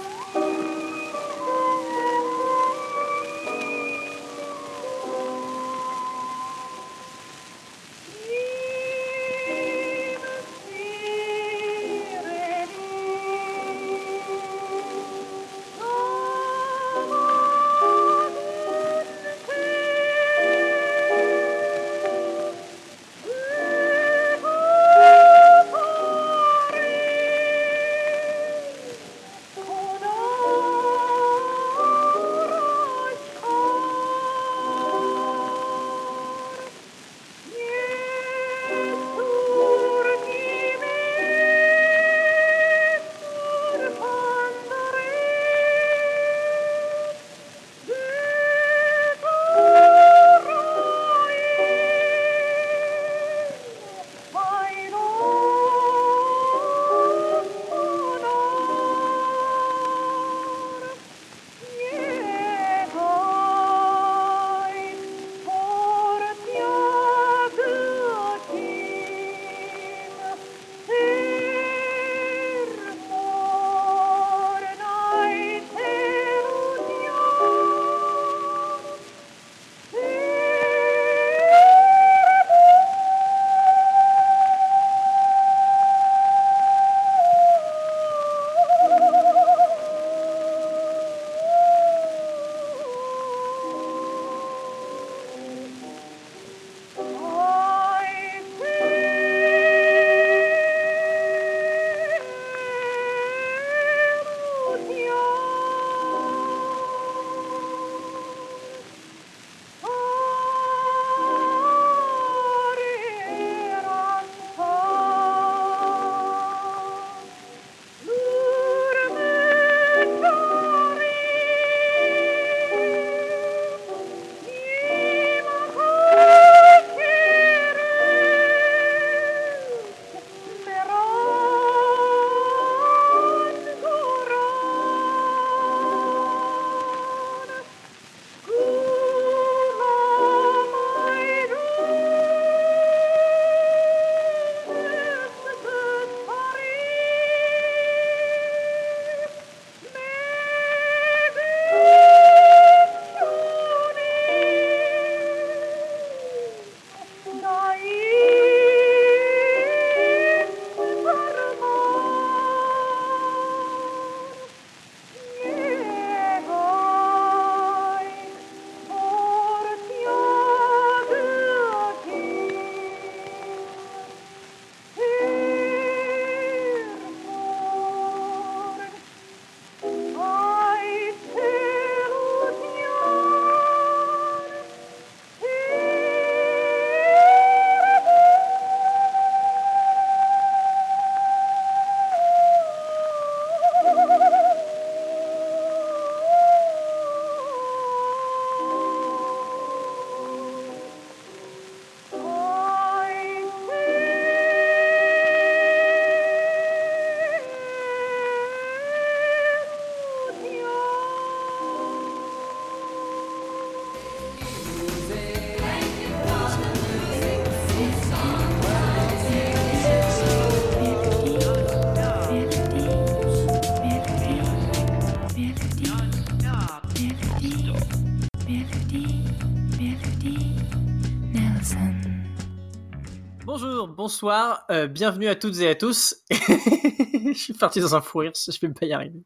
bonsoir, 234.13 234.63
euh, 234.69 234.85
bienvenue 234.85 235.27
à 235.27 235.33
toutes 235.33 235.57
et 235.57 235.67
à 235.67 235.73
tous. 235.73 236.15
je 236.29 237.33
suis 237.33 237.53
parti 237.53 237.79
dans 237.79 237.95
un 237.95 238.01
fou 238.01 238.19
rire, 238.19 238.31
je 238.35 238.51
vais 238.61 238.71
pas 238.71 238.85
y 238.85 238.93
arriver. 238.93 239.23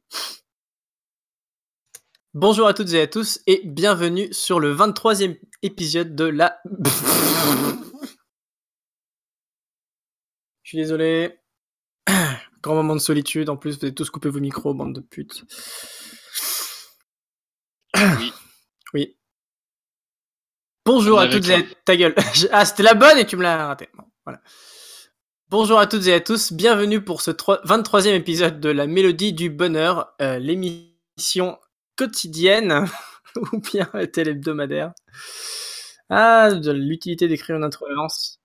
Bonjour 2.35 2.67
à 2.67 2.75
toutes 2.75 2.93
et 2.93 3.01
à 3.01 3.07
tous 3.07 3.41
et 3.47 3.63
bienvenue 3.65 4.31
sur 4.31 4.61
le 4.61 4.77
23e 4.77 5.39
épisode 5.63 6.15
de 6.15 6.25
la... 6.25 6.61
je 10.63 10.69
suis 10.69 10.77
désolé. 10.77 11.41
Grand 12.63 12.75
moment 12.75 12.95
de 12.95 13.01
solitude, 13.01 13.49
en 13.49 13.57
plus 13.57 13.79
vous 13.79 13.87
avez 13.87 13.95
tous 13.95 14.11
coupé 14.11 14.29
vos 14.29 14.41
micros, 14.41 14.75
bande 14.75 14.95
de 14.95 15.01
putes. 15.01 15.45
Oui. 17.97 18.35
Oui. 18.93 19.17
Bonjour 20.93 21.17
On 21.17 21.21
à 21.23 21.27
toutes 21.27 21.49
et 21.49 21.55
à... 21.55 21.63
Ta 21.87 21.97
gueule. 21.97 22.15
Ah, 22.53 22.67
c'était 22.67 22.83
la 22.83 22.93
bonne 22.93 23.17
et 23.17 23.25
tu 23.25 23.37
me 23.37 23.43
l'as 23.43 23.67
raté. 23.67 23.89
Bon, 23.97 24.05
voilà. 24.27 24.43
Bonjour 25.49 25.79
à 25.79 25.87
toutes 25.87 26.07
et 26.07 26.13
à 26.13 26.21
tous. 26.21 26.53
Bienvenue 26.53 27.03
pour 27.03 27.23
ce 27.23 27.31
troi- 27.31 27.63
23e 27.65 28.13
épisode 28.15 28.61
de 28.61 28.69
La 28.69 28.87
Mélodie 28.87 29.33
du 29.33 29.49
Bonheur, 29.49 30.13
euh, 30.21 30.39
l'émission 30.39 31.59
quotidienne 31.97 32.85
ou 33.37 33.59
bien 33.61 33.89
est-elle 33.95 34.29
hebdomadaire? 34.29 34.93
Ah, 36.11 36.53
de 36.53 36.73
l'utilité 36.73 37.27
d'écrire 37.27 37.57
une 37.57 37.65
intolérance. 37.65 38.42